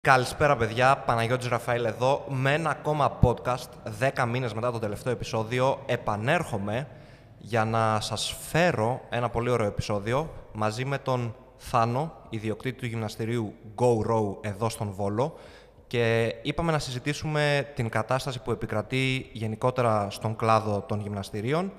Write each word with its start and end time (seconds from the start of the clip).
Καλησπέρα 0.00 0.56
παιδιά, 0.56 0.96
Παναγιώτης 0.96 1.48
Ραφαήλ 1.48 1.84
εδώ 1.84 2.24
με 2.28 2.52
ένα 2.52 2.70
ακόμα 2.70 3.18
podcast 3.22 3.68
10 4.16 4.26
μήνες 4.28 4.54
μετά 4.54 4.72
το 4.72 4.78
τελευταίο 4.78 5.12
επεισόδιο. 5.12 5.82
Επανέρχομαι 5.86 6.88
για 7.38 7.64
να 7.64 8.00
σας 8.00 8.36
φέρω 8.48 9.00
ένα 9.10 9.28
πολύ 9.28 9.50
ωραίο 9.50 9.66
επεισόδιο 9.66 10.34
μαζί 10.52 10.84
με 10.84 10.98
τον 10.98 11.34
Θάνο, 11.56 12.12
ιδιοκτήτη 12.28 12.78
του 12.78 12.86
γυμναστηρίου 12.86 13.54
Go 13.76 14.10
Row 14.10 14.36
εδώ 14.40 14.68
στον 14.68 14.90
Βόλο. 14.90 15.38
Και 15.86 16.34
είπαμε 16.42 16.72
να 16.72 16.78
συζητήσουμε 16.78 17.72
την 17.74 17.88
κατάσταση 17.88 18.42
που 18.42 18.50
επικρατεί 18.50 19.30
γενικότερα 19.32 20.10
στον 20.10 20.36
κλάδο 20.36 20.84
των 20.88 21.00
γυμναστηρίων 21.00 21.72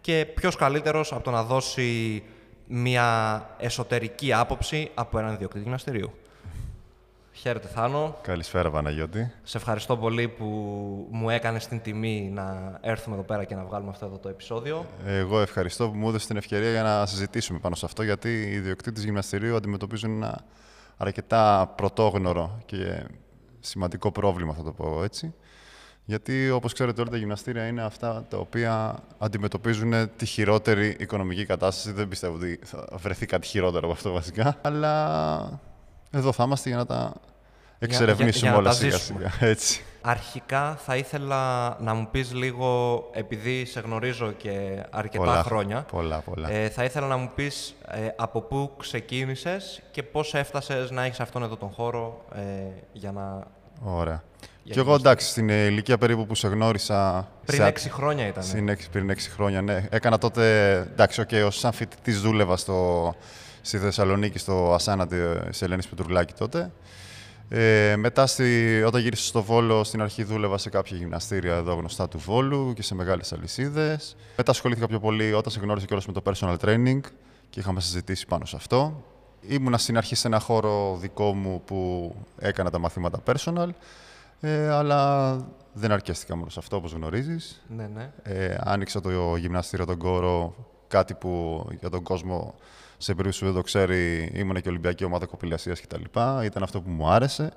και 0.00 0.26
ποιος 0.34 0.56
καλύτερος 0.56 1.12
από 1.12 1.22
το 1.22 1.30
να 1.30 1.42
δώσει 1.42 2.22
μια 2.66 3.46
εσωτερική 3.58 4.32
άποψη 4.32 4.90
από 4.94 5.18
έναν 5.18 5.34
ιδιοκτήτη 5.34 5.62
γυμναστηρίου. 5.62 6.12
Χαίρετε 7.40 7.68
Θάνο. 7.68 8.16
Καλησπέρα 8.22 8.70
Παναγιώτη. 8.70 9.32
Σε 9.42 9.56
ευχαριστώ 9.56 9.96
πολύ 9.96 10.28
που 10.28 10.44
μου 11.10 11.30
έκανες 11.30 11.66
την 11.66 11.80
τιμή 11.80 12.30
να 12.34 12.78
έρθουμε 12.80 13.14
εδώ 13.14 13.24
πέρα 13.24 13.44
και 13.44 13.54
να 13.54 13.64
βγάλουμε 13.64 13.90
αυτό 13.90 14.06
εδώ 14.06 14.18
το 14.18 14.28
επεισόδιο. 14.28 14.86
Εγώ 15.06 15.40
ευχαριστώ 15.40 15.90
που 15.90 15.96
μου 15.96 16.08
έδωσες 16.08 16.26
την 16.26 16.36
ευκαιρία 16.36 16.70
για 16.70 16.82
να 16.82 17.06
συζητήσουμε 17.06 17.58
πάνω 17.58 17.74
σε 17.74 17.86
αυτό, 17.86 18.02
γιατί 18.02 18.28
οι 18.28 18.50
ιδιοκτήτες 18.50 19.04
γυμναστηρίου 19.04 19.56
αντιμετωπίζουν 19.56 20.10
ένα 20.10 20.44
αρκετά 20.96 21.72
πρωτόγνωρο 21.76 22.58
και 22.66 23.06
σημαντικό 23.60 24.12
πρόβλημα, 24.12 24.54
θα 24.54 24.62
το 24.62 24.72
πω 24.72 25.02
έτσι. 25.04 25.34
Γιατί, 26.04 26.50
όπως 26.50 26.72
ξέρετε, 26.72 27.00
όλα 27.00 27.10
τα 27.10 27.16
γυμναστήρια 27.16 27.66
είναι 27.66 27.82
αυτά 27.82 28.24
τα 28.28 28.36
οποία 28.36 28.98
αντιμετωπίζουν 29.18 30.16
τη 30.16 30.26
χειρότερη 30.26 30.96
οικονομική 30.98 31.46
κατάσταση. 31.46 31.92
Δεν 31.92 32.08
πιστεύω 32.08 32.34
ότι 32.34 32.60
θα 32.62 32.88
βρεθεί 32.92 33.26
κάτι 33.26 33.46
χειρότερο 33.46 33.84
από 33.84 33.92
αυτό 33.92 34.12
βασικά. 34.12 34.56
Αλλά 34.62 35.60
εδώ 36.10 36.32
θα 36.32 36.44
είμαστε 36.44 36.68
για 36.68 36.78
να 36.78 36.86
τα 36.86 37.12
εξερευνήσουμε 37.86 38.40
για 38.40 38.50
να 38.50 38.56
όλα 38.56 38.68
τα 38.70 38.74
σιγά 38.74 38.96
ζήσουμε. 38.96 39.30
σιγά. 39.38 39.50
Έτσι. 39.50 39.82
Αρχικά 40.02 40.78
θα 40.84 40.96
ήθελα 40.96 41.76
να 41.80 41.94
μου 41.94 42.08
πεις 42.10 42.32
λίγο, 42.34 43.00
επειδή 43.12 43.64
σε 43.64 43.80
γνωρίζω 43.80 44.32
και 44.32 44.82
αρκετά 44.90 45.24
Πολλά, 45.24 45.42
χρόνια, 45.42 45.84
πολλά, 45.90 46.18
πολλά. 46.18 46.50
ε, 46.50 46.68
θα 46.68 46.84
ήθελα 46.84 47.06
να 47.06 47.16
μου 47.16 47.30
πεις 47.34 47.74
ε, 47.88 47.98
από 48.16 48.40
πού 48.40 48.72
ξεκίνησες 48.78 49.82
και 49.90 50.02
πώς 50.02 50.34
έφτασες 50.34 50.90
να 50.90 51.04
έχεις 51.04 51.20
αυτόν 51.20 51.42
εδώ 51.42 51.56
τον 51.56 51.68
χώρο 51.70 52.24
ε, 52.34 52.40
για 52.92 53.12
να... 53.12 53.42
Ωραία. 53.84 54.22
Για 54.62 54.74
Και 54.74 54.80
εγώ 54.80 54.96
γυμναστική. 54.96 55.08
εντάξει, 55.08 55.28
στην 55.28 55.48
ηλικία 55.48 55.98
περίπου 55.98 56.26
που 56.26 56.34
σε 56.34 56.48
γνώρισα. 56.48 57.28
Πριν 57.46 57.60
σε- 57.60 57.66
έξι 57.66 57.90
χρόνια 57.90 58.26
ήταν. 58.26 58.42
Στην 58.42 58.68
έξι- 58.68 58.90
πριν 58.90 59.10
έξι 59.10 59.30
χρόνια, 59.30 59.62
ναι. 59.62 59.86
Έκανα 59.90 60.18
τότε, 60.18 60.70
εντάξει, 60.76 61.24
okay, 61.28 61.42
ως 61.46 61.58
σαν 61.58 61.72
φοιτητής 61.72 62.20
δούλευα 62.20 62.56
στο, 62.56 63.14
στη 63.60 63.78
Θεσσαλονίκη, 63.78 64.38
στο 64.38 64.72
Ασάνα 64.74 65.06
της 65.06 65.62
Ελένης 65.62 65.86
Πετρουλάκη 65.88 66.32
τότε. 66.32 66.70
Ε, 67.52 67.96
μετά, 67.96 68.26
στη, 68.26 68.82
όταν 68.86 69.00
γύρισα 69.00 69.24
στο 69.24 69.42
Βόλο, 69.42 69.84
στην 69.84 70.02
αρχή 70.02 70.22
δούλευα 70.22 70.58
σε 70.58 70.70
κάποια 70.70 70.96
γυμναστήρια 70.96 71.54
εδώ 71.54 71.74
γνωστά 71.74 72.08
του 72.08 72.18
Βόλου 72.18 72.72
και 72.72 72.82
σε 72.82 72.94
μεγάλες 72.94 73.32
αλυσίδες. 73.32 74.16
Μετά 74.36 74.50
ασχολήθηκα 74.50 74.86
πιο 74.86 75.00
πολύ 75.00 75.32
όταν 75.32 75.52
σε 75.52 75.60
γνώρισα 75.60 75.86
κιόλας 75.86 76.06
με 76.06 76.12
το 76.12 76.22
personal 76.24 76.56
training 76.64 77.00
και 77.50 77.60
είχαμε 77.60 77.80
συζητήσει 77.80 78.26
πάνω 78.26 78.44
σε 78.44 78.56
αυτό. 78.56 79.04
Ήμουνα 79.40 79.78
στην 79.78 79.96
αρχή 79.96 80.14
σε 80.14 80.26
ένα 80.26 80.40
χώρο 80.40 80.96
δικό 81.00 81.34
μου 81.34 81.62
που 81.64 82.14
έκανα 82.38 82.70
τα 82.70 82.78
μαθήματα 82.78 83.22
personal, 83.24 83.68
ε, 84.40 84.68
αλλά 84.68 85.32
δεν 85.72 85.92
αρκέστηκα 85.92 86.36
μόνο 86.36 86.50
σε 86.50 86.58
αυτό, 86.58 86.76
όπως 86.76 86.92
γνωρίζεις. 86.92 87.62
Ναι, 87.76 87.86
ναι. 87.94 88.10
Ε, 88.22 88.56
άνοιξα 88.60 89.00
το 89.00 89.36
γυμναστήριο 89.36 89.86
τον 89.86 89.98
κόρο, 89.98 90.54
κάτι 90.88 91.14
που 91.14 91.64
για 91.80 91.90
τον 91.90 92.02
κόσμο 92.02 92.54
σε 93.02 93.14
περίπτωση 93.14 93.38
που 93.38 93.46
δεν 93.46 93.54
το 93.54 93.62
ξέρει, 93.62 94.30
ήμουν 94.34 94.60
και 94.60 94.68
Ολυμπιακή 94.68 95.04
ομάδα 95.04 95.26
κοπηλασίας 95.26 95.80
κτλ. 95.80 96.02
Ήταν 96.44 96.62
αυτό 96.62 96.80
που 96.80 96.90
μου 96.90 97.08
άρεσε. 97.08 97.52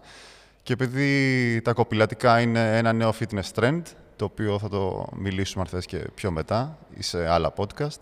Και 0.63 0.73
επειδή 0.73 1.61
τα 1.61 1.73
κοπηλατικά 1.73 2.39
είναι 2.39 2.77
ένα 2.77 2.93
νέο 2.93 3.13
fitness 3.19 3.51
trend, 3.59 3.81
το 4.15 4.25
οποίο 4.25 4.59
θα 4.59 4.69
το 4.69 5.07
μιλήσουμε 5.15 5.63
αν 5.63 5.69
θες 5.69 5.85
και 5.85 5.97
πιο 6.13 6.31
μετά 6.31 6.77
ή 6.97 7.03
σε 7.03 7.27
άλλα 7.27 7.53
podcast, 7.55 7.99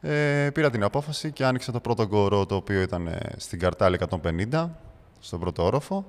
ε, 0.00 0.50
πήρα 0.54 0.70
την 0.70 0.82
απόφαση 0.82 1.32
και 1.32 1.44
άνοιξα 1.44 1.72
το 1.72 1.80
πρώτο 1.80 2.08
κόρο 2.08 2.46
το 2.46 2.54
οποίο 2.54 2.80
ήταν 2.80 3.06
ε, 3.06 3.18
στην 3.36 3.58
Καρτάλη 3.58 3.98
150, 4.50 4.68
στον 5.20 5.40
πρώτο 5.40 5.64
όροφο. 5.64 6.06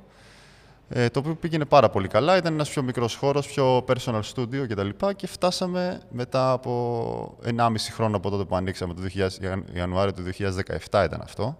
Ε, 0.89 1.09
το 1.09 1.19
οποίο 1.19 1.35
πήγαινε 1.35 1.65
πάρα 1.65 1.89
πολύ 1.89 2.07
καλά. 2.07 2.37
Ήταν 2.37 2.53
ένας 2.53 2.69
πιο 2.69 2.83
μικρός 2.83 3.15
χώρος, 3.15 3.47
πιο 3.47 3.85
personal 3.87 4.21
studio 4.35 4.65
κτλ. 4.69 4.89
Και, 4.89 5.13
και 5.15 5.27
φτάσαμε 5.27 6.01
μετά 6.11 6.51
από 6.51 7.37
1,5 7.45 7.75
χρόνο 7.91 8.17
από 8.17 8.29
τότε 8.29 8.43
που 8.43 8.55
ανοίξαμε, 8.55 8.93
το 8.93 9.01
2000, 9.01 9.43
Ιαν- 9.43 9.75
Ιανουάριο 9.75 10.13
του 10.13 10.23
2017 10.23 11.03
ήταν 11.05 11.21
αυτό. 11.21 11.57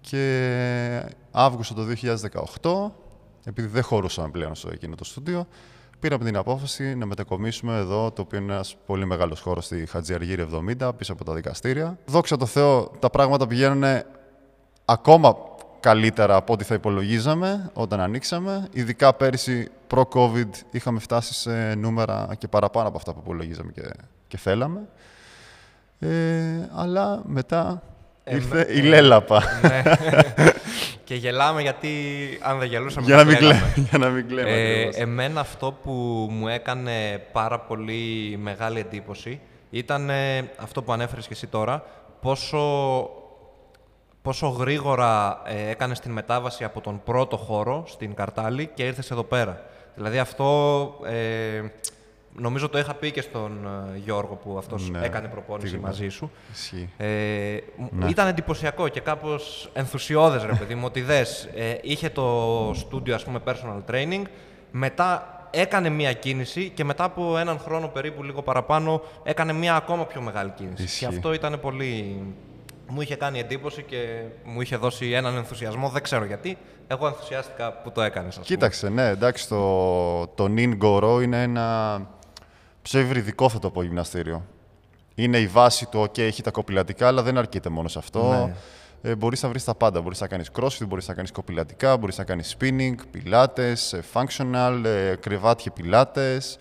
Και 0.00 1.02
Αύγουστο 1.30 1.74
το 1.74 1.82
2018, 2.62 2.92
επειδή 3.44 3.68
δεν 3.68 3.82
χωρούσαμε 3.82 4.28
πλέον 4.28 4.54
στο 4.54 4.68
εκείνο 4.72 4.94
το 4.94 5.04
στούντιο, 5.04 5.46
πήραμε 6.00 6.24
την 6.24 6.36
απόφαση 6.36 6.94
να 6.94 7.06
μετακομίσουμε 7.06 7.76
εδώ, 7.76 8.10
το 8.10 8.22
οποίο 8.22 8.38
είναι 8.38 8.52
ένας 8.52 8.76
πολύ 8.86 9.04
μεγάλος 9.06 9.40
χώρος 9.40 9.64
στη 9.64 9.86
Χατζιαργύρη 9.86 10.46
70, 10.80 10.90
πίσω 10.96 11.12
από 11.12 11.24
τα 11.24 11.34
δικαστήρια. 11.34 11.98
Δόξα 12.06 12.36
τω 12.36 12.46
Θεώ, 12.46 12.90
τα 12.98 13.10
πράγματα 13.10 13.46
πηγαίνουν 13.46 14.02
ακόμα 14.84 15.36
καλύτερα 15.80 16.36
από 16.36 16.52
ό,τι 16.52 16.64
θα 16.64 16.74
υπολογίζαμε 16.74 17.70
όταν 17.72 18.00
ανοίξαμε. 18.00 18.68
Ειδικά 18.72 19.14
πέρυσι, 19.14 19.68
προ-COVID, 19.86 20.48
είχαμε 20.70 21.00
φτάσει 21.00 21.34
σε 21.34 21.74
νούμερα 21.74 22.28
και 22.38 22.48
παραπάνω 22.48 22.88
από 22.88 22.96
αυτά 22.96 23.12
που 23.12 23.20
υπολογίζαμε 23.24 23.72
και, 23.72 23.82
και 24.28 24.36
θέλαμε. 24.36 24.80
Ε, 25.98 26.08
αλλά 26.74 27.22
μετά 27.26 27.82
Ε, 28.24 28.34
ήρθε 28.34 28.54
με- 28.56 28.66
η 28.78 28.80
λέλαπα. 28.82 29.42
ναι. 29.62 29.82
και 31.04 31.14
γελάμε 31.14 31.60
γιατί 31.62 31.88
αν 32.42 32.58
δεν 32.58 32.68
γελούσαμε 32.68 33.06
για, 33.06 33.16
θα 33.16 33.24
να 33.24 33.28
μην 33.30 33.38
κλαίγαμε. 33.38 33.70
κλαίμε, 33.74 33.86
για 33.90 33.98
να 33.98 34.08
μην 34.08 34.28
κλαίμε. 34.28 34.50
Ε, 34.50 34.70
ακριβώς. 34.72 34.96
εμένα 34.96 35.40
αυτό 35.40 35.72
που 35.82 35.92
μου 36.30 36.48
έκανε 36.48 37.22
πάρα 37.32 37.58
πολύ 37.60 38.36
μεγάλη 38.42 38.78
εντύπωση 38.78 39.40
ήταν 39.70 40.10
ε, 40.10 40.50
αυτό 40.56 40.82
που 40.82 40.92
ανέφερες 40.92 41.26
και 41.26 41.32
εσύ 41.32 41.46
τώρα, 41.46 41.84
πόσο, 42.20 42.58
πόσο 44.22 44.48
γρήγορα 44.48 45.42
ε, 45.44 45.68
έκανες 45.70 46.00
την 46.00 46.10
μετάβαση 46.12 46.64
από 46.64 46.80
τον 46.80 47.00
πρώτο 47.04 47.36
χώρο 47.36 47.84
στην 47.86 48.14
Καρτάλη 48.14 48.70
και 48.74 48.82
ήρθες 48.86 49.10
εδώ 49.10 49.22
πέρα. 49.22 49.62
Δηλαδή 49.94 50.18
αυτό 50.18 50.48
ε, 51.06 51.62
νομίζω 52.36 52.68
το 52.68 52.78
είχα 52.78 52.94
πει 52.94 53.10
και 53.10 53.20
στον 53.20 53.66
ε, 53.94 53.98
Γιώργο 53.98 54.34
που 54.34 54.58
αυτός 54.58 54.90
Ναι, 54.90 55.00
έκανε 55.02 55.28
προπόνηση 55.28 55.74
τι 55.74 55.80
μαζί 55.80 56.08
σου. 56.08 56.30
Ισχύει. 56.52 56.88
Ε, 56.96 57.06
μου- 57.76 57.88
Ναι. 57.92 58.08
Ήταν 58.08 58.26
εντυπωσιακό 58.28 58.88
και 58.88 59.00
κάπως 59.00 59.70
ενθουσιώδες, 59.72 60.44
ρε 60.44 60.52
παιδί 60.54 60.74
μου, 60.74 60.82
ότι 60.86 61.00
δες, 61.00 61.48
ε, 61.54 61.78
είχε 61.82 62.08
το 62.10 62.70
στούντιο, 62.74 63.14
ας 63.14 63.24
πούμε, 63.24 63.40
personal 63.46 63.90
training, 63.90 64.22
μετά 64.70 65.34
έκανε 65.50 65.88
μία 65.88 66.12
κίνηση 66.12 66.68
και 66.74 66.84
μετά 66.84 67.04
από 67.04 67.38
έναν 67.38 67.58
χρόνο 67.58 67.88
περίπου, 67.88 68.22
λίγο 68.22 68.42
παραπάνω, 68.42 69.02
έκανε 69.22 69.52
μία 69.52 69.74
ακόμα 69.74 70.04
πιο 70.06 70.20
μεγάλη 70.20 70.50
κίνηση. 70.50 70.82
Ισχύει. 70.82 70.98
Και 70.98 71.06
αυτό 71.06 71.32
ήταν 71.32 71.60
πολύ... 71.60 72.22
Μου 72.90 73.00
είχε 73.00 73.16
κάνει 73.16 73.38
εντύπωση 73.38 73.82
και 73.82 74.22
μου 74.44 74.60
είχε 74.60 74.76
δώσει 74.76 75.10
έναν 75.10 75.36
ενθουσιασμό, 75.36 75.88
δεν 75.88 76.02
ξέρω 76.02 76.24
γιατί. 76.24 76.58
Εγώ 76.86 77.06
ενθουσιάστηκα 77.06 77.72
που 77.72 77.90
το 77.92 78.02
έκανες, 78.02 78.28
ας 78.28 78.34
πούμε. 78.34 78.46
Κοίταξε, 78.46 78.88
ναι, 78.88 79.08
εντάξει, 79.08 79.48
το, 79.48 80.26
το 80.26 80.52
Nin 80.56 80.78
Goro 80.82 81.22
είναι 81.22 81.42
ένα 81.42 82.00
ψευδριδικό, 82.82 83.48
θα 83.48 83.58
το 83.58 83.70
πω, 83.70 83.82
γυμναστήριο. 83.82 84.46
Είναι 85.14 85.38
η 85.38 85.46
βάση 85.46 85.86
του, 85.86 86.02
OK, 86.02 86.18
έχει 86.18 86.42
τα 86.42 86.50
κοπηλατικά, 86.50 87.06
αλλά 87.06 87.22
δεν 87.22 87.38
αρκείται 87.38 87.68
μόνο 87.68 87.88
σε 87.88 87.98
αυτό. 87.98 88.32
Ναι. 88.32 89.10
Ε, 89.10 89.14
μπορείς 89.14 89.42
να 89.42 89.48
βρεις 89.48 89.64
τα 89.64 89.74
πάντα. 89.74 90.00
Μπορείς 90.00 90.20
να 90.20 90.26
κάνεις 90.26 90.50
crossfit, 90.60 90.86
μπορείς 90.88 91.08
να 91.08 91.14
κάνεις 91.14 91.30
κοπηλατικά, 91.32 91.96
μπορείς 91.96 92.18
να 92.18 92.24
κάνεις 92.24 92.56
spinning, 92.60 92.94
πιλάτες, 93.10 93.92
ε, 93.92 94.02
functional, 94.12 94.82
ε, 94.84 95.14
κρεβάτια 95.20 95.70
πιλάτες, 95.72 96.58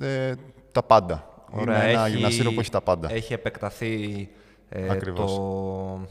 ε, 0.00 0.32
τα 0.72 0.82
πάντα. 0.82 1.26
Ωραία, 1.50 1.82
είναι 1.82 1.90
ένα 1.92 2.04
έχει- 2.06 2.14
γυμναστήριο 2.14 2.52
που 2.52 2.60
έχει 2.60 2.70
τα 2.70 2.80
πάντα. 2.80 3.12
Έχει 3.12 3.32
επεκταθεί 3.32 4.28
ε, 4.74 4.90
Ακριβώς. 4.90 5.34
το... 5.34 6.06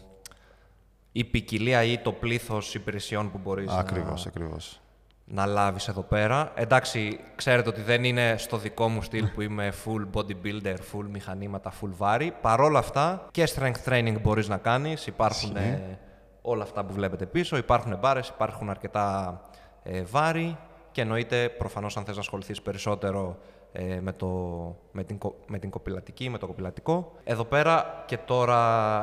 η 1.12 1.24
ποικιλία 1.24 1.84
ή 1.84 1.98
το 1.98 2.12
πλήθος 2.12 2.76
υπηρεσιών 2.76 3.32
που 3.32 3.40
μπορείς 3.44 3.66
να, 3.66 3.78
Ακριβώς, 3.78 4.26
ακριβώς. 4.26 4.82
να 5.26 5.46
λάβεις 5.46 5.88
εδώ 5.88 6.02
πέρα. 6.02 6.52
Εντάξει, 6.56 7.20
ξέρετε 7.36 7.70
ότι 7.70 7.82
δεν 7.82 8.04
είναι 8.04 8.36
στο 8.38 8.58
δικό 8.58 8.88
μου 8.88 9.02
στυλ 9.02 9.28
που 9.28 9.42
είμαι 9.42 9.74
full 9.86 10.08
bodybuilder, 10.14 10.76
full 10.76 11.06
μηχανήματα, 11.12 11.72
full 11.82 11.90
βάρη. 11.98 12.34
Παρόλα 12.42 12.80
αυτά 12.80 13.28
και 13.32 13.48
strength 13.56 13.84
training 13.86 14.16
μπορείς 14.22 14.48
να 14.48 14.58
κάνεις. 14.58 15.08
Υπάρχουν 15.08 15.56
ε, 15.56 16.00
όλα 16.42 16.64
αυτά 16.64 16.86
που 16.86 16.94
βλέπετε 16.94 17.26
πίσω. 17.26 17.58
Υπάρχουν 17.58 17.98
μπάρες, 18.00 18.28
υπάρχουν 18.28 18.70
αρκετά 18.70 19.42
ε, 19.84 20.04
βάρη 20.04 20.58
και 20.92 21.02
εννοείται 21.02 21.50
προφανώς 21.50 21.98
αν 21.98 22.04
θες 22.04 22.16
να 22.16 22.22
ασχοληθείς 22.22 22.62
περισσότερο 22.62 23.38
ε, 23.72 24.00
με, 24.02 24.12
το, 24.14 24.28
με, 24.92 25.04
την, 25.04 25.18
κο- 25.18 25.36
με 25.48 25.60
την 25.60 25.70
κοπηλατική, 25.70 26.30
με 26.30 26.38
το 26.38 26.48
κοπηλατικό. 26.48 27.12
Εδώ 27.24 27.44
πέρα 27.44 28.04
και 28.08 28.18
τώρα 28.18 29.02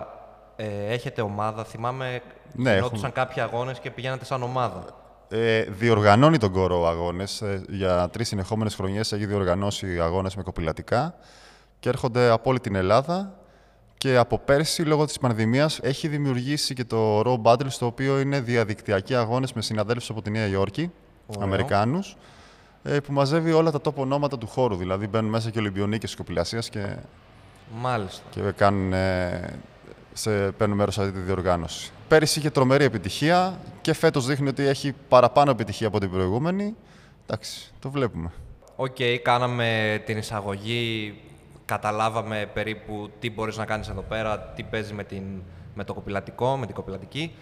ε, 0.56 0.92
έχετε 0.92 1.22
ομάδα. 1.22 1.64
Θυμάμαι 1.64 2.20
Ναι, 2.52 2.74
γινόντουσαν 2.74 3.12
κάποιοι 3.12 3.42
αγώνες 3.42 3.78
και 3.78 3.90
πηγαίνατε 3.90 4.24
σαν 4.24 4.42
ομάδα. 4.42 4.84
Ε, 5.28 5.62
διοργανώνει 5.62 6.38
τον 6.38 6.52
κόρο 6.52 6.86
αγώνες. 6.86 7.40
Ε, 7.42 7.62
για 7.68 8.08
τρεις 8.12 8.28
συνεχόμενες 8.28 8.74
χρονιές 8.74 9.12
έχει 9.12 9.26
διοργανώσει 9.26 10.00
αγώνες 10.00 10.34
με 10.36 10.42
κοπηλατικά 10.42 11.14
και 11.80 11.88
έρχονται 11.88 12.28
από 12.30 12.50
όλη 12.50 12.60
την 12.60 12.74
Ελλάδα 12.74 13.32
Και 13.98 14.16
από 14.16 14.38
πέρσι, 14.38 14.82
λόγω 14.82 15.04
της 15.04 15.18
πανδημίας, 15.18 15.78
έχει 15.82 16.08
δημιουργήσει 16.08 16.74
και 16.74 16.84
το 16.84 17.20
Raw 17.20 17.42
Battle, 17.42 17.68
το 17.78 17.86
οποίο 17.86 18.20
είναι 18.20 18.40
διαδικτυακοί 18.40 19.14
αγώνες 19.14 19.52
με 19.52 19.62
συναδέλφους 19.62 20.10
από 20.10 20.22
τη 20.22 20.30
Νέα 20.30 20.46
Υόρκη, 20.46 20.90
Ωραίο. 21.26 21.48
Αμερικάνους, 22.88 22.96
ε, 22.96 23.00
που 23.00 23.12
μαζεύει 23.12 23.52
όλα 23.52 23.70
τα 23.70 23.80
top 23.84 23.94
ονόματα 23.94 24.38
του 24.38 24.46
χώρου. 24.46 24.76
Δηλαδή 24.76 25.06
μπαίνουν 25.06 25.30
μέσα 25.30 25.50
και 25.50 25.58
Ολυμπιονίκες 25.58 26.16
κοπηλασίας 26.16 26.68
και, 26.68 26.96
Μάλιστα. 27.80 28.22
και 28.30 28.40
κάνουν, 28.40 28.92
ε, 28.92 29.58
σε, 30.12 30.50
παίρνουν 30.50 30.76
μέρος 30.76 30.94
σε 30.94 31.00
αυτή 31.00 31.12
τη 31.12 31.20
διοργάνωση. 31.20 31.90
Πέρυσι 32.08 32.38
είχε 32.38 32.50
τρομερή 32.50 32.84
επιτυχία 32.84 33.58
και 33.80 33.92
φέτος 33.92 34.26
δείχνει 34.26 34.48
ότι 34.48 34.66
έχει 34.66 34.94
παραπάνω 35.08 35.50
επιτυχία 35.50 35.86
από 35.86 36.00
την 36.00 36.10
προηγούμενη. 36.10 36.74
Εντάξει, 37.26 37.72
το 37.78 37.90
βλέπουμε. 37.90 38.32
Οκ, 38.76 38.96
κάναμε 39.22 40.02
την 40.06 40.18
εισαγωγή, 40.18 41.14
καταλάβαμε 41.64 42.50
περίπου 42.54 43.10
τι 43.18 43.30
μπορείς 43.30 43.56
να 43.56 43.64
κάνεις 43.64 43.88
εδώ 43.88 44.00
πέρα, 44.00 44.38
τι 44.40 44.62
παίζεις 44.62 44.92
με, 44.92 45.04
την, 45.04 45.22
με 45.74 45.84
το 45.84 45.94
κοπηλατικό, 45.94 46.56
με 46.56 46.66
την 46.66 46.74
κοπηλατική. 46.74 47.34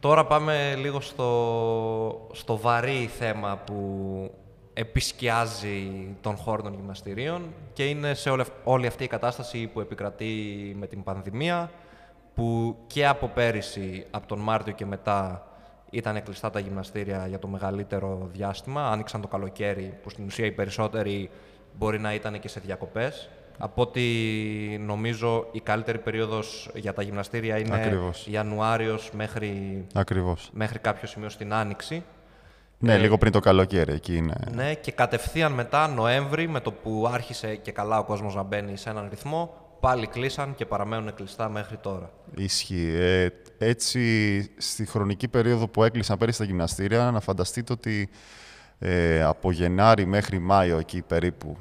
Τώρα 0.00 0.26
πάμε 0.26 0.74
λίγο 0.76 1.00
στο, 1.00 2.28
στο 2.32 2.56
βαρύ 2.56 3.10
θέμα 3.18 3.56
που 3.66 3.74
επισκιάζει 4.80 6.16
τον 6.20 6.36
χώρο 6.36 6.62
των 6.62 6.74
γυμναστηρίων 6.74 7.42
και 7.72 7.84
είναι 7.88 8.14
σε 8.14 8.30
όλη, 8.30 8.40
αυ- 8.40 8.52
όλη 8.64 8.86
αυτή 8.86 9.04
η 9.04 9.06
κατάσταση 9.06 9.66
που 9.66 9.80
επικρατεί 9.80 10.34
με 10.78 10.86
την 10.86 11.02
πανδημία 11.02 11.70
που 12.34 12.76
και 12.86 13.06
από 13.06 13.26
πέρυσι, 13.26 14.06
από 14.10 14.26
τον 14.26 14.38
Μάρτιο 14.38 14.72
και 14.72 14.86
μετά, 14.86 15.44
ήταν 15.90 16.22
κλειστά 16.22 16.50
τα 16.50 16.58
γυμναστήρια 16.60 17.26
για 17.26 17.38
το 17.38 17.48
μεγαλύτερο 17.48 18.28
διάστημα. 18.32 18.90
Άνοιξαν 18.90 19.20
το 19.20 19.28
καλοκαίρι, 19.28 19.98
που 20.02 20.10
στην 20.10 20.24
ουσία 20.24 20.46
οι 20.46 20.52
περισσότεροι 20.52 21.30
μπορεί 21.78 21.98
να 22.00 22.14
ήταν 22.14 22.40
και 22.40 22.48
σε 22.48 22.60
διακοπές. 22.60 23.28
Από 23.58 23.82
ό,τι 23.82 24.02
νομίζω 24.78 25.46
η 25.52 25.60
καλύτερη 25.60 25.98
περίοδος 25.98 26.70
για 26.74 26.92
τα 26.92 27.02
γυμναστήρια 27.02 27.58
είναι 27.58 27.74
Ακριβώς. 27.74 28.26
Ιανουάριος 28.30 29.10
μέχρι, 29.12 29.84
Ακριβώς. 29.94 30.50
μέχρι 30.52 30.78
κάποιο 30.78 31.08
σημείο 31.08 31.28
στην 31.28 31.52
Άνοιξη. 31.52 32.02
Ναι, 32.82 32.98
λίγο 32.98 33.18
πριν 33.18 33.32
το 33.32 33.40
καλοκαίρι 33.40 33.92
εκεί 33.92 34.16
είναι. 34.16 34.34
Ναι, 34.54 34.74
και 34.74 34.92
κατευθείαν 34.92 35.52
μετά, 35.52 35.88
Νοέμβρη, 35.88 36.48
με 36.48 36.60
το 36.60 36.72
που 36.72 37.08
άρχισε 37.12 37.54
και 37.56 37.72
καλά 37.72 37.98
ο 37.98 38.04
κόσμος 38.04 38.34
να 38.34 38.42
μπαίνει 38.42 38.76
σε 38.76 38.90
έναν 38.90 39.06
ρυθμό, 39.10 39.54
πάλι 39.80 40.06
κλείσαν 40.06 40.54
και 40.54 40.66
παραμένουν 40.66 41.14
κλειστά 41.14 41.48
μέχρι 41.48 41.76
τώρα. 41.76 42.10
Ισχύει. 42.34 42.94
Ε, 42.98 43.28
έτσι, 43.58 44.40
στη 44.58 44.86
χρονική 44.86 45.28
περίοδο 45.28 45.68
που 45.68 45.84
έκλεισαν 45.84 46.18
πέρυσι 46.18 46.38
τα 46.38 46.44
γυμναστήρια, 46.44 47.10
να 47.10 47.20
φανταστείτε 47.20 47.72
ότι 47.72 48.08
ε, 48.78 49.22
από 49.22 49.50
Γενάρη 49.52 50.06
μέχρι 50.06 50.38
Μάιο, 50.38 50.78
εκεί 50.78 51.02
περίπου, 51.02 51.56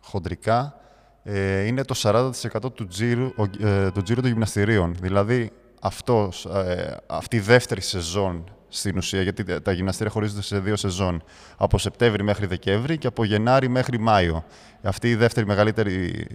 χοντρικά, 0.00 0.74
ε, 1.22 1.64
είναι 1.64 1.84
το 1.84 1.94
40% 2.02 2.30
του 2.74 2.86
τζίρου, 2.86 3.32
ο- 3.36 3.66
ε, 3.66 3.90
του 3.90 4.02
τζίρου 4.02 4.20
των 4.20 4.30
γυμναστηρίων. 4.30 4.94
Δηλαδή, 5.00 5.50
αυτός, 5.80 6.44
ε, 6.46 6.96
αυτή 7.06 7.36
η 7.36 7.40
δεύτερη 7.40 7.80
σεζόν 7.80 8.44
στην 8.72 8.96
ουσία, 8.96 9.22
γιατί 9.22 9.44
τα- 9.44 9.62
τα 9.62 9.72
γυμναστήρια 9.72 10.12
χωρίζονται 10.12 10.42
σε 10.42 10.58
δύο 10.58 10.76
σεζόν, 10.76 11.22
από 11.56 11.78
Σεπτέμβρη 11.78 12.22
μέχρι 12.22 12.46
Δεκέμβρη 12.46 12.98
και 12.98 13.06
από 13.06 13.24
Γενάρη 13.24 13.68
μέχρι 13.68 13.98
Μάιο. 13.98 14.44
Αυτή 14.82 15.10
η 15.10 15.14
δεύτερη 15.14 15.46
μεγαλύτερη 15.46 16.26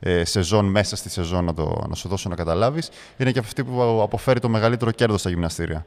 ε, 0.00 0.24
σεζόν 0.24 0.64
μέσα 0.66 0.96
στη 0.96 1.08
σεζόν, 1.10 1.44
να, 1.44 1.54
το, 1.54 1.84
να 1.88 1.94
σου 1.94 2.08
δώσω 2.08 2.28
να 2.28 2.34
καταλάβεις, 2.34 2.90
είναι 3.16 3.32
και 3.32 3.38
αυτή 3.38 3.64
που 3.64 4.00
αποφέρει 4.02 4.40
το 4.40 4.48
μεγαλύτερο 4.48 4.90
κέρδος 4.90 5.20
στα 5.20 5.28
γυμναστήρια. 5.30 5.84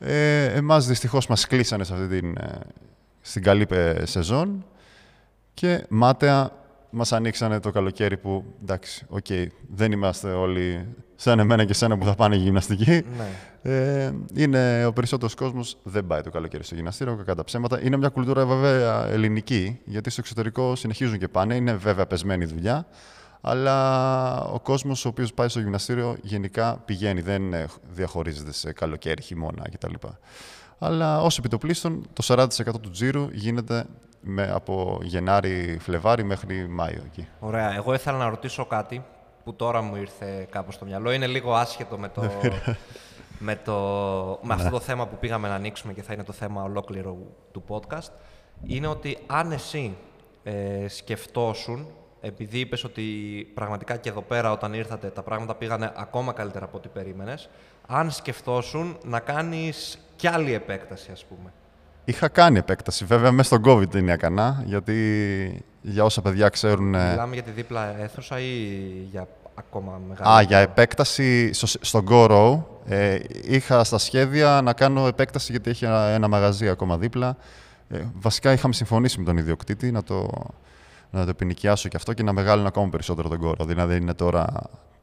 Ε, 0.00 0.44
εμάς 0.44 0.86
δυστυχώς 0.86 1.26
μας 1.26 1.46
κλείσανε 1.46 1.84
σε 1.84 1.94
αυτή 1.94 2.06
την, 2.20 2.36
ε, 2.36 2.58
στην 3.20 3.42
καλή 3.42 3.66
ε, 3.70 4.06
σεζόν 4.06 4.64
και 5.54 5.84
μάταια 5.88 6.52
μας 6.90 7.12
ανοίξανε 7.12 7.60
το 7.60 7.70
καλοκαίρι 7.70 8.16
που, 8.16 8.44
εντάξει, 8.62 9.06
οκ, 9.08 9.26
δεν 9.74 9.92
είμαστε 9.92 10.28
όλοι 10.28 10.86
σαν 11.16 11.38
εμένα 11.38 11.64
και 11.64 11.74
σένα 11.74 11.98
που 11.98 12.04
θα 12.04 12.14
πάνε 12.14 12.36
γυμναστική. 12.36 13.04
Ναι. 13.16 13.28
Ε, 13.62 14.12
είναι 14.34 14.84
ο 14.86 14.92
περισσότερος 14.92 15.34
κόσμος 15.34 15.76
δεν 15.82 16.06
πάει 16.06 16.20
το 16.20 16.30
καλοκαίρι 16.30 16.64
στο 16.64 16.74
γυμναστήριο, 16.74 17.16
κακά 17.16 17.34
τα 17.34 17.44
ψέματα. 17.44 17.82
Είναι 17.82 17.96
μια 17.96 18.08
κουλτούρα 18.08 18.46
βέβαια 18.46 19.06
ελληνική, 19.06 19.80
γιατί 19.84 20.10
στο 20.10 20.20
εξωτερικό 20.20 20.76
συνεχίζουν 20.76 21.18
και 21.18 21.28
πάνε. 21.28 21.54
Είναι 21.54 21.72
βέβαια 21.72 22.06
πεσμένη 22.06 22.44
δουλειά, 22.44 22.86
αλλά 23.40 24.40
ο 24.42 24.60
κόσμος 24.60 25.04
ο 25.04 25.08
οποίος 25.08 25.34
πάει 25.34 25.48
στο 25.48 25.60
γυμναστήριο 25.60 26.16
γενικά 26.22 26.82
πηγαίνει, 26.84 27.20
δεν 27.20 27.52
ε, 27.52 27.66
διαχωρίζεται 27.92 28.52
σε 28.52 28.72
καλοκαίρι, 28.72 29.22
χειμώνα 29.22 29.68
κτλ. 29.72 29.94
Αλλά 30.78 31.22
ως 31.22 31.38
επιτοπλίστων, 31.38 32.06
το 32.12 32.24
40% 32.26 32.46
του 32.80 32.90
τζίρου 32.90 33.28
γίνεται 33.32 33.84
με, 34.30 34.50
από 34.52 34.98
Γενάρη, 35.02 35.78
Φλεβάρι 35.80 36.24
μέχρι 36.24 36.68
Μάιο 36.68 37.02
εκεί. 37.04 37.28
Ωραία. 37.40 37.74
Εγώ 37.74 37.94
ήθελα 37.94 38.18
να 38.18 38.28
ρωτήσω 38.28 38.64
κάτι 38.66 39.04
που 39.44 39.54
τώρα 39.54 39.82
μου 39.82 39.96
ήρθε 39.96 40.46
κάπως 40.50 40.74
στο 40.74 40.84
μυαλό. 40.84 41.12
Είναι 41.12 41.26
λίγο 41.26 41.54
άσχετο 41.54 41.98
με, 41.98 42.08
το, 42.08 42.22
με, 43.38 43.56
το, 43.64 43.74
με 44.42 44.54
αυτό 44.54 44.70
το 44.70 44.80
θέμα 44.80 45.06
που 45.06 45.16
πήγαμε 45.16 45.48
να 45.48 45.54
ανοίξουμε 45.54 45.92
και 45.92 46.02
θα 46.02 46.12
είναι 46.12 46.24
το 46.24 46.32
θέμα 46.32 46.62
ολόκληρο 46.62 47.16
του 47.52 47.64
podcast. 47.68 48.10
Είναι 48.66 48.86
ότι 48.86 49.18
αν 49.26 49.52
εσύ 49.52 49.96
ε, 50.42 50.88
σκεφτόσουν, 50.88 51.86
επειδή 52.20 52.58
είπες 52.58 52.84
ότι 52.84 53.02
πραγματικά 53.54 53.96
και 53.96 54.08
εδώ 54.08 54.22
πέρα 54.22 54.52
όταν 54.52 54.72
ήρθατε 54.72 55.08
τα 55.08 55.22
πράγματα 55.22 55.54
πήγανε 55.54 55.92
ακόμα 55.96 56.32
καλύτερα 56.32 56.64
από 56.64 56.76
ό,τι 56.76 56.88
περίμενες, 56.88 57.48
αν 57.86 58.10
σκεφτόσουν 58.10 58.98
να 59.04 59.20
κάνεις 59.20 59.98
κι 60.16 60.26
άλλη 60.26 60.52
επέκταση, 60.52 61.10
ας 61.12 61.24
πούμε. 61.24 61.52
Είχα 62.08 62.28
κάνει 62.28 62.58
επέκταση, 62.58 63.04
βέβαια 63.04 63.32
μέσα 63.32 63.56
στον 63.56 63.62
COVID 63.66 63.90
την 63.90 64.08
έκανα, 64.08 64.62
γιατί 64.66 65.64
για 65.80 66.04
όσα 66.04 66.22
παιδιά 66.22 66.48
ξέρουν... 66.48 66.94
ε, 66.94 67.10
Μιλάμε 67.10 67.34
για 67.34 67.42
τη 67.42 67.50
δίπλα 67.50 68.00
αίθουσα 68.00 68.40
ή 68.40 68.78
για 69.10 69.28
ακόμα 69.54 70.00
μεγάλη. 70.08 70.36
Α, 70.36 70.42
για 70.42 70.58
επέκταση 70.58 71.52
στο, 71.52 71.66
στον 71.66 72.06
GoRo. 72.10 72.62
Ε, 72.86 73.18
είχα 73.42 73.84
στα 73.84 73.98
σχέδια 73.98 74.60
να 74.64 74.72
κάνω 74.72 75.06
επέκταση 75.06 75.50
γιατί 75.50 75.70
έχει 75.70 75.84
ένα, 75.84 76.06
ένα 76.06 76.28
μαγαζί 76.28 76.68
ακόμα 76.68 76.98
δίπλα. 76.98 77.36
Ε, 77.88 78.00
βασικά 78.14 78.52
είχαμε 78.52 78.74
συμφωνήσει 78.74 79.18
με 79.18 79.24
τον 79.24 79.36
ιδιοκτήτη 79.36 79.90
να 79.92 80.02
το, 80.02 80.30
να 81.10 81.24
το 81.24 81.30
επινοικιάσω 81.30 81.88
και 81.88 81.96
αυτό 81.96 82.12
και 82.12 82.22
να 82.22 82.32
μεγάλωνε 82.32 82.68
ακόμα 82.68 82.88
περισσότερο 82.88 83.28
τον 83.28 83.40
GoRo. 83.44 83.66
Δηλαδή 83.66 83.96
είναι 83.96 84.14
τώρα 84.14 84.46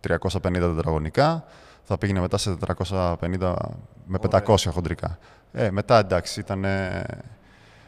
350 0.07 0.41
τετραγωνικά, 0.41 1.45
θα 1.83 1.97
πήγαινε 1.97 2.19
μετά 2.19 2.37
σε 2.37 2.57
450 2.77 3.53
με 4.05 4.17
500 4.31 4.55
χοντρικά. 4.71 5.17
Ε, 5.57 5.71
μετά 5.71 5.99
εντάξει, 5.99 6.39
ήταν... 6.39 6.65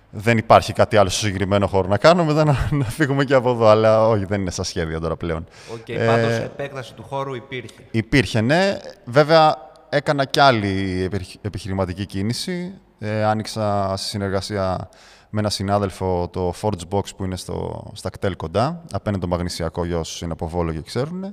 δεν 0.10 0.38
υπάρχει 0.38 0.74
κάτι 0.74 0.98
άλλο 0.98 1.10
στο 1.10 1.26
συγκεκριμένο 1.26 1.68
χώρο 1.68 1.88
να 1.88 1.98
κάνω, 1.98 2.26
μετά 2.26 2.44
να, 2.44 2.68
να 2.72 2.84
φύγουμε 2.86 3.24
και 3.24 3.34
από 3.34 3.50
εδώ. 3.50 3.68
Αλλά 3.68 4.08
όχι, 4.08 4.26
δεν 4.26 4.42
είναι 4.42 4.52
στα 4.52 4.64
σχέδια 4.64 5.00
τώρα 5.00 5.16
πλέον. 5.16 5.46
Οκ, 5.74 5.90
ε, 5.90 6.06
πάντως 6.06 6.32
επέκταση 6.38 6.94
του 6.94 7.04
χώρου 7.04 7.34
υπήρχε. 7.36 7.82
Υπήρχε, 7.92 8.42
ναι. 8.42 8.78
Βέβαια, 9.06 9.56
έκανα 9.90 10.26
κι 10.26 10.40
άλλη 10.40 11.04
επιχει- 11.04 11.46
επιχειρηματική 11.46 12.06
κίνηση. 12.06 12.74
Ε, 13.00 13.24
άνοιξα 13.24 13.94
σε 13.98 14.08
συνεργασία 14.08 14.90
με 15.30 15.40
ένα 15.40 15.50
συνάδελφο 15.50 16.28
το 16.32 16.54
Forge 16.62 16.88
Box 16.96 17.16
που 17.18 17.24
είναι 17.24 17.36
στο, 17.36 17.88
στα 17.94 18.10
ΚΤΕΛ 18.10 18.36
κοντά, 18.36 18.84
απέναντι 18.92 19.22
το 19.22 19.28
Μαγνησιακό 19.28 19.86
για 19.86 19.98
όσους 20.00 20.22
είναι 20.22 20.32
από 20.32 20.48
Βόλο 20.48 20.72
και 20.74 20.82
ξέρουν. 20.82 21.24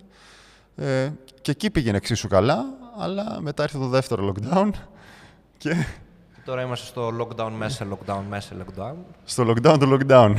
Ε, 0.77 1.09
και 1.41 1.51
εκεί 1.51 1.71
πήγαινε 1.71 1.97
εξίσου 1.97 2.29
καλά, 2.29 2.65
αλλά 2.99 3.37
μετά 3.41 3.63
ήρθε 3.63 3.79
το 3.79 3.89
δεύτερο 3.89 4.33
lockdown 4.35 4.71
και 5.57 5.87
Τώρα 6.45 6.63
είμαστε 6.63 6.87
στο 6.87 7.11
lockdown 7.21 7.51
μέσα, 7.57 7.87
lockdown 7.91 8.23
μέσα, 8.29 8.55
lockdown. 8.57 8.95
στο 9.25 9.45
lockdown 9.49 9.77
το 9.79 9.99
lockdown. 9.99 10.35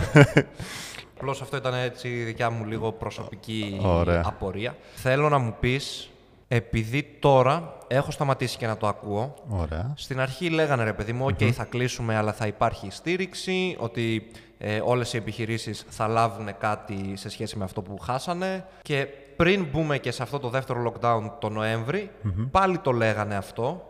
Απλώς 1.15 1.41
αυτό 1.41 1.57
ήταν 1.57 1.74
έτσι 1.74 2.07
η 2.07 2.24
δικιά 2.24 2.50
μου 2.50 2.65
λίγο 2.65 2.91
προσωπική 2.91 3.79
Ωραία. 3.83 4.21
απορία. 4.25 4.75
Θέλω 4.95 5.29
να 5.29 5.38
μου 5.38 5.55
πεις, 5.59 6.09
επειδή 6.47 7.17
τώρα 7.19 7.77
έχω 7.88 8.12
σταματήσει 8.12 8.57
και 8.57 8.67
να 8.67 8.77
το 8.77 8.88
ακούω, 8.88 9.33
Ωραία. 9.50 9.93
Στην 9.95 10.19
αρχή 10.19 10.50
λέγανε 10.50 10.83
ρε 10.83 10.93
παιδί 10.93 11.13
μου, 11.13 11.25
οκ, 11.25 11.39
θα 11.53 11.63
κλείσουμε, 11.63 12.15
αλλά 12.15 12.33
θα 12.33 12.47
υπάρχει 12.47 12.88
στήριξη, 12.91 13.75
ότι 13.79 14.27
ε, 14.57 14.81
όλες 14.83 15.13
οι 15.13 15.17
επιχειρήσεις 15.17 15.85
θα 15.89 16.07
λάβουν 16.07 16.50
κάτι 16.57 17.13
σε 17.15 17.29
σχέση 17.29 17.57
με 17.57 17.63
αυτό 17.63 17.81
που 17.81 17.97
χάσανε. 18.00 18.65
Και 18.81 19.07
πριν 19.35 19.65
μπούμε 19.71 19.97
και 19.97 20.12
σε 20.12 20.24
αυτό 20.24 20.39
το 20.39 20.50
δεύτερο 20.50 20.93
lockdown 20.93 21.21
το 21.39 21.50
Νοέμβρη 21.50 22.12
πάλι 22.51 22.77
το 22.77 22.91
λέγανε 22.91 23.35
αυτό. 23.35 23.89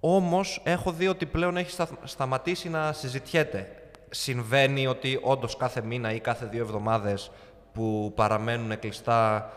Όμως 0.00 0.60
έχω 0.64 0.92
δει 0.92 1.08
ότι 1.08 1.26
πλέον 1.26 1.56
έχει 1.56 1.70
στα- 1.70 1.88
σταματήσει 2.04 2.68
να 2.68 2.92
συζητιέται. 2.92 3.72
Συμβαίνει 4.10 4.86
ότι 4.86 5.18
όντως 5.22 5.56
κάθε 5.56 5.82
μήνα 5.82 6.12
ή 6.12 6.20
κάθε 6.20 6.46
δύο 6.46 6.62
εβδομάδες 6.62 7.30
που 7.72 8.12
παραμένουν 8.16 8.78
κλειστά 8.78 9.52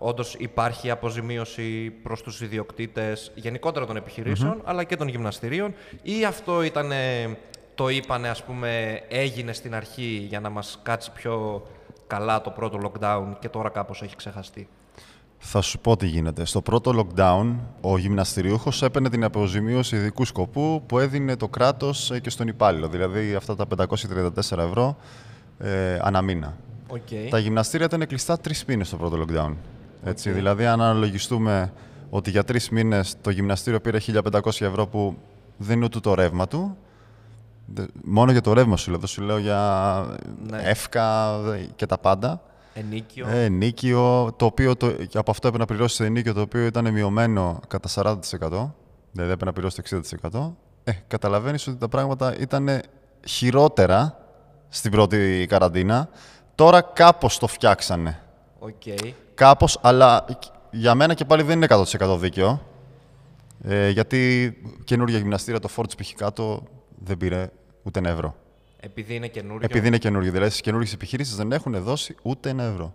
Όντως 0.00 0.34
υπάρχει 0.34 0.90
αποζημίωση 0.90 1.90
προς 1.90 2.22
τους 2.22 2.40
ιδιοκτήτες 2.40 3.32
γενικότερα 3.34 3.86
των 3.86 3.96
επιχειρησεων 3.96 4.62
αλλά 4.64 4.84
και 4.84 4.96
των 4.96 5.08
γυμναστηρίων, 5.08 5.74
ή 6.02 6.24
αυτό 6.24 6.62
ήταν, 6.62 6.92
το 7.74 7.88
είπανε, 7.88 8.28
ας 8.28 8.42
πούμε, 8.42 9.00
έγινε 9.08 9.52
στην 9.52 9.74
αρχή 9.74 10.26
για 10.28 10.40
να 10.40 10.48
μας 10.50 10.78
κάτσει 10.82 11.12
πιο 11.12 11.66
καλά 12.06 12.40
το 12.40 12.50
πρώτο 12.50 12.78
lockdown 12.82 13.26
και 13.38 13.48
τώρα 13.48 13.68
κάπως 13.68 14.02
έχει 14.02 14.16
ξεχαστεί. 14.16 14.68
Θα 15.38 15.60
σου 15.60 15.78
πω 15.78 15.96
τι 15.96 16.06
γίνεται. 16.06 16.44
Στο 16.44 16.60
πρώτο 16.62 17.06
lockdown, 17.16 17.54
ο 17.80 17.98
γυμναστηριούχος 17.98 18.82
έπαιρνε 18.82 19.10
την 19.10 19.24
αποζημίωση 19.24 19.96
ειδικού 19.96 20.24
σκοπού 20.24 20.82
που 20.86 20.98
έδινε 20.98 21.36
το 21.36 21.48
κράτος 21.48 22.10
ε, 22.10 22.20
και 22.20 22.30
στον 22.30 22.48
υπάλληλο. 22.48 22.88
Δηλαδή 22.88 23.34
αυτά 23.34 23.56
τα 23.56 23.66
534 23.76 24.58
ευρώ 24.58 24.96
ε, 25.58 25.98
ανά 26.02 26.22
μήνα. 26.22 26.56
Okay. 26.92 27.26
Τα 27.30 27.38
γυμναστήρια 27.38 27.86
ήταν 27.86 28.06
κλειστά 28.06 28.38
τρεις 28.38 28.64
μήνες 28.64 28.86
στο 28.86 28.96
πρώτο 28.96 29.24
lockdown. 29.24 29.54
Έτσι, 30.04 30.30
Δηλαδή, 30.30 30.66
αν 30.66 30.80
αναλογιστούμε 30.80 31.72
ότι 32.10 32.30
για 32.30 32.44
τρεις 32.44 32.68
μήνες 32.70 33.14
το 33.20 33.30
γυμναστήριο 33.30 33.80
πήρε 33.80 33.98
1500 34.32 34.40
ευρώ 34.60 34.86
που 34.86 35.16
δεν 35.56 35.76
είναι 35.76 35.84
ούτε 35.84 36.00
το 36.00 36.14
ρεύμα 36.14 36.48
του. 36.48 36.76
Μόνο 38.04 38.32
για 38.32 38.40
το 38.40 38.52
ρεύμα 38.52 38.76
σου 38.76 38.90
λέω. 38.90 38.98
Δεν 38.98 39.08
σου 39.08 39.22
λέω 39.22 39.38
για 39.38 40.18
Ναι. 40.50 40.60
ΕΦΚΑ 40.62 41.36
και 41.76 41.86
τα 41.86 41.98
πάντα. 41.98 42.42
Ενοίκιο. 42.78 43.28
Ε, 43.28 43.44
ενοίκιο, 43.44 44.32
το 44.36 44.44
οποίο 44.44 44.76
το, 44.76 44.90
και 44.92 45.18
από 45.18 45.30
αυτό 45.30 45.46
έπρεπε 45.46 45.58
να 45.58 45.64
πληρώσεις 45.64 45.96
το 45.96 46.04
ενοίκιο 46.04 46.32
το 46.34 46.40
οποίο 46.40 46.64
ήταν 46.64 46.92
μειωμένο 46.92 47.60
κατά 47.68 47.88
40%. 47.94 48.16
Δηλαδή 49.12 49.32
έπρεπε 49.32 49.44
να 49.44 49.52
πληρώσεις 49.52 50.10
το 50.10 50.18
60%. 50.32 50.52
Ε, 50.84 50.92
καταλαβαίνεις 51.06 51.66
ότι 51.66 51.76
τα 51.76 51.88
πράγματα 51.88 52.38
ήταν 52.38 52.80
χειρότερα 53.26 54.18
στην 54.68 54.90
πρώτη 54.90 55.46
καραντίνα. 55.48 56.08
Τώρα 56.54 56.80
κάπως 56.80 57.38
το 57.38 57.46
φτιάξανε. 57.46 58.20
Οκ. 58.58 58.82
Κάπως, 59.34 59.78
αλλά 59.82 60.24
για 60.70 60.94
μένα 60.94 61.14
και 61.14 61.24
πάλι 61.24 61.42
δεν 61.42 61.56
είναι 61.56 61.66
100% 61.70 62.16
δίκαιο. 62.18 62.62
Ε, 63.62 63.88
γιατί 63.88 64.52
καινούργια 64.84 65.18
γυμναστήρια, 65.18 65.60
το 65.60 65.68
Forge 65.76 66.02
π.χ. 66.02 66.12
κάτω 66.12 66.62
δεν 66.98 67.16
πήρε 67.16 67.50
ούτε 67.82 67.98
ένα 67.98 68.08
ευρώ. 68.08 68.34
Επειδή 68.80 69.14
είναι 69.14 69.28
καινούριο. 69.28 69.60
Επειδή 69.62 69.86
είναι 69.86 69.98
καινούργιο. 69.98 70.32
Δηλαδή 70.32 70.50
στις 70.50 70.60
καινούργιες 70.60 70.92
επιχειρήσεις 70.92 71.36
δεν 71.36 71.52
έχουν 71.52 71.82
δώσει 71.82 72.14
ούτε 72.22 72.48
ένα 72.48 72.62
ευρώ. 72.62 72.94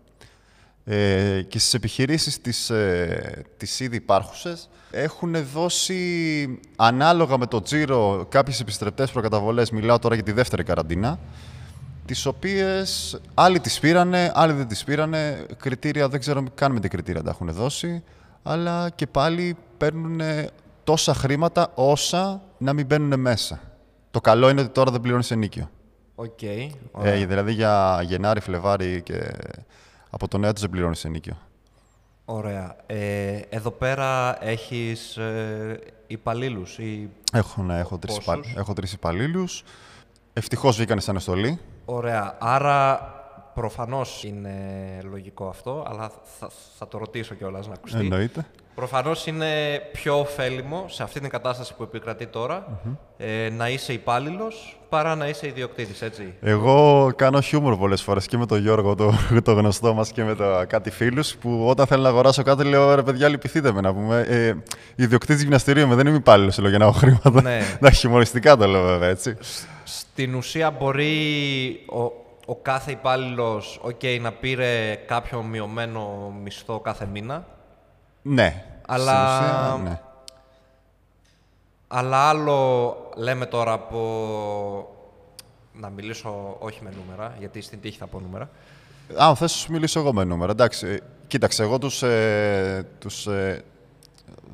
Ε, 0.85 1.41
και 1.41 1.59
στις 1.59 1.73
επιχειρήσεις 1.73 2.41
τις 2.41 2.69
ε, 2.69 3.43
τις 3.57 3.79
ήδη 3.79 3.95
υπάρχουσες 3.95 4.69
έχουν 4.91 5.45
δώσει 5.53 6.59
ανάλογα 6.75 7.37
με 7.37 7.45
το 7.45 7.61
τζίρο 7.61 8.25
κάποιες 8.29 8.59
επιστρεπτές 8.59 9.11
προκαταβολές. 9.11 9.71
Μιλάω 9.71 9.99
τώρα 9.99 10.15
για 10.15 10.23
τη 10.23 10.31
δεύτερη 10.31 10.63
καραντίνα. 10.63 11.19
Τις 12.05 12.25
οποίες 12.25 13.19
άλλοι 13.33 13.59
τις 13.59 13.79
πήρανε, 13.79 14.31
άλλοι 14.35 14.53
δεν 14.53 14.67
τις 14.67 14.83
πήρανε. 14.83 15.45
Κριτήρια 15.57 16.07
δεν 16.07 16.19
ξέρω 16.19 16.43
καν 16.55 16.71
με 16.71 16.79
τι 16.79 16.87
κριτήρια 16.87 17.23
τα 17.23 17.29
έχουν 17.29 17.51
δώσει. 17.51 18.03
Αλλά 18.43 18.89
και 18.89 19.07
πάλι 19.07 19.57
παίρνουν 19.77 20.21
τόσα 20.83 21.13
χρήματα 21.13 21.71
όσα 21.75 22.41
να 22.57 22.73
μην 22.73 22.85
μπαίνουν 22.85 23.19
μέσα. 23.19 23.61
Το 24.13 24.21
καλό 24.21 24.49
είναι 24.49 24.61
ότι 24.61 24.69
τώρα 24.69 24.91
δεν 24.91 25.01
πληρώνεις 25.01 25.31
ενοίκιο. 25.31 25.69
Οκ. 26.15 26.41
Ε, 26.41 26.69
δηλαδή 27.25 27.53
για 27.53 28.01
Γενάρη, 28.03 28.39
Φλεβάρι 28.39 29.01
και 29.01 29.31
από 30.09 30.27
το 30.27 30.34
νέο 30.34 30.43
έτος 30.43 30.61
δεν 30.61 30.69
πληρώνεις 30.69 31.05
ενοίκιο. 31.05 31.37
Ωραία. 32.25 32.75
Ε, 32.85 33.39
εδώ 33.49 33.71
πέρα 33.71 34.37
έχεις 34.45 35.17
ε, 35.17 35.79
υπαλλήλους 36.07 36.77
ή... 36.77 37.09
Έχω, 37.33 37.63
ναι, 37.63 37.79
έχω 37.79 37.97
τρεις, 37.97 38.19
Πόσους; 38.19 38.51
υπα... 38.51 38.59
έχω 38.59 38.73
τρεις 38.73 38.93
υπαλλήλους. 38.93 39.63
Ευτυχώς 40.33 40.75
βγήκαν 40.75 40.99
σ' 40.99 41.15
αναστολή. 41.15 41.59
Ωραία. 41.85 42.37
Άρα 42.39 42.99
προφανώς 43.53 44.23
είναι 44.23 44.53
λογικό 45.09 45.47
αυτό, 45.47 45.85
αλλά 45.89 46.11
θα, 46.39 46.49
θα 46.77 46.87
το 46.87 46.97
ρωτήσω 46.97 47.35
κιόλας 47.35 47.67
να 47.67 47.73
ακουστεί. 47.73 47.99
Εννοείται. 47.99 48.45
Προφανώς 48.75 49.27
είναι 49.27 49.45
πιο 49.91 50.19
ωφέλιμο 50.19 50.85
σε 50.87 51.03
αυτή 51.03 51.19
την 51.19 51.29
κατάσταση 51.29 51.75
που 51.75 51.83
επικρατεί 51.83 52.27
τώρα 52.27 52.79
ε, 53.17 53.49
να 53.49 53.69
είσαι 53.69 53.93
υπάλληλος 53.93 54.79
παρά 54.89 55.15
να 55.15 55.27
είσαι 55.27 55.47
ιδιοκτήτης, 55.47 56.01
έτσι. 56.01 56.33
Εγώ 56.41 57.09
κάνω 57.15 57.41
χιούμορ 57.41 57.77
πολλές 57.77 58.01
φορές 58.01 58.27
και 58.27 58.37
με 58.37 58.45
τον 58.45 58.61
Γιώργο, 58.61 58.95
το, 58.95 59.13
το 59.43 59.53
γνωστό 59.53 59.93
μας 59.93 60.11
και 60.11 60.23
με 60.23 60.35
το, 60.35 60.63
κάτι 60.67 60.89
φίλους 60.89 61.35
που 61.35 61.67
όταν 61.67 61.85
θέλω 61.85 62.01
να 62.01 62.09
αγοράσω 62.09 62.43
κάτι 62.43 62.63
λέω 62.63 62.95
ρε 62.95 63.03
παιδιά 63.03 63.27
λυπηθείτε 63.27 63.71
με 63.71 63.81
να 63.81 63.93
πούμε. 63.93 64.25
Ε, 64.27 64.53
ιδιοκτήτης 64.95 65.41
γυμναστηρίου 65.41 65.87
με 65.87 65.95
δεν 65.95 66.07
είμαι 66.07 66.17
υπάλληλος, 66.17 66.57
λέω 66.57 66.69
για 66.69 66.77
να 66.77 66.85
έχω 66.85 66.93
χρήματα. 66.93 67.41
Ναι. 67.41 67.77
Να 67.79 67.91
χιουμοριστικά 67.91 68.57
το 68.57 68.67
λέω 68.67 68.81
βέβαια 68.81 69.09
έτσι. 69.09 69.37
Στην 69.83 70.35
ουσία 70.35 70.71
μπορεί 70.71 71.15
ο, 71.89 72.22
ο 72.45 72.55
κάθε 72.55 72.91
υπάλληλος 72.91 73.81
okay, 73.85 74.19
να 74.21 74.31
πήρε 74.31 74.95
κάποιο 74.95 75.43
μειωμένο 75.43 76.33
μισθό 76.43 76.79
κάθε 76.79 77.05
μήνα, 77.05 77.45
Ναι. 78.21 78.63
Αλλά- 78.87 79.35
Στην 79.35 79.45
ουσία, 79.47 79.79
ναι. 79.83 79.99
αλλά 81.87 82.17
άλλο 82.29 82.95
λέμε 83.15 83.45
τώρα 83.45 83.71
από... 83.73 84.87
Να 85.73 85.89
μιλήσω 85.89 86.55
όχι 86.59 86.79
με 86.83 86.89
νούμερα, 87.03 87.35
γιατί 87.39 87.61
στην 87.61 87.81
τύχη 87.81 87.97
θα 87.97 88.07
πω 88.07 88.19
νούμερα. 88.19 88.49
Αν 89.17 89.35
θες, 89.35 89.51
σου 89.51 89.71
μιλήσω 89.71 89.99
εγώ 89.99 90.13
με 90.13 90.23
νούμερα. 90.23 90.51
Εντάξει, 90.51 90.87
ε, 90.87 90.97
κοίταξε, 91.27 91.63
εγώ 91.63 91.77
τους, 91.79 92.03
ε, 92.03 92.87
τους 92.99 93.27
ε, 93.27 93.63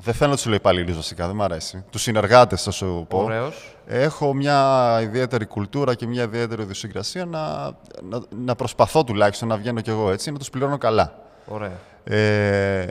δεν 0.02 0.14
θέλω 0.14 0.32
να 0.32 0.38
του 0.38 0.48
λέω 0.48 0.56
υπαλλήλου 0.58 0.96
βασικά, 0.96 1.28
δεν 1.28 1.36
μου 1.36 1.44
αρέσει. 1.44 1.84
Τους 1.90 2.02
συνεργάτες, 2.02 2.64
θα 2.64 2.72
σου 2.72 3.06
πω. 3.10 3.18
Ωραίος. 3.18 3.76
Έχω 3.88 4.34
μια 4.34 5.00
ιδιαίτερη 5.02 5.46
κουλτούρα 5.46 5.96
και 5.96 6.08
μια 6.08 6.24
ιδιαίτερη 6.24 6.62
ιδιοσυγκρασία 6.62 7.26
να, 7.26 7.64
να, 8.10 8.22
να 8.30 8.56
προσπαθώ 8.56 9.04
τουλάχιστον 9.04 9.48
να 9.48 9.58
βγαίνω 9.58 9.82
κι 9.82 9.90
εγώ 9.90 10.12
έτσι, 10.12 10.32
να 10.32 10.38
τους 10.38 10.50
πληρώνω 10.50 10.78
καλά. 10.78 11.22
Ωραία. 11.46 11.72
Ε, 12.04 12.86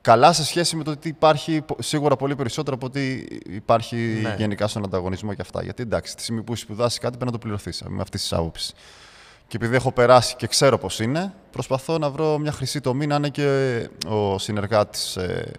καλά 0.00 0.32
σε 0.32 0.44
σχέση 0.44 0.76
με 0.76 0.84
το 0.84 0.90
ότι 0.90 1.08
υπάρχει 1.08 1.60
πο- 1.60 1.76
σίγουρα 1.78 2.16
πολύ 2.16 2.34
περισσότερο 2.36 2.76
από 2.76 2.86
ότι 2.86 3.28
υπάρχει 3.50 3.96
Ναι. 4.22 4.34
γενικά 4.38 4.66
στον 4.68 4.84
ανταγωνισμό 4.84 5.34
και 5.34 5.42
αυτά. 5.42 5.62
Γιατί 5.62 5.82
εντάξει, 5.82 6.16
τη 6.16 6.22
στιγμή 6.22 6.42
που 6.42 6.52
έχεις 6.52 6.64
σπουδάσει 6.64 6.98
κάτι 7.00 7.16
πρέπει 7.16 7.30
να 7.32 7.38
το 7.38 7.38
πληρωθείς 7.44 7.82
με 7.88 8.02
αυτής 8.02 8.20
της 8.20 8.32
άποψης. 8.32 8.72
Και 9.46 9.56
επειδή 9.56 9.74
έχω 9.76 9.92
περάσει 9.92 10.36
και 10.36 10.46
ξέρω 10.46 10.78
πώς 10.78 11.00
είναι, 11.00 11.32
προσπαθώ 11.50 11.98
να 11.98 12.10
βρω 12.10 12.38
μια 12.38 12.52
χρυσή 12.52 12.80
τομή 12.80 13.06
να 13.06 13.14
είναι 13.14 13.28
και 13.28 13.88
ο 14.08 14.38
συνεργάτης 14.38 15.16
ε, 15.16 15.52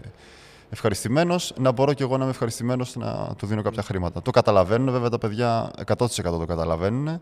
ευχαριστημένος, 0.74 1.54
να 1.58 1.72
μπορώ 1.72 1.94
και 1.94 2.04
εγώ 2.04 2.16
να 2.18 2.22
είμαι 2.22 2.32
ευχαριστημένος 2.32 2.96
να 2.96 3.34
του 3.38 3.46
δίνω 3.46 3.62
κάποια 3.62 3.84
χρήματα. 3.84 4.22
Το 4.22 4.32
καταλαβαίνουν, 4.32 4.92
βέβαια 4.92 5.10
τα 5.10 5.18
παιδιά 5.18 5.72
100% 5.86 6.08
το 6.24 6.46
καταλαβαίνουν. 6.48 7.22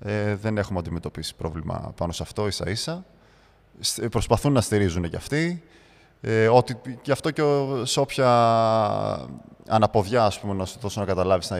Ε, 0.00 0.34
δεν 0.34 0.58
έχουμε 0.58 0.78
αντιμετωπίσει 0.78 1.34
πρόβλημα 1.36 1.92
πάνω 1.96 2.12
σε 2.12 2.22
αυτό 2.22 2.46
ίσα 2.46 2.70
ίσα. 2.70 3.04
Σ- 3.80 4.06
Προσπαθούν 4.08 4.52
να 4.52 4.60
στηρίζουν 4.60 5.08
κι 5.10 5.16
αυτοί. 5.16 5.62
Ε, 6.20 6.48
ότι 6.48 6.76
και 7.02 7.12
αυτό 7.12 7.30
και 7.30 7.42
ο- 7.42 7.84
σε 7.84 8.00
όποια 8.00 8.28
αναποδιά, 9.68 10.24
ας 10.24 10.40
πούμε, 10.40 10.54
να 10.54 10.64
σου 10.64 10.78
δώσω 10.80 11.00
να 11.00 11.06
καταλάβεις 11.06 11.50
να, 11.50 11.56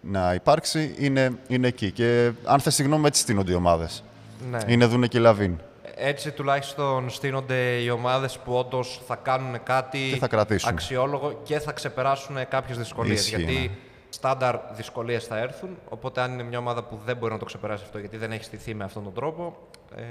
να 0.00 0.34
υπάρξει, 0.34 0.94
είναι, 0.98 1.38
είναι 1.48 1.66
εκεί. 1.66 1.90
Και 1.92 2.30
αν 2.44 2.60
θες 2.60 2.74
συγγνώμη, 2.74 3.06
έτσι 3.06 3.20
στείνονται 3.22 3.52
οι 3.52 3.54
ομάδες. 3.54 4.04
Ναι. 4.50 4.58
Είναι 4.66 4.86
δούνε 4.86 5.06
και 5.06 5.18
λαβίν. 5.18 5.58
Έτσι 6.00 6.32
τουλάχιστον 6.32 7.10
στείνονται 7.10 7.76
οι 7.76 7.90
ομάδες 7.90 8.38
που 8.38 8.54
όντως 8.54 9.00
θα 9.06 9.16
κάνουν 9.16 9.62
κάτι 9.62 10.08
Και 10.10 10.16
θα 10.16 10.28
κρατήσουν. 10.28 10.68
αξιόλογο 10.68 11.40
και 11.42 11.58
θα 11.58 11.72
ξεπεράσουν 11.72 12.36
κάποιες 12.48 12.78
δυσκολίες. 12.78 13.20
Ισχύει, 13.20 13.36
γιατί 13.42 13.58
ναι. 13.68 13.74
στάνταρ 14.08 14.56
δυσκολίες 14.72 15.24
θα 15.26 15.38
έρθουν, 15.38 15.68
οπότε 15.88 16.20
αν 16.20 16.32
είναι 16.32 16.42
μια 16.42 16.58
ομάδα 16.58 16.82
που 16.82 16.98
δεν 17.04 17.16
μπορεί 17.16 17.32
να 17.32 17.38
το 17.38 17.44
ξεπεράσει 17.44 17.82
αυτό 17.84 17.98
γιατί 17.98 18.16
δεν 18.16 18.32
έχει 18.32 18.44
στηθεί 18.44 18.74
με 18.74 18.84
αυτόν 18.84 19.04
τον 19.04 19.12
τρόπο, 19.12 19.56
ε, 19.96 20.02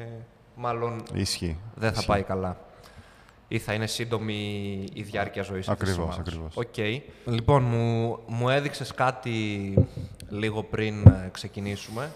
μάλλον 0.56 1.04
Ισχύει. 1.14 1.58
δεν 1.76 1.90
θα 1.90 1.96
Ισχύει. 1.96 2.08
πάει 2.08 2.24
καλά. 2.24 2.58
Ή 3.48 3.60
θα 3.60 3.74
είναι 3.74 3.88
σύντομη 3.88 4.34
η 4.94 5.02
διάρκεια 5.02 5.44
ζωής 5.44 5.68
αυτής 5.68 5.88
της 5.88 5.98
Ακριβώς, 5.98 6.16
ομάδας. 6.18 6.34
ακριβώς. 6.34 6.56
Οκ. 7.26 7.34
Λοιπόν, 7.34 7.64
μου, 7.64 8.20
μου 8.28 8.50
έδειξες 8.50 8.94
κάτι 8.94 9.74
λίγο 10.30 10.64
πριν 10.64 11.08
ε, 11.08 11.30
ξεκινήσουμε 11.32 12.12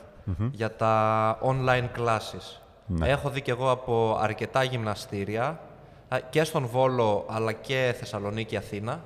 για 0.51 0.75
τα 0.75 1.38
online 1.44 2.00
classes. 2.00 2.60
Ναι. 2.93 3.10
Έχω 3.10 3.29
δει 3.29 3.41
και 3.41 3.51
εγώ 3.51 3.71
από 3.71 4.17
αρκετά 4.21 4.63
γυμναστήρια 4.63 5.60
α, 6.07 6.19
και 6.29 6.43
στον 6.43 6.65
Βόλο 6.65 7.25
αλλά 7.29 7.51
και 7.51 7.95
Θεσσαλονίκη, 8.00 8.57
Αθήνα 8.57 9.03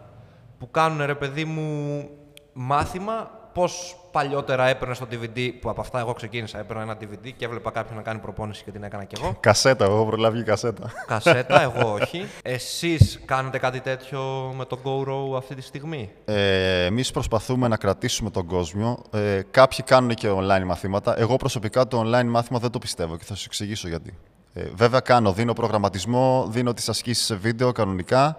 που 0.59 0.71
κάνουν 0.71 1.05
ρε 1.05 1.15
παιδί 1.15 1.45
μου 1.45 2.09
μάθημα 2.53 3.31
πώς 3.55 3.97
παλιότερα 4.11 4.67
έπαιρνε 4.67 4.93
στο 4.93 5.07
DVD 5.11 5.49
που 5.61 5.69
από 5.69 5.81
αυτά 5.81 5.99
εγώ 5.99 6.13
ξεκίνησα 6.13 6.59
έπαιρνα 6.59 6.81
ένα 6.81 6.97
DVD 7.01 7.31
και 7.37 7.45
έβλεπα 7.45 7.71
κάποιον 7.71 7.95
να 7.95 8.01
κάνει 8.01 8.19
προπόνηση 8.19 8.63
και 8.63 8.71
την 8.71 8.83
έκανα 8.83 9.03
κι 9.03 9.15
εγώ. 9.21 9.37
Κασέτα, 9.39 9.85
εγώ 9.85 9.93
έχω 9.95 10.05
προλάβει 10.05 10.43
κασέτα. 10.43 10.91
Κασέτα, 11.07 11.61
εγώ 11.61 11.93
όχι. 12.01 12.25
Εσείς 12.41 13.19
κάνετε 13.25 13.57
κάτι 13.57 13.79
τέτοιο 13.79 14.21
με 14.57 14.65
το 14.65 14.79
GoRo 14.83 15.37
αυτή 15.37 15.55
τη 15.55 15.61
στιγμή; 15.61 16.11
Ε, 16.25 16.85
Εμείς 16.85 17.11
προσπαθούμε 17.11 17.67
να 17.67 17.77
κρατήσουμε 17.77 18.29
τον 18.29 18.45
κόσμο. 18.45 19.03
Ε, 19.11 19.41
κάποιοι 19.51 19.83
κάνουν 19.85 20.13
και 20.13 20.27
online 20.31 20.63
μαθήματα. 20.65 21.19
Εγώ 21.19 21.35
προσωπικά 21.35 21.87
το 21.87 22.01
online 22.05 22.25
μάθημα 22.27 22.59
δεν 22.59 22.69
το 22.69 22.79
πιστεύω 22.79 23.17
και 23.17 23.23
θα 23.23 23.35
σου 23.35 23.43
εξηγήσω 23.47 23.87
γιατί. 23.87 24.17
Ε, 24.53 24.63
βέβαια, 24.73 24.99
κάνω, 24.99 25.33
δίνω 25.33 25.53
προγραμματισμό, 25.53 26.47
δίνω 26.49 26.73
τις 26.73 26.89
ασκήσεις 26.89 27.25
σε 27.25 27.35
βίντεο 27.35 27.71
κανονικά. 27.71 28.37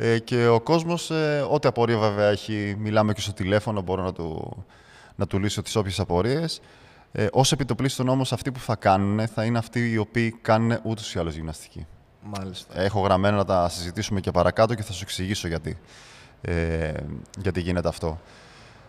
Ε, 0.00 0.18
και 0.18 0.46
ο 0.46 0.60
κόσμος, 0.60 1.10
ε, 1.10 1.46
ό,τι 1.50 1.68
απορία 1.68 1.98
βέβαια 1.98 2.28
έχει, 2.28 2.76
μιλάμε 2.78 3.12
και 3.12 3.20
στο 3.20 3.32
τηλέφωνο, 3.32 3.80
μπορώ 3.80 4.02
να 4.02 4.12
του, 4.12 4.64
να 5.16 5.26
του 5.26 5.38
λύσω 5.38 5.62
τις 5.62 5.76
όποιες 5.76 6.00
απορίες. 6.00 6.60
Ε, 7.12 7.26
Ω 7.32 7.40
επιτοπλίστων 7.50 8.08
όμως, 8.08 8.32
αυτοί 8.32 8.52
που 8.52 8.58
θα 8.58 8.76
κάνουν 8.76 9.28
θα 9.28 9.44
είναι 9.44 9.58
αυτοί 9.58 9.90
οι 9.90 9.96
οποίοι 9.96 10.38
κάνουν 10.42 10.78
ούτως 10.82 11.14
ή 11.14 11.18
άλλως 11.18 11.34
γυμναστική. 11.34 11.86
Μάλιστα. 12.22 12.80
Έχω 12.80 13.00
γραμμένα 13.00 13.36
να 13.36 13.44
τα 13.44 13.68
συζητήσουμε 13.68 14.20
και 14.20 14.30
παρακάτω 14.30 14.74
και 14.74 14.82
θα 14.82 14.92
σου 14.92 15.00
εξηγήσω 15.02 15.48
γιατί, 15.48 15.78
ε, 16.40 16.92
γιατί 17.38 17.60
γίνεται 17.60 17.88
αυτό. 17.88 18.20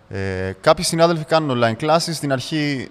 Ε, 0.10 0.54
κάποιοι 0.62 0.86
συνάδελφοι 0.86 1.24
κάνουν 1.24 1.62
online 1.62 1.84
classes. 1.84 2.13
Στην 2.13 2.32
αρχή 2.32 2.89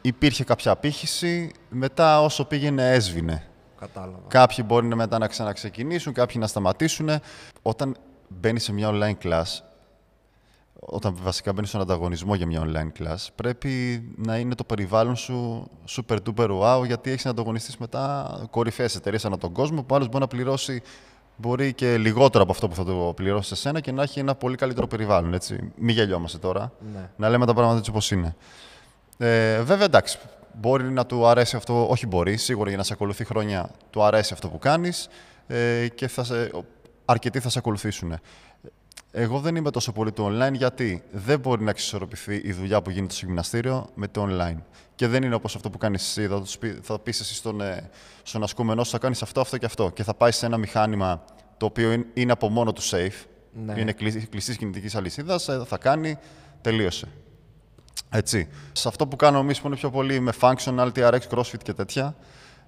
υπήρχε 0.00 0.44
κάποια 0.44 0.72
απήχηση. 0.72 1.52
Μετά 1.68 2.22
όσο 2.22 2.44
πήγαινε 2.44 2.92
έσβηνε. 2.92 3.46
Κατάλαβα. 3.86 4.22
Κάποιοι 4.28 4.64
μπορεί 4.68 4.86
να 4.86 4.96
μετά 4.96 5.18
να 5.18 5.26
ξαναξεκινήσουν, 5.26 6.12
κάποιοι 6.12 6.36
να 6.38 6.46
σταματήσουν. 6.46 7.10
Όταν 7.62 7.96
μπαίνει 8.28 8.58
σε 8.58 8.72
μια 8.72 8.90
online 8.92 9.26
class, 9.26 9.62
όταν 10.80 11.16
βασικά 11.22 11.52
μπαίνει 11.52 11.66
στον 11.66 11.80
ανταγωνισμό 11.80 12.34
για 12.34 12.46
μια 12.46 12.62
online 12.66 13.02
class, 13.02 13.26
πρέπει 13.34 14.02
να 14.16 14.36
είναι 14.38 14.54
το 14.54 14.64
περιβάλλον 14.64 15.16
σου 15.16 15.70
super 15.88 16.16
duper 16.26 16.48
wow, 16.60 16.86
γιατί 16.86 17.10
έχεις 17.10 17.24
να 17.24 17.30
ανταγωνιστείς 17.30 17.76
μετά 17.76 18.30
κορυφαίες 18.50 18.94
εταιρείες 18.94 19.24
ανά 19.24 19.38
τον 19.38 19.52
κόσμο, 19.52 19.82
που 19.82 19.94
άλλος 19.94 20.08
μπορεί 20.08 20.20
να 20.20 20.26
πληρώσει 20.26 20.82
μπορεί 21.36 21.72
και 21.72 21.96
λιγότερο 21.96 22.42
από 22.42 22.52
αυτό 22.52 22.68
που 22.68 22.74
θα 22.74 22.84
το 22.84 23.12
πληρώσει 23.16 23.48
σε 23.48 23.54
σένα 23.54 23.80
και 23.80 23.92
να 23.92 24.02
έχει 24.02 24.18
ένα 24.18 24.34
πολύ 24.34 24.56
καλύτερο 24.56 24.86
περιβάλλον. 24.86 25.34
Έτσι. 25.34 25.72
Μην 25.76 25.94
γελιόμαστε 25.94 26.38
τώρα. 26.38 26.72
Ναι. 26.94 27.10
Να 27.16 27.28
λέμε 27.28 27.46
τα 27.46 27.52
πράγματα 27.52 27.78
έτσι 27.78 27.90
όπως 27.90 28.10
είναι. 28.10 28.36
Ε, 29.18 29.62
βέβαια, 29.62 29.84
εντάξει, 29.84 30.18
μπορεί 30.60 30.90
να 30.90 31.06
του 31.06 31.26
αρέσει 31.26 31.56
αυτό, 31.56 31.88
όχι 31.88 32.06
μπορεί, 32.06 32.36
σίγουρα 32.36 32.68
για 32.68 32.78
να 32.78 32.84
σε 32.84 32.92
ακολουθεί 32.92 33.24
χρόνια 33.24 33.70
του 33.90 34.02
αρέσει 34.02 34.32
αυτό 34.32 34.48
που 34.48 34.58
κάνεις 34.58 35.08
ε, 35.46 35.88
και 35.88 36.08
θα 36.08 36.24
σε, 36.24 36.50
αρκετοί 37.04 37.40
θα 37.40 37.48
σε 37.48 37.58
ακολουθήσουν. 37.58 38.18
Εγώ 39.16 39.40
δεν 39.40 39.56
είμαι 39.56 39.70
τόσο 39.70 39.92
πολύ 39.92 40.12
το 40.12 40.26
online 40.26 40.52
γιατί 40.52 41.02
δεν 41.10 41.40
μπορεί 41.40 41.62
να 41.62 41.70
εξισορροπηθεί 41.70 42.40
η 42.44 42.52
δουλειά 42.52 42.82
που 42.82 42.90
γίνεται 42.90 43.14
στο 43.14 43.26
γυμναστήριο 43.26 43.86
με 43.94 44.08
το 44.08 44.28
online. 44.30 44.56
Και 44.94 45.06
δεν 45.06 45.22
είναι 45.22 45.34
όπως 45.34 45.54
αυτό 45.54 45.70
που 45.70 45.78
κάνεις 45.78 46.02
εσύ. 46.08 46.26
Θα, 46.28 46.42
πει, 46.58 46.78
θα 46.82 46.98
πεις 46.98 47.20
εσύ 47.20 47.34
στον, 47.34 47.60
ε, 47.60 47.90
στον 48.22 48.42
ασκούμενό 48.42 48.84
σου, 48.84 48.90
θα 48.90 48.98
κάνεις 48.98 49.22
αυτό, 49.22 49.40
αυτό 49.40 49.58
και 49.58 49.66
αυτό. 49.66 49.90
Και 49.90 50.02
θα 50.02 50.14
πάει 50.14 50.30
σε 50.30 50.46
ένα 50.46 50.56
μηχάνημα 50.56 51.24
το 51.56 51.66
οποίο 51.66 52.04
είναι 52.14 52.32
από 52.32 52.48
μόνο 52.48 52.72
του 52.72 52.82
safe. 52.82 53.24
Ναι. 53.64 53.80
Είναι 53.80 53.92
κλειστής 54.30 54.56
κινητικής 54.56 54.94
αλυσίδας. 54.94 55.48
Ε, 55.48 55.62
θα 55.66 55.78
κάνει, 55.78 56.18
τελείωσε. 56.60 57.08
Έτσι. 58.10 58.48
Σε 58.72 58.88
αυτό 58.88 59.06
που 59.06 59.16
κάνω 59.16 59.38
εμείς 59.38 59.60
που 59.60 59.66
είναι 59.66 59.76
πιο 59.76 59.90
πολύ 59.90 60.20
με 60.20 60.32
functional, 60.40 60.90
TRX, 60.96 61.18
crossfit 61.30 61.62
και 61.62 61.72
τέτοια, 61.72 62.14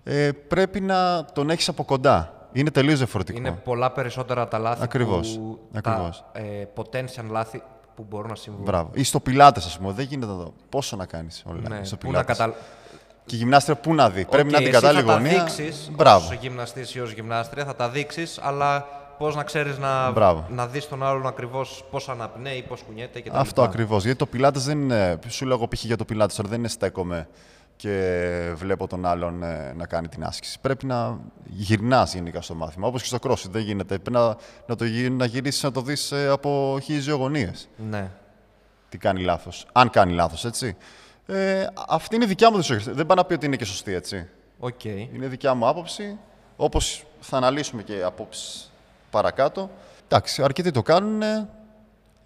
ε, 0.04 0.30
πρέπει 0.48 0.80
να 0.80 1.24
τον 1.24 1.50
έχεις 1.50 1.68
από 1.68 1.84
κοντά. 1.84 2.48
Είναι 2.52 2.70
τελείως 2.70 2.98
διαφορετικό. 2.98 3.38
Είναι 3.38 3.50
πολλά 3.50 3.90
περισσότερα 3.92 4.48
τα 4.48 4.58
λάθη 4.58 4.82
Ακριβώς. 4.82 5.36
που. 5.38 5.58
Ακριβώς. 5.72 6.24
Τα 6.32 6.40
ε, 6.40 6.68
potential 6.74 7.24
λάθη 7.30 7.62
που 7.94 8.06
μπορούν 8.08 8.28
να 8.28 8.34
συμβούν. 8.34 8.62
Μπράβο. 8.64 8.90
Ή 8.94 9.04
στο 9.04 9.20
πιλάτες, 9.20 9.66
ας 9.66 9.78
πούμε. 9.78 9.92
Δεν 9.92 10.04
γίνεται 10.04 10.32
εδώ. 10.32 10.52
Πόσο 10.68 10.96
να 10.96 11.06
κάνεις 11.06 11.44
όλα 11.46 11.68
ναι. 11.68 11.84
στο 11.84 11.96
Πού 11.96 12.06
να 12.06 12.10
πιλάτες. 12.12 12.36
κατα... 12.36 12.54
Και 13.26 13.34
η 13.34 13.38
γυμνάστρια 13.38 13.76
πού 13.76 13.94
να 13.94 14.10
δει. 14.10 14.24
Okay, 14.26 14.30
Πρέπει 14.30 14.52
να 14.52 14.58
την 14.58 14.72
κατάλληλη 14.72 15.02
γωνία. 15.02 15.30
Θα 15.30 15.38
τα 15.38 15.44
δείξεις 15.44 15.90
ως 16.16 16.32
γυμναστής 16.40 16.94
ή 16.94 17.00
ως 17.00 17.12
γυμνάστρια, 17.12 17.64
θα 17.64 17.74
τα 17.74 17.88
δείξεις, 17.88 18.38
αλλά 18.42 18.86
πώς 19.18 19.34
να 19.34 19.42
ξέρεις 19.42 19.78
να, 19.78 20.10
να 20.48 20.66
δεις 20.66 20.88
τον 20.88 21.02
άλλον 21.02 21.26
ακριβώς 21.26 21.84
πώς 21.90 22.08
αναπνέει, 22.08 22.62
πώς 22.62 22.82
κουνιέται 22.82 23.20
κτλ. 23.20 23.36
Αυτό 23.36 23.62
ακριβώς. 23.62 24.02
Γιατί 24.02 24.18
το 24.18 24.26
πιλάτες 24.26 24.64
δεν 24.64 24.80
είναι. 24.80 25.18
Σου 25.28 25.46
λέω 25.46 25.68
π.χ. 25.68 25.84
για 25.84 25.96
το 25.96 26.04
πιλάτες 26.04 26.36
τώρα 26.36 26.48
δεν 26.48 26.58
είναι 26.58 26.68
στέκομαι 26.68 27.28
και 27.76 28.52
βλέπω 28.54 28.86
τον 28.86 29.06
άλλον 29.06 29.42
ε, 29.42 29.72
να 29.76 29.86
κάνει 29.86 30.08
την 30.08 30.24
άσκηση. 30.24 30.60
Πρέπει 30.60 30.86
να 30.86 31.18
γυρνάς 31.44 32.14
γενικά 32.14 32.40
στο 32.40 32.54
μάθημα. 32.54 32.86
Όπως 32.86 33.02
και 33.02 33.06
στο 33.06 33.18
CrossFit 33.22 33.50
δεν 33.50 33.62
γίνεται. 33.62 33.98
Πρέπει 33.98 34.10
να, 34.10 34.36
να, 34.66 34.76
το, 34.76 34.84
να 35.10 35.24
γυρίσεις 35.24 35.62
να 35.62 35.72
το 35.72 35.80
δεις 35.80 36.12
ε, 36.12 36.28
από 36.28 36.78
χίλιε 36.82 37.12
γωνίε. 37.12 37.50
Ναι. 37.76 38.10
Τι 38.88 38.98
κάνει 38.98 39.22
λάθος. 39.22 39.66
Αν 39.72 39.90
κάνει 39.90 40.12
λάθος, 40.12 40.44
έτσι. 40.44 40.76
Ε, 41.26 41.66
αυτή 41.88 42.14
είναι 42.14 42.24
η 42.24 42.28
δικιά 42.28 42.50
μου 42.50 42.56
δυσοχή. 42.56 42.90
Δεν 42.90 43.06
πάω 43.06 43.16
να 43.16 43.24
πει 43.24 43.34
ότι 43.34 43.46
είναι 43.46 43.56
και 43.56 43.64
σωστή, 43.64 43.94
έτσι. 43.94 44.28
Okay. 44.60 45.08
Είναι 45.14 45.26
δικιά 45.26 45.54
μου 45.54 45.68
άποψη. 45.68 46.18
Όπως 46.56 47.04
θα 47.20 47.36
αναλύσουμε 47.36 47.82
και 47.82 48.02
απόψεις 48.02 48.70
παρακάτω. 49.16 49.70
Εντάξει, 50.08 50.42
αρκετοί 50.42 50.70
το 50.70 50.82
κάνουν, 50.82 51.22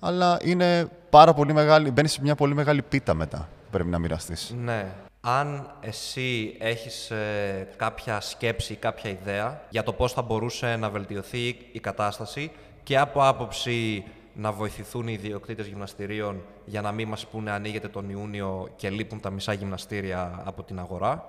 αλλά 0.00 0.38
είναι 0.42 0.88
πάρα 1.10 1.34
πολύ 1.34 1.52
μεγάλη. 1.52 1.90
Μπαίνεις 1.90 2.12
σε 2.12 2.20
μια 2.22 2.34
πολύ 2.34 2.54
μεγάλη 2.54 2.82
πίτα 2.82 3.14
μετά 3.14 3.48
που 3.64 3.70
πρέπει 3.70 3.88
να 3.88 3.98
μοιραστείς. 3.98 4.54
Ναι. 4.64 4.86
Αν 5.20 5.74
εσύ 5.80 6.56
έχεις 6.58 7.10
ε, 7.10 7.68
κάποια 7.76 8.20
σκέψη, 8.20 8.74
κάποια 8.74 9.10
ιδέα 9.10 9.60
για 9.68 9.82
το 9.82 9.92
πώς 9.92 10.12
θα 10.12 10.22
μπορούσε 10.22 10.76
να 10.76 10.90
βελτιωθεί 10.90 11.56
η 11.72 11.80
κατάσταση 11.80 12.50
και 12.82 12.98
από 12.98 13.26
άποψη 13.26 14.04
να 14.34 14.52
βοηθηθούν 14.52 15.08
οι 15.08 15.12
ιδιοκτήτες 15.12 15.66
γυμναστηρίων 15.66 16.42
για 16.64 16.80
να 16.80 16.92
μην 16.92 17.08
μας 17.08 17.26
πούνε 17.26 17.50
ανοίγεται 17.50 17.88
τον 17.88 18.10
Ιούνιο 18.10 18.68
και 18.76 18.90
λείπουν 18.90 19.20
τα 19.20 19.30
μισά 19.30 19.52
γυμναστήρια 19.52 20.42
από 20.44 20.62
την 20.62 20.78
αγορα 20.78 21.24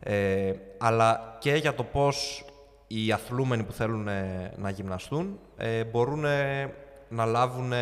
ε, 0.00 0.52
αλλά 0.78 1.36
και 1.38 1.54
για 1.54 1.74
το 1.74 1.82
πώς 1.82 2.44
οι 2.86 3.12
αθλούμενοι 3.12 3.62
που 3.62 3.72
θέλουν 3.72 4.08
ε, 4.08 4.52
να 4.56 4.70
γυμναστούν 4.70 5.38
ε, 5.56 5.84
μπορούν 5.84 6.24
να 7.08 7.24
λάβουν 7.24 7.72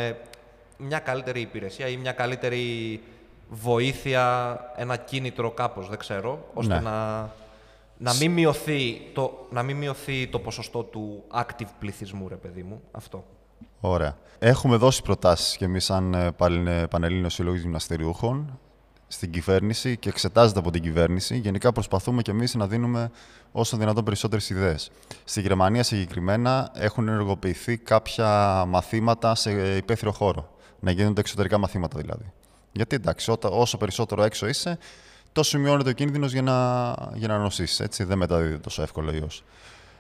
μια 0.79 0.99
καλύτερη 0.99 1.41
υπηρεσία 1.41 1.89
ή 1.89 1.97
μια 1.97 2.13
καλύτερη 2.13 3.01
βοήθεια, 3.49 4.57
ένα 4.77 4.97
κίνητρο 4.97 5.51
κάπως, 5.51 5.89
δεν 5.89 5.99
ξέρω, 5.99 6.49
ώστε 6.55 6.75
Ναι. 6.75 6.81
να, 6.81 7.19
να, 7.99 8.15
μην 8.15 8.31
μειωθεί 8.33 9.01
το, 9.13 9.47
να 9.51 9.63
μην 9.63 9.77
μειωθεί 9.77 10.27
το 10.29 10.39
ποσοστό 10.39 10.83
του 10.83 11.25
active 11.35 11.69
πληθυσμού, 11.79 12.29
ρε 12.29 12.35
παιδί 12.35 12.63
μου. 12.63 12.81
Αυτό. 12.93 13.25
Ωραία. 13.81 14.17
Έχουμε 14.39 14.77
δώσει 14.77 15.03
προτάσεις 15.03 15.57
και 15.57 15.65
εμείς 15.65 15.85
σαν 15.85 16.15
ε, 16.15 16.31
Παλ- 16.33 16.67
ε, 16.67 16.87
Πανελλήνιος 16.91 17.35
Σύλλογος 17.35 17.61
Γυμναστηριούχων 17.61 18.59
στην 19.15 19.31
κυβέρνηση 19.31 19.97
και 19.97 20.09
εξετάζεται 20.09 20.59
από 20.59 20.71
την 20.71 20.83
κυβέρνηση. 20.83 21.37
Γενικά 21.37 21.73
προσπαθούμε 21.73 22.23
και 22.23 22.31
εμείς 22.31 22.55
να 22.55 22.67
δίνουμε 22.67 23.11
όσο 23.53 23.77
δυνατόν 23.77 24.05
περισσότερες 24.05 24.51
ιδέες. 24.51 24.91
Στη 25.25 25.41
Γερμανία 25.41 25.83
συγκεκριμένα 25.83 26.71
έχουν 26.75 27.09
ενεργοποιηθεί 27.09 27.77
κάποια 27.77 28.29
μαθήματα 28.69 29.35
σε 29.35 29.77
υπαίθριο 29.77 30.13
χώρο. 30.13 30.57
Να 30.81 30.91
γίνονται 30.91 31.21
εξωτερικά 31.21 31.59
μαθήματα 31.59 31.99
δηλαδή. 31.99 32.33
Γιατί 32.73 32.97
εντάξει, 32.97 33.31
όταν, 33.31 33.51
όσο 33.55 33.77
περισσότερο 33.77 34.23
έξω 34.23 34.47
είσαι, 34.47 34.79
τόσο 35.33 35.59
μειώνεται 35.59 35.91
ο 35.91 35.93
κίνδυνος 35.93 36.33
για 36.33 36.43
να, 36.43 36.91
για 37.15 37.29
να 37.29 37.39
νοσήσεις. 37.39 37.81
Έτσι, 37.81 38.05
δεν 38.05 38.19
μεταδίδεται 38.19 38.59
τόσο 38.59 38.83
εύκολο 38.83 39.11
ο 39.11 39.15
ιός. 39.15 39.45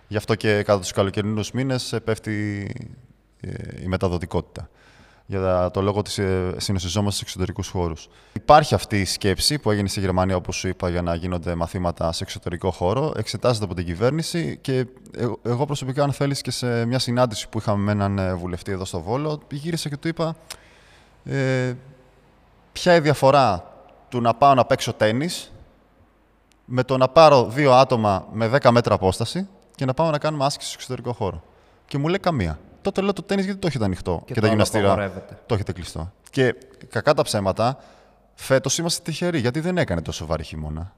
Γι' 0.09 0.17
αυτό 0.17 0.35
και 0.35 0.63
κατά 0.63 0.81
τους 0.81 0.93
καλοκαιρινούς 0.93 1.51
μήνες 1.51 1.93
ε, 1.93 2.01
πέφτει 2.01 2.67
ε, 3.41 3.83
η 3.83 3.87
μεταδοτικότητα. 3.87 4.69
Για 5.27 5.71
το 5.73 5.83
λόγο 5.83 6.03
της 6.03 6.19
ε, 6.19 6.55
συνοσιζόμαστε 6.57 7.17
σε 7.19 7.25
εξωτερικούς 7.25 7.69
χώρους. 7.69 8.09
Υπάρχει 8.33 8.75
αυτή 8.75 9.01
η 9.01 9.05
σκέψη 9.05 9.59
που 9.59 9.71
έγινε 9.71 9.89
στη 9.89 10.01
Γερμανία, 10.01 10.37
όπως 10.37 10.57
σου 10.57 10.69
είπα, 10.69 10.89
για 10.89 11.03
να 11.03 11.15
γίνονται 11.15 11.55
μαθήματα 11.55 12.13
σε 12.13 12.23
εξωτερικό 12.25 12.71
χώρο. 12.71 13.13
Εξετάζεται 13.17 13.65
από 13.65 13.75
την 13.75 13.85
κυβέρνηση 13.85 14.59
και 14.61 14.87
εγώ- 15.17 15.39
εγώ 15.43 15.65
προσωπικά, 15.67 16.03
αν 16.03 16.13
θέλεις, 16.13 16.41
και 16.41 16.51
σε 16.51 16.85
μια 16.85 16.99
συνάντηση 16.99 17.49
που 17.49 17.59
είχαμε 17.59 17.83
με 17.85 17.93
έναν 17.93 18.19
ε, 18.19 18.35
βουλευτή 18.35 18.73
εδώ 18.73 18.85
στο 18.85 19.01
Βόλο, 19.01 19.41
γύρισα 19.51 19.89
και 19.89 19.97
του 19.97 20.09
είπα 20.09 20.37
ε, 21.25 21.73
ποια 22.73 22.95
η 22.95 23.01
διαφορά 23.01 23.73
του 24.09 24.21
να 24.21 24.35
πάω 24.35 24.55
να 24.55 24.65
παίξω 24.65 24.93
τέννις 24.93 25.53
με 26.65 26.83
το 26.83 26.97
να 26.97 27.09
πάρω 27.09 27.45
δύο 27.45 27.73
άτομα 27.73 28.27
με 28.33 28.51
10 28.63 28.71
μέτρα 28.71 28.95
απόσταση 28.95 29.49
και 29.75 29.85
να 29.85 29.95
πάμε 29.95 30.11
να 30.11 30.19
κάνουμε 30.19 30.45
άσκηση 30.45 30.69
στο 30.69 30.77
εξωτερικό 30.79 31.13
χώρο; 31.13 31.43
Και 31.87 31.99
μου 31.99 32.09
λέει 32.09 32.19
καμία. 32.19 32.59
Τότε 32.85 33.01
λέω 33.01 33.13
το 33.13 33.23
τένις 33.23 33.45
γιατί 33.45 33.61
το 33.61 33.67
έχετε 33.67 33.85
ανοιχτό 33.85 34.23
και, 34.25 34.35
το 34.35 34.35
τα 34.35 34.41
άλλο 34.41 34.49
γυμναστήρια 34.49 34.87
απαγορεύεται. 34.87 35.39
το 35.47 35.55
έχετε 35.55 35.73
κλειστό. 35.73 36.13
Και 36.31 36.55
κακά 36.91 37.15
τα 37.15 37.23
ψέματα, 37.23 37.79
φέτος 38.35 38.79
είμαστε 38.79 39.03
τυχεροί 39.05 39.39
γιατί 39.39 39.61
δεν 39.61 39.79
έκανε 39.79 40.01
τόσο 40.03 40.27
βαρύ 40.27 40.43
χειμώνα. 40.43 40.93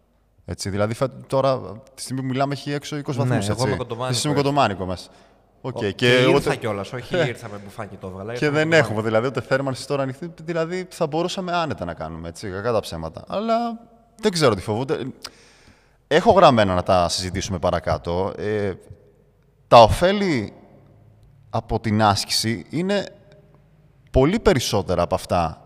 Έτσι, 0.45 0.71
δηλαδή 0.71 0.95
φέτος, 0.95 1.15
τώρα, 1.27 1.59
τη 1.95 2.03
στιγμή 2.03 2.21
που 2.21 2.27
μιλάμε, 2.27 2.53
έχει 2.55 2.73
έξω 2.73 2.97
20 2.97 3.03
βαθμούς. 3.17 3.47
Ναι, 3.47 3.53
εγώ 3.55 3.67
είμαι 3.67 3.77
κοντομάνικος, 3.77 4.17
Εσύ 4.17 4.29
είσαι 4.29 4.37
έτσι. 4.39 4.45
κοντομάνικος 4.49 4.87
μέσα. 4.87 5.09
Οκ, 5.61 5.77
Και, 5.79 5.93
και, 5.93 6.07
ήρθα 6.13 6.31
ούτε- 6.35 6.55
κιόλας, 6.57 6.93
όχι 6.93 7.17
ήρθα 7.29 7.49
με 7.49 7.61
μπουφάκι 7.65 7.97
το 7.97 8.07
έβγαλα. 8.07 8.33
και 8.35 8.45
ήρθα 8.45 8.57
δεν 8.57 8.69
με 8.69 8.77
έχουμε 8.77 9.03
δηλαδή 9.03 9.27
ούτε 9.27 9.41
θέρμανση 9.41 9.87
τώρα 9.87 10.03
ανοιχτή. 10.03 10.33
Δηλαδή 10.43 10.87
θα 10.91 11.07
μπορούσαμε 11.07 11.53
άνετα 11.53 11.85
να 11.85 11.95
κάνουμε 11.95 12.29
έτσι, 12.29 12.51
κακά 12.51 12.73
τα 12.73 12.81
ψέματα. 12.81 13.25
Αλλά 13.29 13.79
δεν 14.21 14.33
ξέρω 14.33 14.55
τι 14.55 14.61
φοβούνται. 14.61 14.99
Έχω 16.09 16.33
γραμμένα 16.33 16.75
να 16.75 16.83
τα 16.83 17.09
συζητήσουμε 17.09 17.59
παρακάτω. 17.59 18.33
Ε, 18.39 18.73
τα 19.69 19.83
ωφέλη 19.83 20.53
από 21.51 21.81
την 21.81 22.03
άσκηση 22.03 22.67
είναι 22.71 23.07
πολύ 24.11 24.41
περισσότερα 24.41 25.03
από 25.03 25.15
αυτά 25.15 25.61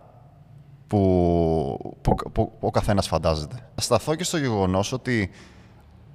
που, 0.87 1.97
που, 2.01 2.14
που 2.33 2.53
ο 2.61 2.71
καθένας 2.71 3.07
φαντάζεται. 3.07 3.69
Θα 3.75 3.81
σταθώ 3.81 4.14
και 4.14 4.25
στο 4.25 4.37
γεγονός 4.37 4.93
ότι 4.93 5.31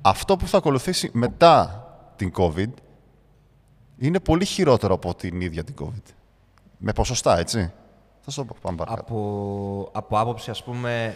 αυτό 0.01 0.35
που 0.35 0.47
θα 0.47 0.57
ακολουθήσει 0.57 1.09
μετά 1.13 1.85
την 2.15 2.31
COVID 2.37 2.71
είναι 3.97 4.19
πολύ 4.19 4.45
χειρότερο 4.45 4.93
από 4.93 5.15
την 5.15 5.41
ίδια 5.41 5.63
την 5.63 5.75
COVID. 5.81 6.13
Με 6.77 6.93
ποσοστά, 6.93 7.37
έτσι. 7.39 7.71
Θα 8.21 8.31
σου 8.31 8.37
το 8.37 8.45
πω, 8.45 8.55
πάμε 8.61 8.77
παρακάτω. 8.77 9.01
Από, 9.01 9.89
από 9.91 10.19
άποψη, 10.19 10.49
ας 10.49 10.63
πούμε, 10.63 11.15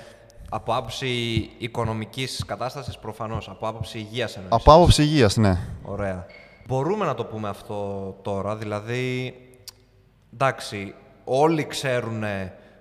από 0.50 0.76
άποψη 0.76 1.08
οικονομικής 1.58 2.46
κατάστασης 2.46 2.98
προφανώς, 2.98 3.50
από 3.50 3.68
άποψη 3.68 3.98
υγείας 3.98 4.36
εννοείς. 4.36 4.54
Από 4.54 4.74
άποψη 4.74 5.02
υγείας, 5.02 5.36
ναι. 5.36 5.58
Ωραία. 5.84 6.26
Μπορούμε 6.70 7.06
να 7.06 7.16
το 7.16 7.26
πούμε 7.26 7.50
αυτό 7.50 8.16
τώρα, 8.22 8.56
δηλαδή, 8.56 9.36
εντάξει, 10.34 10.94
όλοι 11.24 11.66
ξέρουν 11.66 12.24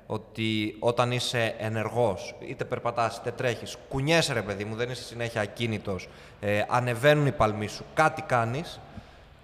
ότι 0.06 0.76
όταν 0.78 1.12
είσαι 1.12 1.54
ενεργός, 1.58 2.34
είτε 2.48 2.64
περπατάς, 2.64 3.16
είτε 3.16 3.30
τρέχεις, 3.30 3.76
κουνιέσαι 3.88 4.32
ρε 4.32 4.42
παιδί 4.42 4.64
μου, 4.64 4.74
δεν 4.74 4.90
είσαι 4.90 5.02
συνέχεια 5.02 5.40
ακίνητος, 5.40 6.08
ε, 6.40 6.62
ανεβαίνουν 6.68 7.26
οι 7.26 7.32
παλμοί 7.32 7.66
σου, 7.66 7.84
κάτι 7.94 8.22
κάνεις, 8.22 8.80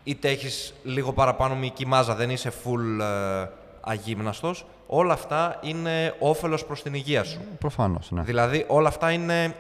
είτε 0.05 0.29
έχεις 0.29 0.75
λίγο 0.83 1.13
παραπάνω 1.13 1.55
μυϊκή 1.55 1.87
μάζα, 1.87 2.15
δεν 2.15 2.31
είσαι 2.31 2.53
full 2.65 3.03
ε, 3.03 3.49
αγύμναστος, 3.81 4.67
όλα 4.87 5.13
αυτά 5.13 5.59
είναι 5.63 6.15
όφελος 6.19 6.65
προς 6.65 6.83
την 6.83 6.95
υγεία 6.95 7.25
σου. 7.25 7.41
Προφανώς, 7.59 8.11
ναι. 8.11 8.23
Δηλαδή 8.23 8.65
όλα 8.69 8.89
αυτά 8.89 9.11
είναι 9.11 9.55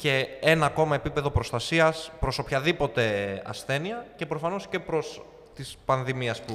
και 0.00 0.26
ένα 0.40 0.66
ακόμα 0.66 0.94
επίπεδο 0.94 1.30
προστασίας 1.30 2.10
προς 2.20 2.38
οποιαδήποτε 2.38 3.42
ασθένεια 3.46 4.06
και 4.16 4.26
προφανώς 4.26 4.66
και 4.66 4.78
προς 4.78 5.22
της 5.54 5.76
πανδημίας 5.84 6.40
που 6.40 6.54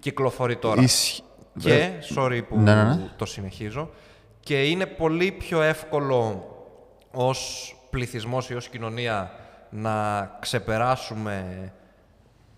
κυκλοφορεί 0.00 0.56
τώρα. 0.56 0.82
Ισχ- 0.82 1.22
Και, 1.58 1.90
sorry 2.16 2.40
που 2.48 2.58
Ναι, 2.58 2.74
ναι, 2.74 2.82
ναι. 2.84 3.10
το 3.16 3.24
συνεχίζω, 3.24 3.90
και 4.40 4.62
είναι 4.64 4.86
πολύ 4.86 5.32
πιο 5.32 5.62
εύκολο 5.62 6.46
ως 7.12 7.74
πληθυσμός 7.90 8.50
ή 8.50 8.54
ως 8.54 8.68
κοινωνία 8.68 9.30
να 9.70 10.24
ξεπεράσουμε 10.40 11.72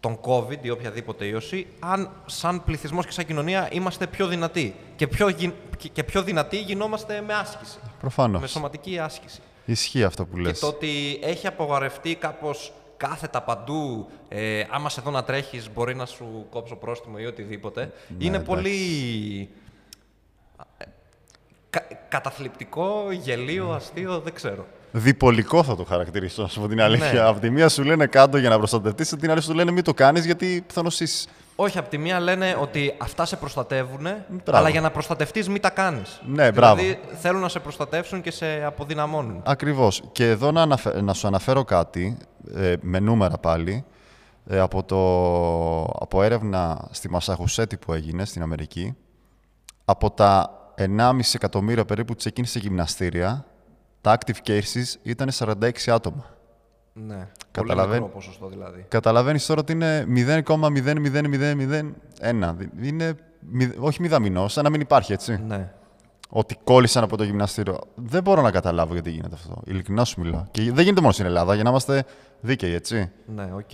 τον 0.00 0.20
COVID 0.20 0.58
ή 0.62 0.70
οποιαδήποτε 0.70 1.24
ίωση, 1.24 1.66
αν 1.78 2.10
σαν 2.26 2.64
πληθυσμός 2.64 3.06
και 3.06 3.12
σαν 3.12 3.24
κοινωνία 3.26 3.68
είμαστε 3.72 4.06
πιο 4.06 4.26
δυνατοί. 4.26 4.74
Και 4.96 5.06
πιο, 5.06 5.28
γι- 5.28 5.52
και- 5.76 5.88
και 5.88 6.04
πιο 6.04 6.22
δυνατοί 6.22 6.56
γινόμαστε 6.60 7.22
με 7.26 7.34
άσκηση. 7.34 7.78
Προφανώς. 8.00 8.40
Με 8.40 8.46
σωματική 8.46 8.98
άσκηση. 8.98 9.40
Ισχύει 9.64 10.04
αυτό 10.04 10.24
που 10.24 10.36
Και 10.36 10.42
λες. 10.42 10.58
το 10.58 10.66
ότι 10.66 11.18
έχει 11.22 11.46
απογορευτεί 11.46 12.14
κάπως 12.14 12.72
κάθετα 12.96 13.42
παντού, 13.42 14.06
ε, 14.28 14.62
άμα 14.70 14.88
σε 14.88 15.00
δω 15.00 15.10
να 15.10 15.24
τρέχεις 15.24 15.70
μπορεί 15.74 15.94
να 15.94 16.06
σου 16.06 16.46
κόψω 16.50 16.76
πρόστιμο 16.76 17.16
ή 17.18 17.24
οτιδήποτε, 17.26 17.80
είναι 17.80 18.18
Ναι, 18.18 18.26
εντάξει. 18.26 18.44
πολύ 18.46 19.48
ε, 20.78 20.84
κα- 21.70 21.86
καταθλιπτικό, 22.08 23.04
γελίο, 23.10 23.66
Ναι. 23.68 23.74
αστείο, 23.74 24.20
δεν 24.20 24.32
ξέρω. 24.34 24.66
Διπολικό 24.92 25.62
θα 25.62 25.76
το 25.76 25.84
χαρακτηρίσω, 25.84 26.42
να 26.42 26.48
σου 26.48 26.60
πω 26.60 26.68
την 26.68 26.80
αλήθεια. 26.80 27.12
Ναι. 27.12 27.20
Από 27.20 27.40
τη 27.40 27.50
μία 27.50 27.68
σου 27.68 27.82
λένε 27.84 28.06
κάτω 28.06 28.36
για 28.36 28.48
να 28.48 28.58
προστατευτείς, 28.58 29.12
από 29.12 29.20
την 29.20 29.30
άλλη 29.30 29.42
σου 29.42 29.54
λένε 29.54 29.70
μην 29.70 29.84
το 29.84 29.94
κάνεις 29.94 30.24
γιατί 30.24 30.64
θα 30.72 30.82
νοσήσει. 30.82 31.28
Όχι, 31.56 31.78
από 31.78 31.88
τη 31.88 31.98
μία 31.98 32.20
λένε 32.20 32.56
ότι 32.60 32.94
αυτά 32.98 33.24
σε 33.24 33.36
προστατεύουν, 33.36 34.00
Μπράβο. 34.28 34.58
αλλά 34.58 34.68
για 34.68 34.80
να 34.80 34.90
προστατευτείς 34.90 35.48
μην 35.48 35.60
τα 35.60 35.70
κάνεις. 35.70 36.20
Ναι, 36.26 36.52
μπράβο. 36.52 36.74
Δηλαδή 36.80 37.00
θέλουν 37.20 37.40
να 37.40 37.48
σε 37.48 37.60
προστατεύσουν 37.60 38.20
και 38.20 38.30
σε 38.30 38.64
αποδυναμώνουν. 38.64 39.40
Ακριβώς. 39.44 40.02
Και 40.12 40.28
εδώ 40.28 40.52
να, 40.52 40.62
αναφε- 40.62 41.00
να 41.00 41.12
σου 41.14 41.26
αναφέρω 41.26 41.64
κάτι, 41.64 42.16
ε, 42.54 42.74
με 42.80 42.98
νούμερα 42.98 43.38
πάλι, 43.38 43.84
ε, 44.46 44.58
από, 44.58 44.82
το, 44.82 44.98
από 46.02 46.22
έρευνα 46.22 46.88
στη 46.90 47.10
Μασαχουσέτη 47.10 47.76
που 47.76 47.92
έγινε 47.92 48.24
στην 48.24 48.42
Αμερική. 48.42 48.96
Από 49.84 50.10
τα 50.10 50.50
1,5 50.78 51.34
εκατομμύρια 51.34 51.84
περίπου 51.84 52.12
που 52.12 52.18
ξεκίνησε 52.18 52.58
γυμναστήρια, 52.58 53.44
τα 54.00 54.18
active 54.18 54.48
cases 54.50 54.84
ήταν 55.02 55.30
46 55.38 55.70
άτομα. 55.86 56.24
Ναι, 56.96 57.14
πολύ 57.14 57.26
Καταλαβαίνει. 57.50 58.00
μικρό 58.00 58.14
ποσοστό 58.14 58.48
δηλαδή. 58.48 58.84
Καταλαβαίνεις 58.88 59.46
τώρα 59.46 59.60
ότι 59.60 59.72
είναι 59.72 60.04
0,0001. 60.08 62.56
Είναι 62.82 63.14
μη- 63.50 63.72
όχι 63.78 64.00
μηδαμινό, 64.00 64.48
σαν 64.48 64.64
να 64.64 64.70
μην 64.70 64.80
υπάρχει 64.80 65.12
έτσι. 65.12 65.40
Ναι. 65.46 65.72
Ότι 66.28 66.56
κόλλησαν 66.64 67.04
από 67.04 67.16
το 67.16 67.24
γυμναστήριο. 67.24 67.78
Δεν 67.94 68.22
μπορώ 68.22 68.42
να 68.42 68.50
καταλάβω 68.50 68.92
γιατί 68.92 69.10
γίνεται 69.10 69.34
αυτό. 69.34 69.62
Ειλικρινά 69.64 70.04
σου 70.04 70.20
μιλάω. 70.20 70.42
Και 70.50 70.62
δεν 70.62 70.82
γίνεται 70.84 71.00
μόνο 71.00 71.12
στην 71.12 71.26
Ελλάδα, 71.26 71.54
για 71.54 71.62
να 71.62 71.70
είμαστε 71.70 72.04
δίκαιοι, 72.40 72.74
έτσι. 72.74 73.10
Ναι, 73.26 73.48
οκ. 73.56 73.72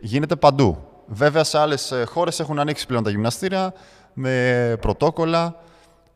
Γίνεται 0.00 0.36
παντού. 0.36 0.78
Βέβαια, 1.06 1.44
σε 1.44 1.58
άλλες 1.58 1.92
χώρες 2.06 2.40
έχουν 2.40 2.58
ανοίξει 2.58 2.86
πλέον 2.86 3.02
τα 3.02 3.10
γυμναστήρια 3.10 3.72
με 4.12 4.76
πρωτόκολλα. 4.80 5.56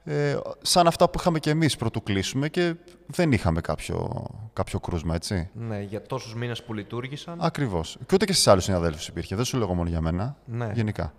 Ε, 0.08 0.38
σαν 0.62 0.86
αυτά 0.86 1.08
που 1.08 1.18
είχαμε 1.18 1.38
και 1.38 1.50
εμείς 1.50 1.76
προτού 1.76 2.02
κλείσουμε 2.02 2.48
και 2.48 2.74
δεν 3.06 3.32
είχαμε 3.32 3.60
κάποιο, 3.60 4.24
κάποιο 4.52 4.80
κρούσμα, 4.80 5.14
έτσι. 5.14 5.50
Ναι, 5.52 5.80
για 5.80 6.02
τόσους 6.02 6.34
μήνες 6.34 6.62
που 6.62 6.74
λειτουργήσαν. 6.74 7.38
Ακριβώς. 7.40 7.96
Και 8.06 8.14
ούτε 8.14 8.24
και 8.24 8.32
στις 8.32 8.46
άλλους 8.46 8.64
συναδέλφους 8.64 9.08
υπήρχε. 9.08 9.36
Δεν 9.36 9.44
σου 9.44 9.58
λέγω 9.58 9.74
μόνο 9.74 9.88
για 9.88 10.00
μένα. 10.00 10.36
Ναι. 10.44 10.70
Γενικά. 10.74 11.12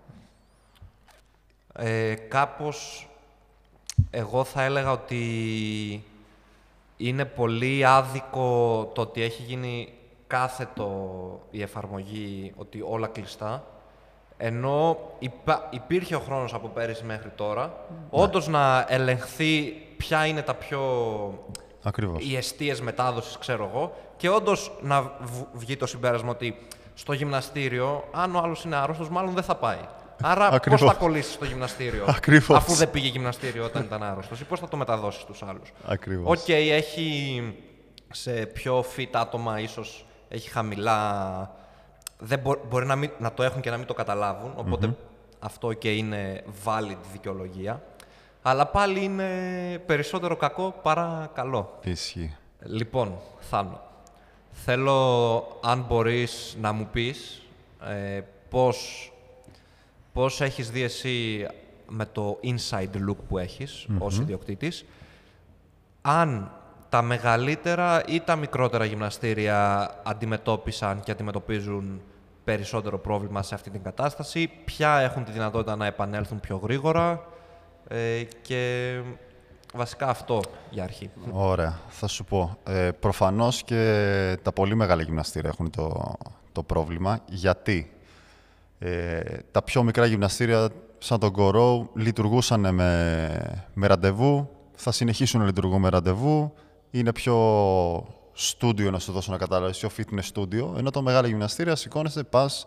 Ε, 1.73 2.13
κάπως 2.13 3.09
εγώ 4.09 4.43
θα 4.43 4.63
έλεγα 4.63 4.91
ότι 4.91 6.03
είναι 6.97 7.25
πολύ 7.25 7.85
άδικο 7.85 8.91
το 8.95 9.01
ότι 9.01 9.21
έχει 9.21 9.43
γίνει 9.43 9.93
κάθετο 10.27 11.47
η 11.51 11.61
εφαρμογή, 11.61 12.53
ότι 12.55 12.81
όλα 12.87 13.07
κλειστά. 13.07 13.67
Ενώ 14.37 14.97
υπά- 15.19 15.67
υπήρχε 15.69 16.15
ο 16.15 16.19
χρόνος 16.19 16.53
από 16.53 16.67
πέρυσι 16.67 17.03
μέχρι 17.03 17.29
τώρα, 17.35 17.73
όντως 18.09 18.47
να 18.47 18.85
ελεγχθεί 18.89 19.63
ποια 19.97 20.25
είναι 20.25 20.41
τα 20.41 20.53
πιο 20.53 20.79
Ακριβώς. 21.83 22.23
οι 22.29 22.35
εστίες 22.35 22.81
μετάδοσης, 22.81 23.37
ξέρω 23.37 23.69
εγώ, 23.73 23.95
και 24.17 24.29
όντως 24.29 24.71
να 24.81 25.01
β- 25.01 25.47
βγει 25.53 25.77
το 25.77 25.85
συμπέρασμα 25.85 26.29
ότι 26.29 26.57
στο 26.93 27.13
γυμναστήριο, 27.13 28.03
αν 28.11 28.35
ο 28.35 28.39
άλλος 28.39 28.63
είναι 28.63 28.75
άρρωστος, 28.75 29.09
μάλλον 29.09 29.33
δεν 29.33 29.43
θα 29.43 29.55
πάει. 29.55 29.79
Άρα, 30.21 30.45
πώς 30.47 30.55
Ακριβώς. 30.55 30.81
θα 30.81 30.93
κολλήσεις 30.93 31.33
στο 31.33 31.45
γυμναστήριο, 31.45 32.05
Ακριβώς. 32.07 32.57
αφού 32.57 32.73
δεν 32.73 32.91
πήγε 32.91 33.07
γυμναστήριο 33.07 33.63
όταν 33.63 33.83
ήταν 33.83 34.03
άρρωστος, 34.03 34.39
ή 34.39 34.43
πώς 34.43 34.59
θα 34.59 34.67
το 34.67 34.77
μεταδώσεις 34.77 35.21
στους 35.21 35.43
άλλους; 35.43 35.71
Ακριβώς. 35.85 36.41
Οκ, 36.41 36.49
έχει 36.49 37.41
σε 38.11 38.31
πιο 38.31 38.85
fit 38.97 39.09
άτομα, 39.13 39.59
ίσως 39.59 40.05
έχει 40.29 40.49
χαμηλά. 40.49 41.51
Δεν 42.19 42.39
μπο- 42.39 42.59
μπορεί 42.69 42.85
να, 42.85 42.95
μην, 42.95 43.11
να 43.19 43.33
το 43.33 43.43
έχουν 43.43 43.61
και 43.61 43.69
να 43.69 43.77
μην 43.77 43.87
το 43.87 43.93
καταλάβουν, 43.93 44.53
οπότε 44.55 44.95
αυτό 45.39 45.73
και 45.73 45.93
είναι 45.95 46.43
valid 46.65 46.97
δικαιολογία. 47.11 47.81
Αλλά 48.41 48.65
πάλι 48.67 49.03
είναι 49.03 49.29
περισσότερο 49.85 50.35
κακό 50.35 50.75
παρά 50.81 51.29
καλό. 51.33 51.77
Ισχύει. 51.83 52.35
Λοιπόν, 52.59 53.13
Θάνο, 53.39 53.81
θέλω 54.51 55.59
αν 55.63 55.85
μπορείς 55.87 56.57
να 56.61 56.71
μου 56.71 56.87
πεις 56.91 57.41
ε, 57.87 58.21
πώς, 58.49 59.11
πώς 60.13 60.41
έχεις 60.41 60.69
δει 60.71 60.81
εσύ 60.81 61.47
με 61.87 62.05
το 62.05 62.39
inside 62.43 63.09
look 63.09 63.15
που 63.27 63.37
έχεις 63.37 63.87
ως 63.99 64.17
ιδιοκτήτης, 64.19 64.85
αν 66.01 66.51
τα 66.89 67.01
μεγαλύτερα 67.01 68.03
ή 68.05 68.21
τα 68.21 68.35
μικρότερα 68.35 68.85
γυμναστήρια 68.85 69.89
αντιμετώπισαν 70.03 70.99
και 70.99 71.11
αντιμετωπίζουν 71.11 72.01
περισσότερο 72.43 72.97
πρόβλημα 72.97 73.43
σε 73.43 73.55
αυτή 73.55 73.69
την 73.69 73.83
κατάσταση, 73.83 74.49
ποια 74.65 74.99
έχουν 74.99 75.23
τη 75.23 75.31
δυνατότητα 75.31 75.75
να 75.75 75.85
επανέλθουν 75.85 76.39
πιο 76.39 76.57
γρήγορα; 76.57 77.23
Ε, 77.89 78.23
και 78.41 78.93
βασικά 79.73 80.07
αυτό 80.07 80.41
για 80.69 80.83
αρχή. 80.83 81.09
Ωραία, 81.31 81.79
θα 81.87 82.07
σου 82.07 82.25
πω. 82.25 82.57
Ε, 82.63 82.91
προφανώς 82.99 83.63
και 83.63 84.37
τα 84.41 84.51
πολύ 84.51 84.75
μεγάλα 84.75 85.01
γυμναστήρια 85.01 85.49
έχουν 85.49 85.69
το, 85.69 86.15
το 86.51 86.63
πρόβλημα. 86.63 87.19
Γιατί; 87.25 87.91
Ε, 88.79 89.21
τα 89.51 89.61
πιο 89.61 89.83
μικρά 89.83 90.05
γυμναστήρια, 90.05 90.69
σαν 90.97 91.19
τον 91.19 91.31
Κορό, 91.31 91.89
λειτουργούσαν 91.93 92.73
με, 92.73 93.69
με 93.73 93.87
ραντεβού, 93.87 94.49
θα 94.75 94.91
συνεχίσουν 94.91 95.39
να 95.39 95.45
λειτουργούν 95.45 95.81
με 95.81 95.89
ραντεβού. 95.89 96.53
Είναι 96.91 97.11
πιο 97.11 97.35
στούντιο, 98.33 98.91
να 98.91 98.99
σου 98.99 99.11
δώσω 99.11 99.31
να 99.31 99.37
καταλάβεις, 99.37 99.77
πιο 99.77 99.89
fitness 99.97 100.33
studio. 100.33 100.77
Ενώ 100.77 100.89
τα 100.89 101.01
μεγάλα 101.01 101.27
γυμναστήρια 101.27 101.75
σηκώνεσαι, 101.75 102.23
πας, 102.23 102.65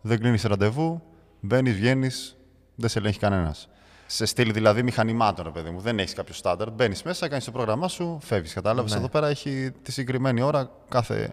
δεν 0.00 0.20
κλείνεις 0.20 0.42
ραντεβού, 0.42 1.02
μπαίνεις, 1.40 1.74
βγαίνεις, 1.74 2.36
δεν 2.74 2.88
σε 2.88 2.98
ελέγχει 2.98 3.18
κανένας. 3.18 3.68
Σε 4.06 4.26
στυλ 4.26 4.52
δηλαδή 4.52 4.82
μηχανημάτων, 4.82 5.44
ρε 5.44 5.50
παιδί 5.50 5.70
μου. 5.70 5.80
Δεν 5.80 5.98
έχεις 5.98 6.14
κάποιο 6.14 6.34
στάνταρ. 6.34 6.70
Μπαίνεις 6.70 7.02
μέσα, 7.02 7.28
κάνεις 7.28 7.44
το 7.44 7.50
πρόγραμμά 7.50 7.88
σου, 7.88 8.18
φεύγεις. 8.22 8.54
Κατάλαβες. 8.54 8.92
Ναι. 8.92 8.98
Εδώ 8.98 9.08
πέρα 9.08 9.28
έχει 9.28 9.70
τη 9.82 9.92
συγκεκριμένη 9.92 10.42
ώρα 10.42 10.70
κάθε. 10.88 11.32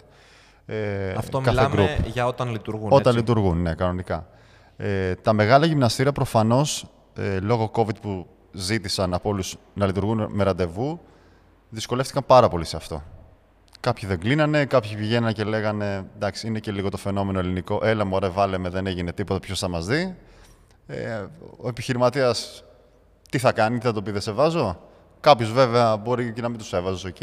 Ε, 0.65 1.11
Αυτό 1.11 1.39
κάθε 1.39 1.67
μιλάμε 1.67 1.97
group. 1.99 2.05
για 2.05 2.27
όταν 2.27 2.51
λειτουργούν. 2.51 2.91
Όταν 2.91 2.97
έτσι. 3.01 3.17
λειτουργούν, 3.17 3.61
ναι, 3.61 3.73
κανονικά. 3.73 4.27
Ε, 4.77 5.15
τα 5.15 5.33
μεγάλα 5.33 5.65
γυμναστήρια 5.65 6.11
προφανώς 6.11 6.85
ε, 7.15 7.39
λόγω 7.39 7.71
COVID 7.73 8.01
που 8.01 8.27
ζήτησαν 8.51 9.13
από 9.13 9.29
όλους 9.29 9.57
να 9.73 9.85
λειτουργούν 9.85 10.27
με 10.29 10.43
ραντεβού, 10.43 10.99
δυσκολεύτηκαν 11.75 12.23
πάρα 12.25 12.47
πολύ 12.49 12.65
σε 12.65 12.75
αυτό. 12.75 13.03
Κάποιοι 13.79 14.07
δεν 14.09 14.19
κλείνανε, 14.19 14.65
κάποιοι 14.65 14.95
πηγαίνανε 14.95 15.31
και 15.31 15.43
λέγανε 15.43 16.05
εντάξει, 16.15 16.47
είναι 16.47 16.59
και 16.59 16.71
λίγο 16.71 16.89
το 16.89 16.97
φαινόμενο 16.97 17.39
ελληνικό. 17.39 17.79
Έλα, 17.83 18.05
μωρέ, 18.05 18.27
βάλε 18.27 18.57
με, 18.57 18.69
δεν 18.69 18.88
έγινε 18.88 19.11
τίποτα, 19.11 19.39
ποιος 19.39 19.59
θα 19.59 19.67
μας 19.67 19.85
δει. 19.85 20.15
Ε, 20.88 21.25
ο 21.57 21.67
επιχειρηματίας 21.67 22.63
τι 23.29 23.38
θα 23.38 23.51
κάνει, 23.51 23.77
τι 23.77 23.85
θα 23.85 23.91
του 23.93 24.01
πει, 24.01 24.11
δεν 24.11 24.21
σε 24.21 24.31
βάζω. 24.31 24.79
Κάποιοι 25.19 25.47
βέβαια 25.47 25.97
μπορεί 25.97 26.31
και 26.33 26.41
να 26.41 26.49
μην 26.49 26.57
τους 26.57 26.73
έβαζες, 26.73 27.03
οκ. 27.03 27.15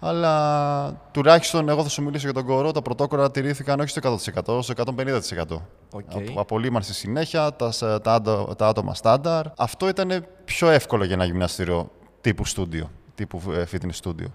Αλλά 0.00 1.00
τουλάχιστον 1.10 1.68
εγώ 1.68 1.82
θα 1.82 1.88
σου 1.88 2.02
μιλήσω 2.02 2.24
για 2.24 2.34
τον 2.34 2.44
χώρο. 2.44 2.70
Τα 2.72 2.82
πρωτόκολλα 2.82 3.30
τηρήθηκαν 3.30 3.80
όχι 3.80 3.88
στο 3.88 4.00
100%, 4.00 4.62
στο 4.62 4.72
150%. 4.76 5.62
Οκ. 5.92 6.02
Απο- 6.14 6.40
Απολύμανση 6.40 6.94
συνέχεια, 6.94 7.52
τα, 7.52 7.70
σ- 7.70 8.00
τα, 8.02 8.14
άτο- 8.14 8.54
τα 8.58 8.66
άτομα 8.68 8.94
στάνταρ. 8.94 9.44
Αυτό 9.56 9.88
ήταν 9.88 10.26
πιο 10.44 10.68
εύκολο 10.70 11.04
για 11.04 11.14
ένα 11.14 11.24
γυμναστήριο 11.24 11.90
τύπου 12.20 12.44
στούντιο, 12.44 12.90
τύπου 13.26 13.52
ε, 13.52 13.64
fitness 13.70 14.00
studio. 14.02 14.26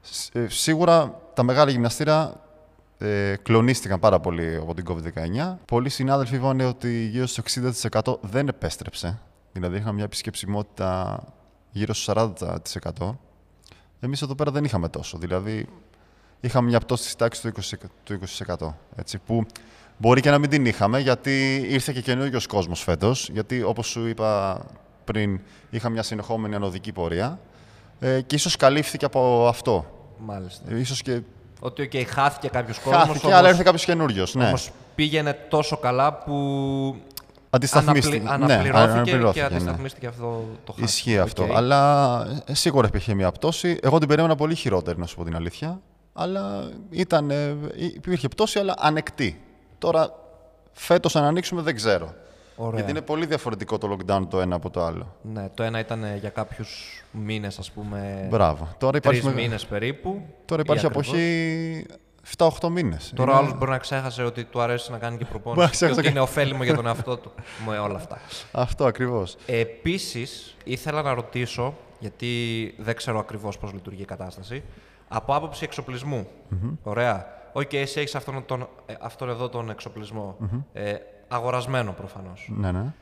Σ- 0.00 0.36
ε, 0.36 0.48
Σίγουρα 0.48 1.20
τα 1.34 1.42
μεγάλα 1.42 1.70
γυμναστήρια 1.70 2.40
ε, 2.98 3.34
κλονίστηκαν 3.42 4.00
πάρα 4.00 4.20
πολύ 4.20 4.56
από 4.56 4.74
την 4.74 4.84
COVID-19. 4.88 5.54
Πολλοί 5.64 5.88
συνάδελφοι 5.88 6.34
είπαν 6.34 6.60
ότι 6.60 7.04
γύρω 7.04 7.26
στο 7.26 7.42
60% 8.02 8.18
δεν 8.20 8.48
επέστρεψε. 8.48 9.20
Δηλαδή 9.52 9.76
είχαμε 9.76 9.92
μια 9.92 10.04
επισκεψιμότητα 10.04 11.22
γύρω 11.70 11.94
στο 11.94 12.34
40%. 12.98 13.10
Εμείς 14.00 14.22
εδώ 14.22 14.34
πέρα 14.34 14.50
δεν 14.50 14.64
είχαμε 14.64 14.88
τόσο. 14.88 15.18
Δηλαδή 15.18 15.66
είχαμε 16.40 16.68
μια 16.68 16.80
πτώση 16.80 17.04
της 17.04 17.16
τάξης 17.16 17.42
του 17.42 17.52
20%. 17.62 17.76
Του 18.04 18.18
20% 18.56 18.72
έτσι, 18.96 19.18
που 19.18 19.46
μπορεί 19.98 20.20
και 20.20 20.30
να 20.30 20.38
μην 20.38 20.50
την 20.50 20.66
είχαμε 20.66 21.00
γιατί 21.00 21.56
ήρθε 21.68 21.92
και 21.92 22.00
καινούργιος 22.00 22.46
κόσμος 22.46 22.82
φέτος. 22.82 23.28
Γιατί 23.32 23.62
όπως 23.62 23.86
σου 23.86 24.06
είπα 24.06 24.60
πριν 25.04 25.40
είχα 25.70 25.88
μια 25.88 26.02
συνεχόμενη 26.02 26.54
ανοδική 26.54 26.92
πορεία 26.92 27.40
ε, 28.00 28.20
και 28.20 28.34
ίσως 28.34 28.56
καλύφθηκε 28.56 29.04
από 29.04 29.46
αυτό. 29.48 29.84
Μάλιστα. 30.18 30.64
Ε, 30.70 30.78
Ίσως 30.78 31.02
και 31.02 31.20
Ότι 31.60 31.82
οκ, 31.82 32.08
χάθηκε 32.08 32.48
κάποιος 32.48 32.78
κόσμος. 32.78 33.02
χάθηκε, 33.06 33.34
αλλά 33.34 33.48
ήρθε 33.48 33.62
κάποιος 33.62 33.84
καινούριος. 33.84 34.34
Ναι. 34.34 34.46
Όμως 34.46 34.70
πήγαινε 34.94 35.32
τόσο 35.48 35.76
καλά 35.76 36.12
που 36.14 36.34
Αντισταθμίστηκε. 37.50 38.22
Αναπλη- 38.26 38.46
Ναι, 38.46 38.52
Αναπληρώθηκε 38.54 38.92
και 38.92 38.96
αναπληρώθηκε, 38.98 39.40
ναι. 39.40 39.46
αντισταθμίστηκε 39.46 40.06
αυτό 40.06 40.44
το 40.64 40.72
κάτι. 40.72 40.84
Ισχύει 40.84 41.18
αυτό. 41.18 41.42
Οκ. 41.42 41.54
Αλλά 41.54 42.20
ε, 42.46 42.54
σίγουρα 42.54 42.86
υπήρχε 42.86 43.14
μια 43.14 43.32
πτώση. 43.32 43.78
Εγώ 43.82 43.98
την 43.98 44.08
περίμενα 44.08 44.34
πολύ 44.34 44.54
χειρότερη, 44.54 44.98
να 44.98 45.06
σου 45.06 45.16
πω 45.16 45.24
την 45.24 45.36
αλήθεια. 45.36 45.80
Αλλά 46.12 46.70
ήταν, 46.90 47.30
ε, 47.30 47.56
υπήρχε 47.74 48.28
πτώση, 48.28 48.58
αλλά 48.58 48.74
ανεκτή. 48.78 49.40
Τώρα, 49.78 50.10
φέτος 50.72 51.16
αν 51.16 51.24
ανοίξουμε 51.24 51.62
δεν 51.62 51.76
ξέρω. 51.76 52.14
Ωραία. 52.60 52.74
Γιατί 52.74 52.90
είναι 52.90 53.00
πολύ 53.00 53.26
διαφορετικό 53.26 53.78
το 53.78 53.96
lockdown 53.96 54.22
το 54.30 54.40
ένα 54.40 54.56
από 54.56 54.70
το 54.70 54.84
άλλο. 54.84 55.14
Ναι, 55.22 55.48
το 55.54 55.62
ένα 55.62 55.78
ήταν 55.78 56.04
ε, 56.04 56.16
για 56.16 56.28
κάποιους 56.30 57.02
μήνες, 57.10 57.58
ας 57.58 57.70
πούμε, 57.70 58.26
Μπράβο. 58.30 58.68
Τώρα 58.78 58.96
υπάρχει, 58.96 59.20
τρεις 59.20 59.32
μεγα- 59.32 59.46
μήνες 59.46 59.66
περίπου. 59.66 60.22
τώρα 60.44 60.60
ή 60.60 60.64
υπάρχει 60.66 60.86
ακριβώς. 60.86 61.08
αποχή 61.08 61.86
7-8 62.36 62.68
μήνες. 62.70 63.12
Τώρα 63.16 63.30
ο 63.30 63.34
Είναι- 63.34 63.42
άλλος 63.46 63.58
μπορεί 63.58 63.70
να 63.70 63.78
ξέχασε 63.78 64.22
ότι 64.22 64.44
του 64.44 64.60
αρέσει 64.60 64.90
να 64.90 64.98
κάνει 64.98 65.16
και 65.16 65.24
Μπορεί 65.24 65.34
να 65.36 65.40
προπόνηση 65.42 65.68
και 65.70 65.74
ξέχασε 65.76 65.98
ότι 65.98 66.02
και- 66.08 66.12
είναι 66.14 66.20
ωφέλιμο 66.20 66.64
για 66.64 66.74
τον 66.74 66.86
εαυτό 66.86 67.16
του 67.16 67.32
με 67.66 67.78
όλα 67.78 67.96
αυτά. 67.96 68.18
Αυτό 68.52 68.84
ακριβώς. 68.84 69.36
Επίσης, 69.46 70.56
ήθελα 70.64 71.02
να 71.02 71.14
ρωτήσω, 71.14 71.74
γιατί 71.98 72.28
δεν 72.78 72.96
ξέρω 72.96 73.18
ακριβώς 73.18 73.58
πώς 73.58 73.72
λειτουργεί 73.72 74.02
η 74.02 74.04
κατάσταση, 74.04 74.62
από 75.08 75.34
άποψη 75.34 75.64
εξοπλισμού. 75.64 76.26
Ωραία. 76.82 77.26
Οκ, 77.52 77.72
εσύ 77.72 78.00
έχεις 78.00 78.14
αυτόν, 78.14 78.42
τον, 78.46 78.68
ε, 78.86 78.94
αυτόν 79.00 79.28
εδώ 79.28 79.48
τον 79.48 79.70
εξοπλισμό 79.70 80.36
Ε, 80.72 80.94
αγορασμένο 81.28 81.92
προφανώς. 81.92 82.48
Ναι, 82.56 82.72
ναι. 82.72 82.92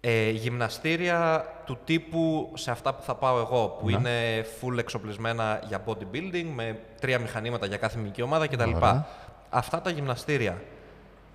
Ε, 0.00 0.30
γυμναστήρια 0.30 1.44
του 1.66 1.78
τύπου 1.84 2.52
σε 2.54 2.70
αυτά 2.70 2.94
που 2.94 3.02
θα 3.02 3.14
πάω 3.14 3.38
εγώ, 3.38 3.66
που 3.80 3.90
Ναι. 3.90 3.96
είναι 3.96 4.46
full 4.60 4.78
εξοπλισμένα 4.78 5.60
για 5.68 5.84
bodybuilding, 5.86 6.46
με 6.54 6.80
τρία 7.00 7.18
μηχανήματα 7.18 7.66
για 7.66 7.76
κάθε 7.76 7.98
μυϊκή 7.98 8.22
ομάδα 8.22 8.46
κτλ. 8.46 8.74
Ωραία. 8.74 9.06
Αυτά 9.50 9.80
τα 9.80 9.90
γυμναστήρια, 9.90 10.62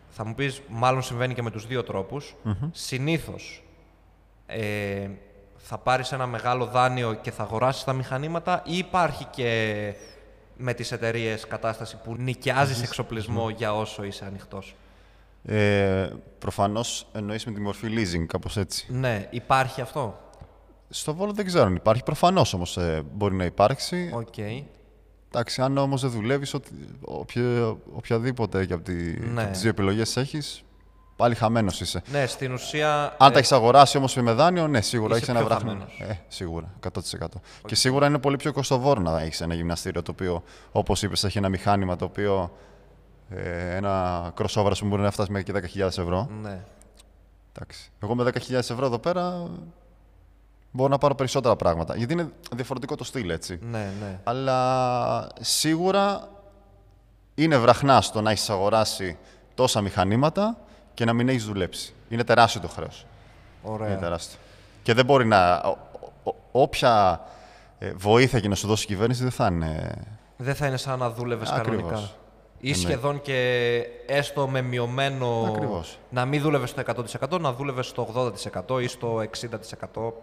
θα 0.10 0.26
μου 0.26 0.36
πεις, 0.36 0.62
μάλλον 0.68 1.02
συμβαίνει 1.02 1.34
και 1.34 1.42
με 1.42 1.52
τους 1.52 1.68
δύο 1.68 1.84
τρόπους. 1.84 2.36
Συνήθως 2.72 3.64
ε, 4.46 5.10
θα 5.58 5.78
πάρεις 5.78 6.12
ένα 6.12 6.26
μεγάλο 6.28 6.66
δάνειο 6.66 7.14
και 7.14 7.32
θα 7.32 7.44
αγοράσεις 7.44 7.84
τα 7.84 7.94
μηχανήματα 7.94 8.62
ή 8.66 8.78
υπάρχει 8.78 9.26
και 9.26 9.94
με 10.58 10.74
τις 10.74 10.92
εταιρείες 10.92 11.48
κατάσταση 11.48 11.98
που 12.04 12.16
νοικιάζεις 12.18 12.82
εξοπλισμό 12.84 13.50
για 13.50 13.76
όσο 13.76 14.04
είσαι 14.04 14.26
ανοιχτός; 14.26 14.76
Ε, 15.44 16.10
προφανώς 16.40 17.08
εννοείς 17.12 17.46
με 17.46 17.52
τη 17.52 17.62
μορφή 17.62 17.88
leasing, 17.92 18.26
κάπως 18.28 18.58
έτσι. 18.58 18.86
Ναι, 18.90 19.28
υπάρχει 19.32 19.82
αυτό; 19.82 20.20
Στο 20.90 21.14
Βόλο 21.16 21.32
δεν 21.34 21.46
ξέρω 21.46 21.66
αν 21.66 21.76
υπάρχει. 21.76 22.04
Προφανώς 22.04 22.54
όμως 22.54 22.78
ε, 22.78 23.02
μπορεί 23.14 23.36
να 23.36 23.46
υπάρξει. 23.46 24.12
Οκ. 24.14 24.38
Εντάξει, 25.32 25.62
αν 25.62 25.78
όμως 25.78 26.02
δεν 26.02 26.10
δουλεύεις, 26.10 26.54
οτι, 26.54 26.70
οποια- 27.02 27.78
οποιαδήποτε 27.94 28.66
και 28.66 28.74
από, 28.74 28.84
τη, 28.84 28.94
Ναι. 28.94 29.34
και 29.36 29.42
από 29.42 29.52
τις 29.52 29.62
δύο 29.62 29.70
επιλογές 29.70 30.18
έχεις, 30.18 30.64
πάλι 31.16 31.36
χαμένος 31.36 31.82
είσαι. 31.82 32.02
Ναι, 32.12 32.26
στην 32.26 32.54
ουσία. 32.54 33.16
Αν 33.20 33.30
ε, 33.30 33.32
τα 33.32 33.38
έχεις 33.40 33.52
αγοράσει 33.52 33.98
όμως 33.98 34.16
με 34.16 34.32
δάνειο, 34.32 34.68
ναι, 34.68 34.82
σίγουρα 34.82 35.16
Είσαι 35.16 35.22
έχει 35.24 35.32
ένα 35.32 35.40
πιο 35.40 35.48
βράχμα. 35.50 35.70
χαμένος. 35.72 36.00
Ε, 36.00 36.20
σίγουρα, 36.28 36.74
100%. 36.80 37.42
Και 37.66 37.76
σίγουρα 37.76 38.08
είναι 38.08 38.20
πολύ 38.20 38.36
πιο 38.36 38.54
κοστοβόρο 38.54 39.02
να 39.02 39.20
έχεις 39.22 39.42
ένα 39.42 39.54
γυμναστήριο 39.54 40.02
το 40.02 40.12
οποίο, 40.12 40.44
όπως 40.72 41.04
είπες, 41.04 41.24
έχει 41.24 41.38
ένα 41.38 41.50
μηχάνημα 41.50 41.96
το 41.96 42.06
οποίο. 42.06 42.52
Ε, 43.30 43.76
ένα 43.76 44.24
crossover, 44.38 44.72
που 44.80 44.88
μπορεί 44.88 45.02
να 45.02 45.12
φτάσει 45.12 45.32
μέχρι 45.32 45.52
και 45.54 45.80
10.000 45.80 45.80
ευρώ. 45.86 46.30
Ναι. 46.42 46.60
Εντάξει. 47.56 47.92
Εγώ 48.04 48.16
με 48.16 48.24
10.000 48.24 48.52
ευρώ 48.54 48.86
εδώ 48.86 49.00
πέρα 49.00 49.48
μπορώ 50.72 50.90
να 50.90 50.98
πάρω 50.98 51.16
περισσότερα 51.16 51.56
πράγματα. 51.56 51.96
Γιατί 51.96 52.14
είναι 52.14 52.30
διαφορετικό 52.56 52.96
το 52.96 53.04
στυλ, 53.04 53.30
έτσι. 53.30 53.60
Ναι, 53.62 53.92
ναι. 54.02 54.20
Αλλά 54.24 55.28
σίγουρα 55.40 56.30
είναι 57.36 57.58
βραχνά 57.58 58.02
στο 58.02 58.22
να 58.22 58.32
έχεις 58.32 58.50
αγοράσει 58.50 59.18
τόσα 59.56 59.82
μηχανήματα 59.82 60.58
και 60.94 61.06
να 61.06 61.14
μην 61.14 61.30
έχεις 61.30 61.46
δουλέψει. 61.46 61.94
Είναι 62.10 62.24
τεράστιο 62.24 62.62
το 62.62 62.68
χρέος. 62.68 63.06
Είναι 63.66 63.74
Ωραία. 63.74 63.98
τεράστιο. 63.98 64.40
Και 64.84 64.94
δεν 64.94 65.06
μπορεί 65.06 65.26
να. 65.26 65.56
ο- 65.58 65.78
ο- 66.24 66.36
όποια 66.52 67.22
ε, 67.80 67.92
βοήθεια 67.94 68.40
και 68.40 68.48
να 68.48 68.56
σου 68.56 68.68
δώσει 68.68 68.84
η 68.84 68.88
κυβέρνηση 68.88 69.22
δεν 69.22 69.32
θα 69.32 69.48
είναι. 69.48 69.96
Δεν 70.38 70.56
θα 70.56 70.68
είναι 70.68 70.78
σαν 70.78 71.00
να 71.00 71.10
δούλευες 71.10 71.50
Ακριβώς. 71.50 71.82
κανονικά. 71.90 72.10
Ή 72.62 72.70
Εννοείται. 72.70 72.90
σχεδόν 72.90 73.22
και 73.22 73.82
έστω 74.08 74.48
με 74.48 74.62
μειωμένο. 74.62 75.46
Ακριβώς. 75.56 76.00
Να 76.10 76.26
μην 76.26 76.42
δούλευες 76.42 76.70
στο 76.70 76.82
100%, 76.82 77.40
να 77.40 77.54
δούλευες 77.54 77.88
στο 77.88 78.32
80% 78.68 78.82
ή 78.82 78.88
στο 78.88 79.20
60%. 79.20 80.14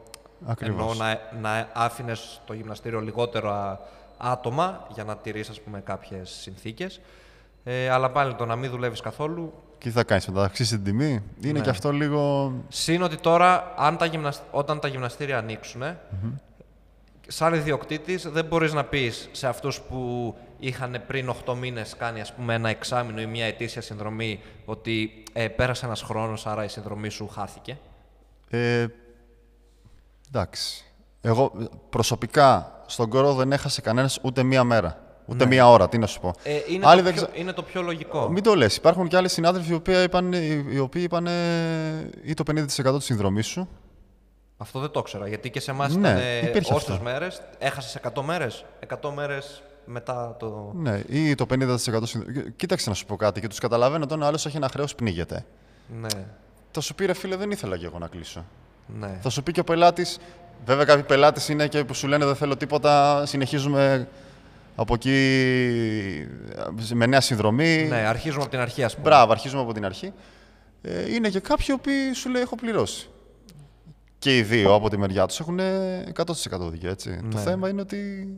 Ακριβώς. 0.47 0.85
Ενώ 0.85 0.95
να, 0.95 1.21
να 1.41 1.69
άφηνες 1.73 2.41
το 2.47 2.53
γυμναστήριο 2.53 3.01
λιγότερα 3.01 3.81
άτομα 4.19 4.87
για 4.95 5.05
να 5.05 5.17
τηρείς 5.17 5.51
κάποιες 5.85 6.31
συνθήκες. 6.41 7.01
Ε, 7.65 7.89
αλλά 7.91 8.11
πάλι 8.11 8.35
το 8.35 8.45
να 8.47 8.57
μην 8.57 8.71
δουλεύεις 8.71 9.01
καθόλου. 9.01 9.53
Και 9.79 9.89
τι 9.89 9.95
θα 9.95 10.05
κάνεις 10.05 10.27
μετά, 10.27 10.41
θα 10.41 10.47
αυξήσεις 10.47 10.73
την 10.73 10.85
τιμή; 10.85 11.23
Είναι 11.41 11.53
Ναι. 11.53 11.61
και 11.61 11.71
αυτό 11.71 11.93
λίγο. 11.93 12.53
Συν 12.69 13.03
ότι 13.03 13.17
τώρα, 13.17 13.75
αν 13.77 13.97
τα 13.97 14.05
γυμνασ... 14.05 14.43
όταν 14.51 14.81
τα 14.81 14.89
γυμναστήρια 14.89 15.39
ανοίξουν, 15.39 15.83
σαν 17.27 17.55
ιδιοκτήτης, 17.55 18.29
δεν 18.29 18.45
μπορείς 18.45 18.73
να 18.73 18.85
πεις 18.85 19.29
σε 19.33 19.47
αυτούς 19.47 19.81
που 19.81 20.35
είχαν 20.59 21.03
πριν 21.07 21.29
8 21.47 21.55
μήνες 21.55 21.95
κάνει 21.99 22.21
ας 22.21 22.35
πούμε, 22.35 22.55
ένα 22.55 22.69
εξάμεινο 22.69 23.21
ή 23.21 23.27
μια 23.27 23.45
ετήσια 23.45 23.81
συνδρομή 23.83 24.41
ότι 24.65 25.23
ε, 25.33 25.49
πέρασε 25.49 25.87
ένας 25.87 26.03
χρόνος, 26.03 26.47
άρα 26.47 26.65
η 26.65 26.69
συνδρομή 26.69 27.09
σου 27.09 27.29
χάθηκε; 27.29 27.79
Ε, 28.51 28.87
εντάξει. 30.29 30.85
Εγώ 31.21 31.53
προσωπικά 31.91 32.83
στον 32.87 33.09
κόρο 33.09 33.35
δεν 33.35 33.53
έχασε 33.53 33.81
κανένας 33.81 34.19
ούτε 34.23 34.43
μία 34.43 34.65
μέρα. 34.65 35.01
Ούτε 35.29 35.47
μία 35.47 35.69
ώρα, 35.71 35.89
τι 35.89 35.99
να 35.99 36.07
σου 36.07 36.21
πω. 36.21 36.35
Ε, 36.43 36.61
είναι, 36.69 36.87
Άλλοι 36.87 36.99
το 36.99 37.05
δεν 37.05 37.15
πιο, 37.15 37.23
ξε- 37.27 37.39
είναι 37.39 37.53
το 37.53 37.63
πιο 37.63 37.83
λογικό. 37.83 38.29
Μην 38.29 38.43
το 38.43 38.55
λες. 38.55 38.77
Υπάρχουν 38.77 39.09
και 39.09 39.17
άλλοι 39.17 39.29
συνάδελφοι 39.29 39.71
οι 39.71 39.75
οποίοι 39.75 39.95
είπαν, 40.05 40.33
οι 40.73 40.79
οποίοι 40.79 41.03
είπαν 41.05 41.27
ή 42.23 42.35
το 42.35 42.43
50% 42.43 42.97
της 42.97 43.05
συνδρομής 43.05 43.47
σου. 43.47 43.69
Αυτό 44.57 44.81
δεν 44.81 44.91
το 44.91 44.99
ήξερα. 45.01 45.29
Γιατί 45.29 45.51
και 45.51 45.61
σε 45.61 45.71
εμάς 45.71 45.97
Ναι, 45.97 46.09
ήταν 46.09 46.49
υπήρχε 46.49 46.75
όσες 46.75 46.89
αυτό. 46.89 47.03
μέρες. 47.03 47.43
Έχασες 47.59 47.95
100 48.15 48.23
μέρες. 48.23 48.65
100 49.03 49.11
μέρες 49.15 49.63
μετά 49.85 50.37
το. 50.39 50.73
Ναι, 50.77 51.01
ή 51.09 51.35
το 51.35 51.47
50% 51.51 51.77
συνδρομή. 51.77 52.51
Κοίταξε 52.57 52.89
να 52.89 52.95
σου 52.95 53.07
πω 53.07 53.17
κάτι 53.17 53.41
και 53.41 53.49
τους 53.49 53.59
καταλαβαίνω 53.59 54.05
όταν 54.05 54.23
ο 54.23 54.27
άλλος 54.27 54.47
έχει 54.47 54.57
ένα 54.57 54.69
χρέος 54.69 54.95
πνίγεται. 54.95 55.45
Ναι. 56.01 56.09
Θα 56.71 56.81
σου 56.81 56.95
πει 56.95 57.07
ρε 57.07 57.13
φίλε, 57.15 57.37
δεν 57.37 57.51
ήθελα 57.51 57.77
και 57.79 57.85
εγώ 57.87 57.99
να 57.99 58.07
κλείσω. 58.07 58.45
ναι. 58.99 59.19
Θα 59.23 59.29
σου 59.31 59.43
πει 59.43 59.53
και 59.53 59.61
ο 59.61 59.65
πελάτης. 59.65 60.19
Βέβαια, 60.65 60.85
κάποιοι 60.85 61.03
πελάτες 61.03 61.49
είναι 61.49 61.69
και 61.69 61.85
που 61.85 61.95
σου 61.95 62.07
λένε 62.07 62.25
δεν 62.25 62.37
θέλω 62.37 62.57
τίποτα, 62.57 63.27
συνεχίζουμε 63.27 64.09
από 64.77 64.95
εκεί 64.95 65.13
με 66.95 67.07
νέα 67.07 67.21
συνδρομή. 67.21 67.87
ναι, 67.89 67.97
αρχίζουμε 67.97 68.43
από 68.43 68.51
την 68.51 68.61
αρχή, 68.61 68.85
ας 68.85 68.95
πούμε. 68.95 69.09
Μπράβο, 69.09 69.33
αρχίζουμε 69.33 69.63
από 69.63 69.73
την 69.73 69.85
αρχή. 69.85 70.13
Ε, 70.83 71.13
είναι 71.15 71.29
και 71.29 71.41
κάποιοι 71.41 71.67
οι 71.69 71.73
οποίοι 71.73 72.13
σου 72.13 72.29
λέει 72.31 72.43
έχω 72.43 72.57
πληρώσει. 72.57 73.09
Και 74.19 74.37
οι 74.37 74.43
δύο 74.43 74.75
από 74.75 74.89
τη 74.91 74.97
μεριά 74.97 75.27
τους 75.27 75.41
έχουν 75.41 75.61
100% 76.15 76.71
δίκιο. 76.71 76.91
Έτσι. 76.91 77.21
Το 77.31 77.37
Ναι. 77.37 77.43
θέμα 77.43 77.69
είναι 77.69 77.81
ότι 77.81 78.29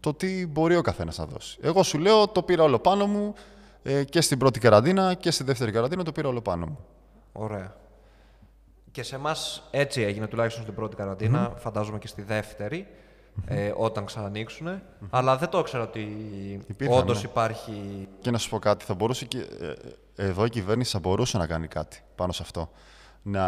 το 0.00 0.14
τι 0.14 0.46
μπορεί 0.46 0.76
ο 0.76 0.80
καθένας 0.82 1.18
να 1.18 1.24
δώσει. 1.26 1.58
Εγώ 1.62 1.82
σου 1.82 1.98
λέω 1.98 2.28
το 2.28 2.42
πήρα 2.42 2.62
όλο 2.62 2.78
πάνω 2.78 3.06
μου 3.06 3.34
ε, 3.82 4.04
και 4.04 4.20
στην 4.20 4.38
πρώτη 4.38 4.60
καραντίνα 4.60 5.14
και 5.14 5.30
στη 5.30 5.44
δεύτερη 5.44 5.72
καραντίνα 5.72 6.02
το 6.04 6.12
πήρα 6.12 6.28
όλο 6.28 6.40
πάνω 6.40 6.66
μου. 6.66 6.78
Ωραία. 7.32 7.76
Και 8.90 9.02
σε 9.02 9.14
εμάς 9.14 9.68
έτσι 9.70 10.02
έγινε 10.02 10.26
τουλάχιστον 10.26 10.62
στην 10.62 10.74
πρώτη 10.74 10.96
καραντίνα, 10.96 11.52
φαντάζομαι 11.56 11.98
και 11.98 12.06
στη 12.06 12.22
δεύτερη, 12.22 12.86
ε, 13.46 13.72
όταν 13.76 14.04
ξανανοίξουν. 14.04 14.80
Αλλά 15.10 15.36
δεν 15.36 15.48
το 15.48 15.58
ήξερα 15.58 15.82
ότι 15.82 16.00
Υπήρχαν, 16.66 16.98
όντως 16.98 17.22
ναι. 17.22 17.28
υπάρχει. 17.30 18.08
Και 18.20 18.30
να 18.30 18.38
σου 18.38 18.48
πω 18.48 18.58
κάτι, 18.58 18.84
θα 18.84 18.94
μπορούσε 18.94 19.24
και 19.24 19.38
ε, 19.38 19.66
ε, 20.16 20.26
εδώ 20.26 20.44
η 20.44 20.48
κυβέρνηση 20.50 20.90
θα 20.92 20.98
μπορούσε 20.98 21.38
να 21.38 21.46
κάνει 21.46 21.66
κάτι 21.66 22.02
πάνω 22.14 22.32
σε 22.32 22.42
αυτό. 22.42 22.70
Να, 23.22 23.46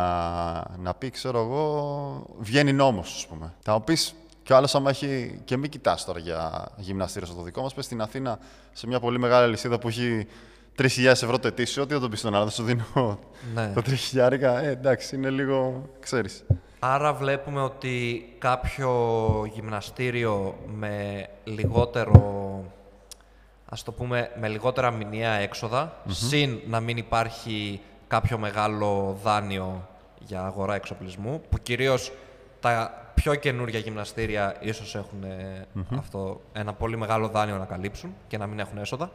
να 0.78 0.94
πει, 0.94 1.10
ξέρω 1.10 1.38
εγώ, 1.40 2.26
βγαίνει 2.38 2.72
νόμος, 2.72 3.14
ας 3.14 3.26
πούμε. 3.26 3.52
Θα 3.62 3.72
μου 3.72 3.84
πεις 3.84 4.14
κι 4.42 4.52
άλλος, 4.52 4.74
άμα 4.74 4.90
έχει. 4.90 5.40
και 5.44 5.56
μην 5.56 5.70
κοιτάς 5.70 6.04
τώρα 6.04 6.18
για 6.18 6.68
γυμναστήριο 6.76 7.28
στο 7.28 7.42
δικό 7.42 7.62
μας. 7.62 7.74
Πες 7.74 7.84
στην 7.84 8.00
Αθήνα, 8.00 8.38
σε 8.72 8.86
μια 8.86 9.00
πολύ 9.00 9.18
μεγάλη 9.18 9.44
αλυσίδα 9.44 9.78
που 9.78 9.88
έχει 9.88 10.26
3.000 10.78 10.86
ευρώ 11.04 11.38
το 11.38 11.48
ετήσιο, 11.48 11.86
τι 11.86 11.94
θα 11.94 12.00
τον 12.00 12.10
πεις 12.10 12.18
στον 12.18 12.34
άλλο, 12.34 12.44
θα 12.44 12.50
σου 12.50 12.62
δίνω 12.62 13.18
Ναι. 13.54 13.72
το 13.74 13.82
3.000. 13.82 14.62
Ε, 14.62 14.68
εντάξει, 14.70 15.14
είναι 15.16 15.30
λίγο. 15.30 15.88
ξέρεις. 16.00 16.44
Άρα 16.78 17.12
βλέπουμε 17.14 17.60
ότι 17.60 18.24
κάποιο 18.38 18.90
γυμναστήριο 19.54 20.56
με 20.74 21.26
λιγότερο, 21.44 22.64
ας 23.68 23.82
το 23.82 23.92
πούμε, 23.92 24.30
με 24.40 24.48
λιγότερα 24.48 24.90
μηνιαία 24.90 25.32
έξοδα, 25.32 25.96
συν 26.08 26.58
να 26.68 26.80
μην 26.80 26.96
υπάρχει 26.96 27.80
κάποιο 28.10 28.38
μεγάλο 28.38 29.18
δάνειο 29.22 29.88
για 30.18 30.42
αγορά 30.44 30.74
εξοπλισμού, 30.74 31.42
που 31.48 31.58
κυρίως 31.62 32.12
τα 32.60 33.04
πιο 33.14 33.34
καινούργια 33.34 33.78
γυμναστήρια 33.78 34.56
ίσως 34.60 34.94
έχουν 34.94 35.24
ε, 35.24 35.66
αυτό, 35.98 36.40
ένα 36.52 36.72
πολύ 36.72 36.96
μεγάλο 36.96 37.28
δάνειο 37.28 37.56
να 37.56 37.64
καλύψουν 37.64 38.14
και 38.28 38.38
να 38.38 38.46
μην 38.46 38.58
έχουν 38.58 38.78
έσοδα. 38.78 39.10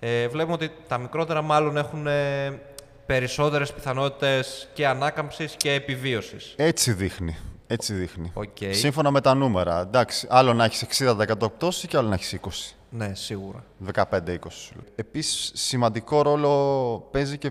Ε, 0.00 0.28
βλέπουμε 0.28 0.54
ότι 0.54 0.70
τα 0.88 0.98
μικρότερα 0.98 1.42
μάλλον 1.42 1.76
έχουν 1.76 2.06
ε, 2.06 2.60
περισσότερες 3.06 3.72
πιθανότητες 3.72 4.68
και 4.72 4.86
ανάκαμψης 4.86 5.54
και 5.56 5.72
επιβίωσης. 5.72 6.54
Έτσι 6.56 6.92
δείχνει. 6.92 7.36
Έτσι 7.66 7.94
δείχνει. 7.94 8.30
Οκ. 8.34 8.56
Σύμφωνα 8.70 9.10
με 9.10 9.20
τα 9.20 9.34
νούμερα. 9.34 9.80
Εντάξει, 9.80 10.26
άλλο 10.30 10.54
να 10.54 10.64
έχεις 10.64 11.04
60% 11.04 11.34
πτώση 11.38 11.86
και 11.86 11.96
άλλο 11.96 12.08
να 12.08 12.14
έχεις 12.14 12.38
20. 12.40 12.48
Ναι, 12.90 13.14
σίγουρα. 13.14 13.64
15-20 13.94 14.04
σου 14.48 14.74
λέω. 14.74 14.84
Επίσης, 14.94 15.50
σημαντικό 15.54 16.22
ρόλο 16.22 17.08
παίζει 17.10 17.38
και 17.38 17.50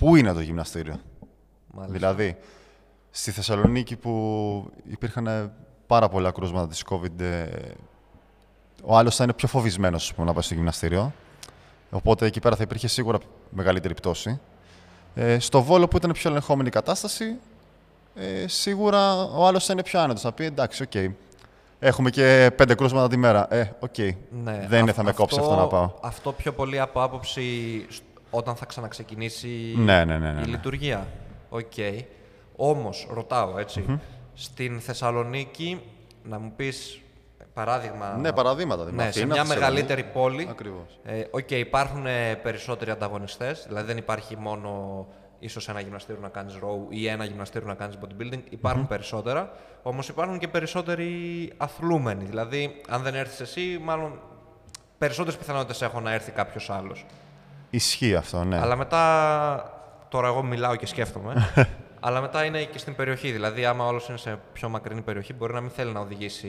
πού 0.00 0.16
είναι 0.16 0.32
το 0.32 0.40
γυμναστήριο; 0.40 1.00
Μάλιστα. 1.74 1.98
Δηλαδή, 1.98 2.36
στη 3.10 3.30
Θεσσαλονίκη 3.30 3.96
που 3.96 4.70
υπήρχαν 4.90 5.52
πάρα 5.86 6.08
πολλά 6.08 6.30
κρούσματα 6.30 6.66
της 6.68 6.84
COVID, 6.90 7.20
ε, 7.20 7.46
ο 8.84 8.96
άλλος 8.96 9.16
θα 9.16 9.24
είναι 9.24 9.32
πιο 9.32 9.48
φοβισμένος 9.48 10.14
πούμε, 10.14 10.26
να 10.26 10.32
πάει 10.32 10.42
στο 10.42 10.54
γυμναστήριο. 10.54 11.12
Οπότε 11.90 12.26
εκεί 12.26 12.40
πέρα 12.40 12.56
θα 12.56 12.62
υπήρχε 12.62 12.88
σίγουρα 12.88 13.18
μεγαλύτερη 13.50 13.94
πτώση. 13.94 14.40
Ε, 15.14 15.38
στο 15.38 15.62
Βόλο 15.62 15.88
που 15.88 15.96
ήταν 15.96 16.12
πιο 16.12 16.30
ελεγχόμενη 16.30 16.68
η 16.68 16.70
κατάσταση, 16.70 17.36
ε, 18.14 18.46
σίγουρα 18.48 19.22
ο 19.24 19.46
άλλος 19.46 19.64
θα 19.66 19.72
είναι 19.72 19.82
πιο 19.82 20.00
άνετος. 20.00 20.22
Θα 20.22 20.32
πει 20.32 20.44
εντάξει, 20.44 20.82
οκ. 20.82 21.12
Έχουμε 21.78 22.10
και 22.10 22.50
πέντε 22.56 22.74
κρούσματα 22.74 23.08
τη 23.08 23.16
μέρα. 23.16 23.54
Ε, 23.54 23.70
οκ. 23.80 23.98
Ναι, 23.98 24.66
Δεν 24.68 24.80
είναι, 24.80 24.90
αυ- 24.90 24.96
θα 24.98 25.02
με 25.02 25.12
κόψει 25.12 25.38
αυτό 25.40 25.54
να 25.54 25.66
πάω. 25.66 25.90
Αυτό 26.02 26.32
πιο 26.32 26.52
πολύ 26.52 26.80
από 26.80 27.02
άποψη 27.02 27.42
σ- 27.88 28.02
όταν 28.30 28.56
θα 28.56 28.66
ξαναξεκινήσει 28.66 29.74
Ναι, 29.76 30.04
ναι, 30.04 30.18
ναι, 30.18 30.32
ναι, 30.32 30.40
η 30.40 30.44
ναι. 30.44 30.46
λειτουργία. 30.50 31.06
Οκ. 31.48 31.72
Όμως, 32.56 33.06
ρωτάω 33.10 33.58
έτσι, 33.58 34.00
στην 34.34 34.80
Θεσσαλονίκη, 34.80 35.80
να 36.22 36.38
μου 36.38 36.52
πεις 36.56 37.00
παράδειγμα... 37.54 38.16
Ναι, 38.16 38.32
παραδείγματα. 38.32 38.84
δηλαδή. 38.84 39.04
Ναι, 39.06 39.12
σε 39.12 39.18
Αθήνα, 39.18 39.26
μια 39.34 39.44
Θεσσαλονίκη. 39.44 39.82
μεγαλύτερη 39.82 40.12
πόλη. 40.12 40.46
Ακριβώς. 40.50 40.98
Ε, 41.04 41.22
οκ, 41.30 41.50
υπάρχουν 41.50 42.06
ε, 42.06 42.34
περισσότεροι 42.34 42.90
ανταγωνιστές, 42.90 43.64
δηλαδή 43.68 43.86
δεν 43.86 43.96
υπάρχει 43.96 44.36
μόνο 44.36 45.06
ίσως 45.38 45.68
ένα 45.68 45.80
γυμναστήριο 45.80 46.20
να 46.20 46.28
κάνεις 46.28 46.54
row 46.54 46.86
ή 46.88 47.06
ένα 47.06 47.24
γυμναστήριο 47.24 47.68
να 47.68 47.74
κάνεις 47.74 47.96
bodybuilding, 48.00 48.40
υπάρχουν 48.50 48.86
περισσότερα, 48.86 49.52
όμως 49.82 50.08
υπάρχουν 50.08 50.38
και 50.38 50.48
περισσότεροι 50.48 51.12
αθλούμενοι, 51.56 52.24
δηλαδή 52.24 52.80
αν 52.88 53.02
δεν 53.02 53.14
έρθεις 53.14 53.40
εσύ, 53.40 53.78
μάλλον 53.82 54.20
περισσότερες 54.98 55.38
πιθανότητες 55.38 55.82
έχω 55.82 56.00
να 56.00 56.12
έρθει 56.12 56.30
κάποιος 56.30 56.70
άλλος. 56.70 57.06
Ισχύει 57.70 58.14
αυτό, 58.14 58.44
ναι. 58.44 58.58
Αλλά 58.58 58.76
μετά, 58.76 59.72
τώρα 60.08 60.28
εγώ 60.28 60.42
μιλάω 60.42 60.76
και 60.76 60.86
σκέφτομαι, 60.86 61.34
αλλά 62.00 62.20
μετά 62.20 62.44
είναι 62.44 62.62
και 62.62 62.78
στην 62.78 62.94
περιοχή. 62.94 63.30
Δηλαδή, 63.30 63.64
άμα 63.64 63.86
ο 63.86 63.90
άλλος 63.90 64.08
είναι 64.08 64.18
σε 64.18 64.38
πιο 64.52 64.68
μακρινή 64.68 65.00
περιοχή, 65.00 65.32
μπορεί 65.34 65.52
να 65.52 65.60
μην 65.60 65.70
θέλει 65.70 65.92
να 65.92 66.00
οδηγήσει 66.00 66.48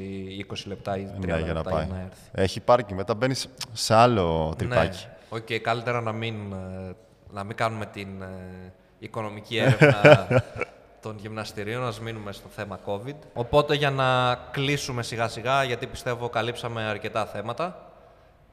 20 0.49 0.55
λεπτά 0.65 0.97
ή 0.97 1.07
30 1.15 1.19
Ναι, 1.19 1.25
για 1.25 1.35
να 1.37 1.53
λεπτά 1.53 1.69
πάει. 1.69 1.85
για 1.85 1.93
να 1.93 1.99
έρθει. 1.99 2.29
Έχει 2.31 2.59
πάρκινγκ, 2.59 2.97
μετά 2.97 3.13
μπαίνεις 3.13 3.47
σε 3.73 3.93
άλλο 3.93 4.53
τρυπάκι. 4.57 5.05
Ναι. 5.05 5.37
Οκ, 5.37 5.61
καλύτερα 5.61 6.01
να 6.01 6.11
μην, 6.11 6.35
ε, 6.51 6.95
να 7.31 7.43
μην 7.43 7.55
κάνουμε 7.55 7.85
την 7.85 8.21
ε, 8.21 8.73
οικονομική 8.99 9.57
έρευνα 9.57 10.27
των 11.01 11.15
γυμναστηρίων, 11.19 11.81
να 11.81 11.93
μείνουμε 12.01 12.31
στο 12.31 12.47
θέμα 12.55 12.79
COVID. 12.85 13.15
Οπότε 13.33 13.75
για 13.75 13.91
να 13.91 14.35
κλείσουμε 14.51 15.03
σιγά 15.03 15.27
σιγά, 15.27 15.63
γιατί 15.63 15.87
πιστεύω 15.87 16.29
καλύψαμε 16.29 16.81
αρκετά 16.83 17.25
θέματα. 17.25 17.90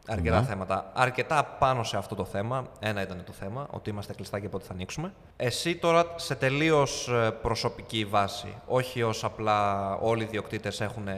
Αρκετά 0.09 0.43
θέματα. 0.43 0.91
Αρκετά 0.95 1.45
πάνω 1.45 1.83
σε 1.83 1.97
αυτό 1.97 2.15
το 2.15 2.25
θέμα. 2.25 2.67
Ένα 2.79 3.03
ήταν 3.03 3.23
το 3.27 3.33
θέμα, 3.33 3.67
ότι 3.71 3.91
είμαστε 3.91 4.13
κλειστά 4.13 4.41
και 4.41 4.49
πότε 4.49 4.65
θα 4.65 4.73
ανοίξουμε. 4.73 5.13
Εσύ 5.37 5.77
τώρα 5.77 6.05
σε 6.17 6.35
τελείως 6.35 7.11
προσωπική 7.43 8.05
βάση, 8.05 8.55
όχι 8.67 9.03
ως 9.03 9.25
απλά 9.25 9.93
όλοι 9.95 10.23
οι 10.23 10.27
διοκτήτες 10.27 10.81
έχουν 10.81 11.09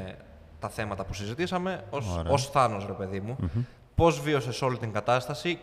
τα 0.59 0.69
θέματα 0.69 1.05
που 1.05 1.15
συζητήσαμε, 1.15 1.85
ως, 1.91 2.23
ως 2.29 2.51
Θάνος, 2.51 2.87
ρε 2.87 2.93
παιδί 2.93 3.21
μου. 3.21 3.37
Πώς 3.95 4.21
βίωσες 4.21 4.63
όλη 4.63 4.79
την 4.79 4.93
κατάσταση 4.93 5.59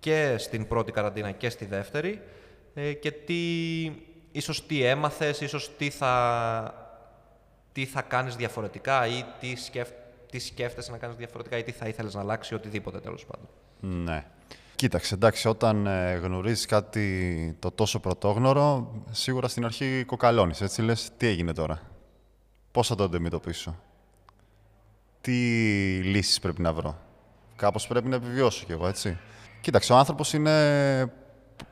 και 0.00 0.34
στην 0.38 0.68
πρώτη 0.68 0.92
καραντίνα 0.92 1.30
και 1.30 1.50
στη 1.50 1.64
δεύτερη 1.64 2.22
ε, 2.74 2.92
και 2.92 3.10
τι, 3.10 3.36
ίσως 4.32 4.66
τι 4.66 4.84
έμαθες, 4.84 5.40
ίσως 5.40 5.76
τι 5.76 5.90
θα, 5.90 6.74
τι 7.72 7.84
θα 7.84 8.02
κάνεις 8.02 8.36
διαφορετικά 8.36 9.06
ή 9.06 9.24
τι, 9.40 9.56
σκεφ, 9.56 9.88
τι 10.30 10.38
σκέφτεσαι 10.38 10.90
να 10.90 10.98
κάνεις 10.98 11.16
διαφορετικά 11.16 11.58
ή 11.58 11.62
τι 11.62 11.72
θα 11.72 11.88
ήθελες 11.88 12.14
να 12.14 12.20
αλλάξει, 12.20 12.54
οτιδήποτε 12.54 13.00
τέλος 13.00 13.26
πάντων. 13.26 13.48
Ναι. 14.04 14.24
Κοίταξε, 14.74 15.14
εντάξει, 15.14 15.48
όταν 15.48 15.86
ε, 15.86 16.14
γνωρίζεις 16.14 16.66
κάτι 16.66 17.56
το 17.58 17.70
τόσο 17.70 18.00
πρωτόγνωρο, 18.00 18.92
σίγουρα 19.10 19.48
στην 19.48 19.64
αρχή 19.64 20.04
κοκαλώνεις, 20.06 20.60
έτσι 20.60 20.82
λες, 20.82 21.10
τι 21.16 21.26
έγινε 21.26 21.52
τώρα, 21.52 21.80
πώς 22.70 22.86
θα 22.86 22.94
το 22.94 23.04
αντιμετωπίσω, 23.04 23.76
τι 25.20 25.32
λύσεις 26.02 26.38
πρέπει 26.40 26.62
να 26.62 26.72
βρω, 26.72 26.98
κάπως 27.56 27.86
πρέπει 27.86 28.08
να 28.08 28.16
επιβιώσω 28.16 28.64
κι 28.64 28.72
εγώ, 28.72 28.86
έτσι. 28.86 29.18
Κοίταξε, 29.60 29.92
ο 29.92 29.96
άνθρωπος 29.96 30.32
είναι 30.32 31.12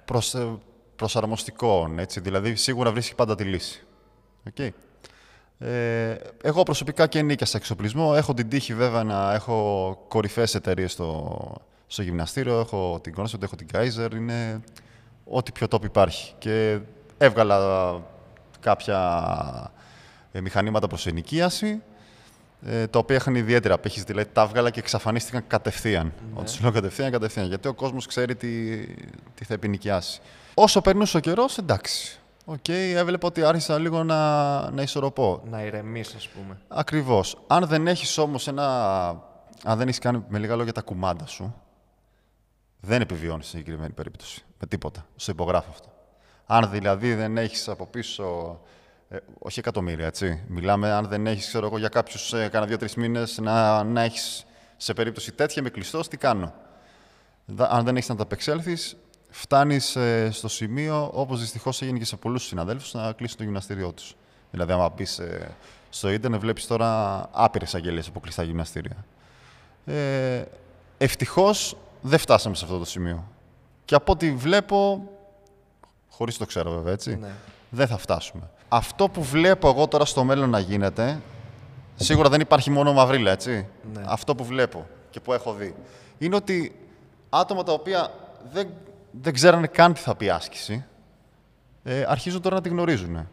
προσ, 0.04 0.34
ε, 0.34 0.58
προσαρμοστικό, 0.96 1.94
έτσι, 1.96 2.20
δηλαδή 2.20 2.54
σίγουρα 2.54 2.92
βρίσκει 2.92 3.14
πάντα 3.14 3.34
τη 3.34 3.44
λύση. 3.44 3.86
Okay. 4.54 4.68
Ε, 5.58 6.16
εγώ 6.42 6.62
προσωπικά 6.62 7.06
και 7.06 7.22
νίκιασα 7.22 7.56
εξοπλισμό. 7.56 8.12
Έχω 8.16 8.34
την 8.34 8.48
τύχη 8.48 8.74
βέβαια 8.74 9.04
να 9.04 9.34
έχω 9.34 9.98
κορυφαίες 10.08 10.54
εταιρείες 10.54 10.92
στο, 10.92 11.54
στο 11.86 12.02
γυμναστήριο. 12.02 12.58
Έχω 12.58 13.00
την 13.02 13.14
Concept, 13.16 13.42
έχω 13.42 13.56
την 13.56 13.66
Kaiser. 13.72 14.14
Είναι 14.14 14.60
ό,τι 15.24 15.52
πιο 15.52 15.66
top 15.70 15.84
υπάρχει. 15.84 16.34
Και 16.38 16.78
έβγαλα 17.18 17.58
κάποια 18.60 19.72
ε, 20.32 20.40
μηχανήματα 20.40 20.86
προς 20.86 21.06
ενοικίαση, 21.06 21.82
ε, 22.66 22.86
τα 22.86 22.98
οποία 22.98 23.16
είχαν 23.16 23.34
ιδιαίτερη 23.34 23.74
απήχηση, 23.74 24.02
δηλαδή 24.02 24.28
τα 24.32 24.42
έβγαλα 24.42 24.70
και 24.70 24.80
εξαφανίστηκαν 24.80 25.44
κατευθείαν. 25.46 26.12
Όταν 26.34 26.48
σου 26.48 26.62
λέω 26.62 26.72
κατευθείαν, 26.72 27.10
κατευθείαν. 27.10 27.46
Γιατί 27.46 27.68
ο 27.68 27.74
κόσμος 27.74 28.06
ξέρει 28.06 28.34
τι, 28.34 28.86
τι 29.34 29.44
θα 29.44 29.54
ενοικιάσει. 29.54 30.20
Όσο 30.54 30.80
περνούσε 30.80 31.16
ο 31.16 31.20
καιρός, 31.20 31.58
εντάξει. 31.58 32.18
Οκ, 32.50 32.68
έβλεπα 32.68 33.26
ότι 33.26 33.44
άρχισα 33.44 33.78
λίγο 33.78 34.04
να, 34.04 34.70
να 34.70 34.82
ισορροπώ. 34.82 35.42
Να 35.50 35.62
ηρεμείς, 35.62 36.14
ας 36.14 36.28
πούμε. 36.28 36.60
Ακριβώς. 36.68 37.38
Αν 37.46 37.66
δεν 37.66 37.86
έχεις 37.86 38.18
όμως 38.18 38.48
ένα... 38.48 39.08
Αν 39.64 39.78
δεν 39.78 39.88
έχεις 39.88 39.98
κάνει 39.98 40.24
με 40.28 40.38
λίγα 40.38 40.56
λόγια 40.56 40.72
τα 40.72 40.80
κουμάντα 40.80 41.26
σου, 41.26 41.54
δεν 42.80 43.00
επιβιώνεις 43.00 43.44
σε 43.44 43.50
συγκεκριμένη 43.50 43.92
περίπτωση. 43.92 44.44
Με 44.60 44.66
τίποτα. 44.66 45.06
Στο 45.16 45.32
υπογράφω 45.32 45.70
αυτό. 45.70 45.88
Αν 46.46 46.70
δηλαδή 46.70 47.14
δεν 47.14 47.36
έχεις 47.36 47.68
από 47.68 47.86
πίσω... 47.86 48.60
Ε, 49.08 49.16
όχι 49.38 49.58
εκατομμύρια, 49.58 50.06
έτσι. 50.06 50.44
Μιλάμε 50.48 50.90
αν 50.92 51.06
δεν 51.06 51.26
έχεις, 51.26 51.46
ξέρω 51.46 51.66
εγώ, 51.66 51.78
για 51.78 51.88
κάποιους 51.88 52.32
ε, 52.32 52.48
κάνα 52.48 52.66
δύο-τρεις 52.66 52.94
μήνες 52.94 53.38
να, 53.38 53.84
να 53.84 54.02
έχεις 54.02 54.46
σε 54.76 54.92
περίπτωση 54.94 55.32
τέτοια 55.32 55.62
με 55.62 55.70
κλειστός, 55.70 56.08
τι 56.08 56.16
κάνω. 56.16 56.52
Δα- 57.44 57.70
Αν 57.70 57.84
δεν 57.84 57.96
έχεις 57.96 58.08
να 58.08 58.16
τα 58.16 58.22
απεξέλθεις, 58.22 58.96
φτάνεις 59.30 59.96
ε, 59.96 60.28
στο 60.32 60.48
σημείο, 60.48 61.10
όπως 61.14 61.40
δυστυχώς 61.40 61.82
έγινε 61.82 61.98
και 61.98 62.04
σε 62.04 62.16
πολλούς 62.16 62.44
συναδέλφους, 62.46 62.94
να 62.94 63.12
κλείσουν 63.12 63.36
το 63.36 63.42
γυμναστήριό 63.44 63.92
τους. 63.92 64.16
Δηλαδή, 64.50 64.72
άμα 64.72 64.88
μπεις 64.96 65.18
ε, 65.18 65.50
στο 65.90 66.10
ίντερνετ, 66.10 66.40
βλέπεις 66.40 66.66
τώρα 66.66 67.20
άπειρες 67.32 67.74
αγγελίες 67.74 68.08
από 68.08 68.20
κλειστά 68.20 68.42
γυμναστήρια. 68.42 69.04
Ε, 69.86 70.42
ευτυχώς 70.98 71.76
δεν 72.00 72.18
φτάσαμε 72.18 72.54
σε 72.54 72.64
αυτό 72.64 72.78
το 72.78 72.84
σημείο. 72.84 73.24
Και 73.84 73.94
από 73.94 74.12
ό,τι 74.12 74.30
βλέπω, 74.32 75.08
χωρίς 76.10 76.36
το 76.36 76.46
ξέρω 76.46 76.70
βέβαια, 76.70 76.92
έτσι, 76.92 77.16
Ναι. 77.16 77.30
δεν 77.70 77.86
θα 77.86 77.98
φτάσουμε. 77.98 78.50
Αυτό 78.68 79.08
που 79.08 79.22
βλέπω 79.22 79.68
εγώ 79.68 79.88
τώρα 79.88 80.04
στο 80.04 80.24
μέλλον 80.24 80.50
να 80.50 80.58
γίνεται, 80.58 81.20
σίγουρα 81.96 82.28
δεν 82.28 82.40
υπάρχει 82.40 82.70
μόνο 82.70 82.92
μαυρίλα, 82.92 83.30
έτσι. 83.30 83.66
Ναι. 83.94 84.02
Αυτό 84.06 84.34
που 84.34 84.44
βλέπω 84.44 84.86
και 85.10 85.20
που 85.20 85.32
έχω 85.32 85.52
δει, 85.52 85.74
είναι 86.18 86.36
ότι 86.36 86.76
άτομα 87.30 87.62
τα 87.62 87.72
οποία 87.72 88.10
δεν, 88.52 88.68
δεν 89.20 89.32
ξέρανε 89.32 89.66
καν 89.66 89.92
τι 89.92 90.00
θα 90.00 90.14
πει 90.14 90.30
άσκηση, 90.30 90.84
ε, 91.82 92.04
αρχίζουν 92.08 92.40
τώρα 92.40 92.54
να 92.54 92.60
τη 92.62 92.68
γνωρίζουν. 92.68 93.28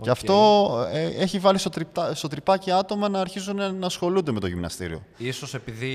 Και 0.00 0.10
αυτό 0.10 0.68
ε, 0.92 1.04
έχει 1.04 1.38
βάλει 1.38 1.58
στο, 1.58 1.68
τριπτά- 1.68 2.14
στο 2.14 2.28
τρυπάκι 2.28 2.70
άτομα 2.70 3.08
να 3.08 3.20
αρχίζουν 3.20 3.56
να 3.78 3.86
ασχολούνται 3.86 4.32
με 4.32 4.40
το 4.40 4.46
γυμναστήριο. 4.46 5.02
Ίσως 5.16 5.54
επειδή 5.54 5.94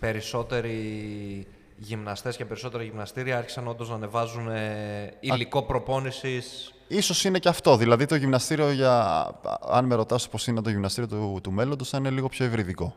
περισσότεροι 0.00 1.46
γυμναστές 1.76 2.36
και 2.36 2.44
περισσότερα 2.44 2.82
γυμναστήρια 2.82 3.38
άρχισαν 3.38 3.68
όντως 3.68 3.88
να 3.88 3.94
ανεβάζουν 3.94 4.48
ε, 4.48 5.12
υλικό 5.20 5.62
προπόνησης. 5.62 6.72
Ίσως 6.88 7.24
είναι 7.24 7.38
και 7.38 7.48
αυτό. 7.48 7.76
Δηλαδή 7.76 8.06
το 8.06 8.14
γυμναστήριο, 8.14 8.70
για, 8.70 9.26
αν 9.68 9.84
με 9.84 9.94
ρωτάς 9.94 10.28
πώς 10.28 10.46
είναι 10.46 10.62
το 10.62 10.70
γυμναστήριο 10.70 11.08
του, 11.08 11.40
του 11.42 11.52
μέλλοντος, 11.52 11.88
θα 11.88 11.98
είναι 11.98 12.10
λίγο 12.10 12.28
πιο 12.28 12.44
ευρυδικό. 12.44 12.94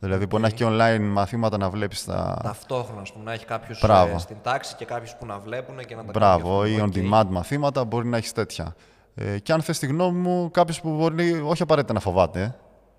Δηλαδή 0.00 0.26
μπορεί 0.26 0.42
να 0.42 0.48
έχει 0.48 0.56
και 0.56 0.64
online 0.68 1.00
μαθήματα 1.00 1.58
να 1.58 1.70
βλέπεις 1.70 2.04
τα... 2.04 2.38
Ταυτόχρονα, 2.42 3.00
ας 3.00 3.12
πούμε, 3.12 3.24
να 3.24 3.32
έχει 3.32 3.44
κάποιους 3.44 3.80
Μπράβο. 3.80 4.14
ε, 4.14 4.18
στην 4.18 4.36
τάξη 4.42 4.74
και 4.74 4.84
κάποιους 4.84 5.14
που 5.14 5.26
να 5.26 5.38
βλέπουν 5.38 5.78
και 5.78 5.94
να 5.94 6.04
τα 6.04 6.10
Μπράβο, 6.12 6.66
ή 6.66 6.74
κάνουν. 6.76 6.92
on 6.94 6.98
demand 6.98 7.26
μαθήματα, 7.28 7.84
μπορεί 7.84 8.06
να 8.06 8.16
έχεις 8.16 8.32
τέτοια. 8.32 8.74
Ε, 9.14 9.38
και 9.38 9.52
αν 9.52 9.62
θες 9.62 9.78
τη 9.78 9.86
γνώμη 9.86 10.18
μου, 10.18 10.50
κάποιος 10.50 10.80
που 10.80 10.96
μπορεί 10.96 11.42
όχι 11.46 11.62
απαραίτητα 11.62 11.92
να 11.92 12.00
φοβάται, 12.00 12.40
ε, 12.40 12.54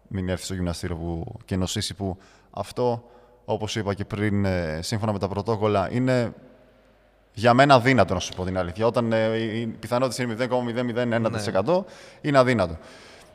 μην 0.07 0.29
έρθει 0.29 0.43
στο 0.43 0.53
γυμναστήριο 0.53 0.95
που, 0.95 1.35
και 1.45 1.55
νοσήσει 1.55 1.93
που 1.93 2.17
αυτό, 2.51 3.03
όπως 3.45 3.75
είπα 3.75 3.93
και 3.93 4.05
πριν, 4.05 4.45
ε, 4.45 4.79
σύμφωνα 4.81 5.11
με 5.11 5.19
τα 5.19 5.27
πρωτόκολλα, 5.27 5.91
είναι 5.91 6.33
για 7.33 7.53
μένα 7.53 7.73
αδύνατο 7.73 8.13
να 8.13 8.19
σου 8.19 8.33
πω 8.33 8.43
την 8.43 8.57
αλήθεια. 8.57 8.85
Όταν 8.85 9.11
ε, 9.13 9.37
οι 9.37 9.67
πιθανότητε 9.67 10.23
είναι 10.23 10.35
0,001% 11.63 11.83
είναι 12.21 12.37
αδύνατο. 12.37 12.77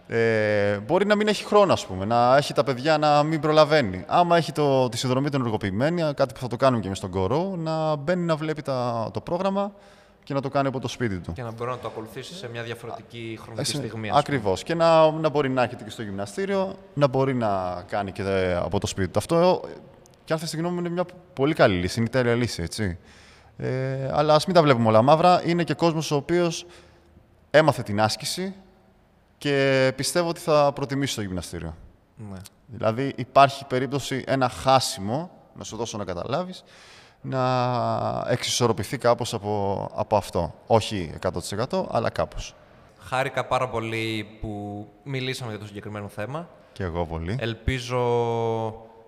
Ε, 0.08 0.78
μπορεί 0.78 1.06
να 1.06 1.14
μην 1.14 1.28
έχει 1.28 1.44
χρόνο, 1.44 1.72
ας 1.72 1.86
πούμε, 1.86 2.04
να 2.04 2.36
έχει 2.36 2.52
τα 2.52 2.64
παιδιά 2.64 2.98
να 2.98 3.22
μην 3.22 3.40
προλαβαίνει. 3.40 4.04
Άμα 4.08 4.36
έχει 4.36 4.52
το, 4.52 4.88
τη 4.88 4.96
συνδρομή 4.96 5.30
του 5.30 5.36
ενεργοποιημένη, 5.36 6.02
κάτι 6.14 6.34
που 6.34 6.40
θα 6.40 6.46
το 6.46 6.56
κάνουμε 6.56 6.80
και 6.80 6.86
εμείς 6.86 6.98
στον 6.98 7.10
κόρο, 7.10 7.54
να 7.56 7.96
μπαίνει 7.96 8.24
να 8.24 8.36
βλέπει 8.36 8.62
τα, 8.62 9.08
το 9.12 9.20
πρόγραμμα 9.20 9.72
και 10.24 10.34
να 10.34 10.40
το 10.40 10.48
κάνει 10.48 10.68
από 10.68 10.80
το 10.80 10.88
σπίτι 10.88 11.18
του. 11.18 11.32
Και 11.32 11.42
να 11.42 11.52
μπορεί 11.52 11.70
να 11.70 11.78
το 11.78 11.88
ακολουθήσει 11.88 12.34
σε 12.34 12.48
μια 12.48 12.62
διαφορετική 12.62 13.38
χρονική 13.42 13.60
Εσύ- 13.60 13.76
στιγμή. 13.76 14.08
ας 14.08 14.12
πούμε. 14.12 14.18
Ακριβώς. 14.18 14.62
Και 14.62 14.74
να, 14.74 15.10
να 15.10 15.28
μπορεί 15.28 15.48
να 15.48 15.62
έρχεται 15.62 15.84
και 15.84 15.90
στο 15.90 16.02
γυμναστήριο, 16.02 16.74
να 16.94 17.06
μπορεί 17.06 17.34
να 17.34 17.82
κάνει 17.88 18.12
και 18.12 18.22
ε, 18.22 18.54
από 18.54 18.80
το 18.80 18.86
σπίτι 18.86 19.08
του. 19.08 19.18
Αυτό, 19.18 19.62
ε, 19.66 19.70
και 20.24 20.32
αν 20.32 20.38
θες 20.38 20.50
τη 20.50 20.56
γνώμη 20.56 20.74
μου, 20.74 20.80
είναι 20.80 20.88
μια 20.88 21.04
πολύ 21.34 21.54
καλή 21.54 21.74
λύση, 21.74 21.98
είναι 21.98 22.08
η 22.08 22.12
τέλεια 22.12 22.34
λύση, 22.34 22.62
έτσι. 22.62 22.98
Ε, 23.56 24.10
αλλά 24.12 24.34
ας 24.34 24.46
μην 24.46 24.54
τα 24.54 24.62
βλέπουμε 24.62 24.88
όλα 24.88 25.02
μαύρα. 25.02 25.42
Είναι 25.46 25.64
και 25.64 25.74
κόσμος 25.74 26.10
ο 26.10 26.16
οποίος 26.16 26.66
έμαθε 27.50 27.82
την 27.82 28.00
άσκηση 28.00 28.54
και 29.38 29.92
πιστεύω 29.96 30.28
ότι 30.28 30.40
θα 30.40 30.72
προτιμήσει 30.74 31.14
το 31.14 31.20
γυμναστήριο. 31.20 31.76
Ναι. 32.16 32.38
Δηλαδή 32.66 33.12
υπάρχει 33.16 33.64
περίπτωση 33.64 34.24
ένα 34.26 34.48
χάσιμο, 34.48 35.30
να 35.54 35.64
σου 35.64 35.76
δώσω 35.76 35.98
να 35.98 36.04
καταλάβεις, 36.04 36.64
να 37.20 38.24
εξισορροπηθεί 38.28 38.98
κάπως 38.98 39.34
από, 39.34 39.88
από 39.94 40.16
αυτό. 40.16 40.54
Όχι 40.66 41.14
100% 41.68 41.84
αλλά 41.90 42.10
κάπως. 42.10 42.54
Χάρηκα 42.98 43.44
πάρα 43.44 43.68
πολύ 43.68 44.38
που 44.40 44.86
μιλήσαμε 45.02 45.50
για 45.50 45.60
το 45.60 45.66
συγκεκριμένο 45.66 46.08
θέμα. 46.08 46.48
Και 46.72 46.82
εγώ 46.82 47.06
πολύ. 47.06 47.36
Ελπίζω, 47.40 48.02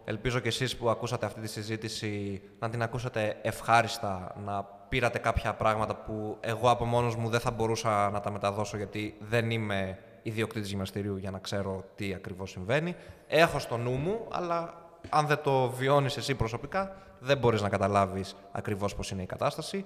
ελπίζω 0.04 0.38
και 0.38 0.48
εσείς 0.48 0.76
που 0.76 0.90
ακούσατε 0.90 1.26
αυτή 1.26 1.40
τη 1.40 1.48
συζήτηση 1.48 2.42
να 2.58 2.70
την 2.70 2.82
ακούσατε 2.82 3.36
ευχάριστα, 3.42 4.34
να 4.44 4.64
πήρατε 4.88 5.18
κάποια 5.18 5.54
πράγματα 5.54 5.94
που 5.94 6.36
εγώ 6.40 6.70
από 6.70 6.84
μόνος 6.84 7.16
μου 7.16 7.28
δεν 7.28 7.40
θα 7.40 7.50
μπορούσα 7.50 8.10
να 8.10 8.20
τα 8.20 8.30
μεταδώσω 8.30 8.76
γιατί 8.76 9.14
δεν 9.18 9.50
είμαι 9.50 9.98
ιδιοκτήτης 10.26 10.68
γυμναστηρίου 10.68 11.16
για 11.16 11.30
να 11.30 11.38
ξέρω 11.38 11.84
τι 11.94 12.14
ακριβώς 12.14 12.50
συμβαίνει. 12.50 12.96
Έχω 13.26 13.58
στο 13.58 13.76
νου 13.76 13.90
μου, 13.90 14.26
αλλά 14.30 14.74
αν 15.08 15.26
δεν 15.26 15.38
το 15.42 15.70
βιώνεις 15.70 16.16
εσύ 16.16 16.34
προσωπικά, 16.34 16.96
δεν 17.18 17.38
μπορείς 17.38 17.62
να 17.62 17.68
καταλάβεις 17.68 18.36
ακριβώς 18.52 18.94
πώς 18.94 19.10
είναι 19.10 19.22
η 19.22 19.26
κατάσταση. 19.26 19.84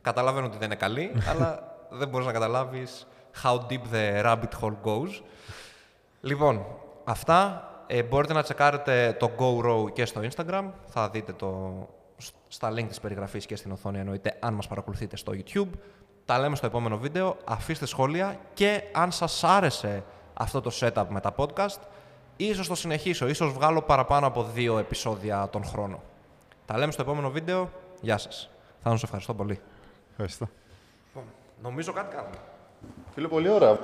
Καταλαβαίνω 0.00 0.46
ότι 0.46 0.56
δεν 0.56 0.66
είναι 0.66 0.76
καλή, 0.76 1.12
αλλά 1.30 1.76
δεν 1.90 2.08
μπορείς 2.08 2.26
να 2.26 2.32
καταλάβεις 2.32 3.06
how 3.42 3.58
deep 3.58 3.82
the 3.92 4.24
rabbit 4.24 4.60
hole 4.60 4.76
goes. 4.84 5.22
Λοιπόν, 6.20 6.66
αυτά. 7.04 7.66
Ε, 7.86 8.02
μπορείτε 8.02 8.32
να 8.32 8.42
τσεκάρετε 8.42 9.16
το 9.18 9.30
GoRow 9.38 9.92
και 9.92 10.04
στο 10.04 10.20
Instagram. 10.20 10.64
Θα 10.86 11.08
δείτε 11.08 11.32
το 11.32 11.72
στα 12.48 12.72
link 12.72 12.84
της 12.88 13.00
περιγραφής 13.00 13.46
και 13.46 13.56
στην 13.56 13.72
οθόνη 13.72 13.98
εννοείται 13.98 14.36
αν 14.40 14.54
μας 14.54 14.66
παρακολουθείτε 14.66 15.16
στο 15.16 15.32
YouTube. 15.36 15.68
Τα 16.24 16.38
λέμε 16.38 16.56
στο 16.56 16.66
επόμενο 16.66 16.98
βίντεο. 16.98 17.36
Αφήστε 17.44 17.86
σχόλια 17.86 18.38
και 18.54 18.82
αν 18.92 19.12
σας 19.12 19.44
άρεσε 19.44 20.04
αυτό 20.34 20.60
το 20.60 20.70
setup 20.80 21.04
με 21.08 21.20
τα 21.20 21.34
podcast, 21.36 21.80
ίσως 22.36 22.68
το 22.68 22.74
συνεχίσω, 22.74 23.28
ίσως 23.28 23.52
βγάλω 23.52 23.82
παραπάνω 23.82 24.26
από 24.26 24.42
δύο 24.44 24.78
επεισόδια 24.78 25.48
τον 25.48 25.64
χρόνο. 25.64 26.02
Τα 26.66 26.78
λέμε 26.78 26.92
στο 26.92 27.02
επόμενο 27.02 27.30
βίντεο. 27.30 27.70
Γεια 28.00 28.18
σας. 28.18 28.50
Θα 28.82 28.90
σας 28.90 29.02
ευχαριστώ 29.02 29.34
πολύ. 29.34 29.60
Ευχαριστώ. 30.10 30.48
Νομίζω 31.62 31.92
κάτι 31.92 32.14
κάνουμε. 32.14 32.36
Φίλε, 33.14 33.28
πολύ 33.28 33.48
ωραία. 33.48 33.78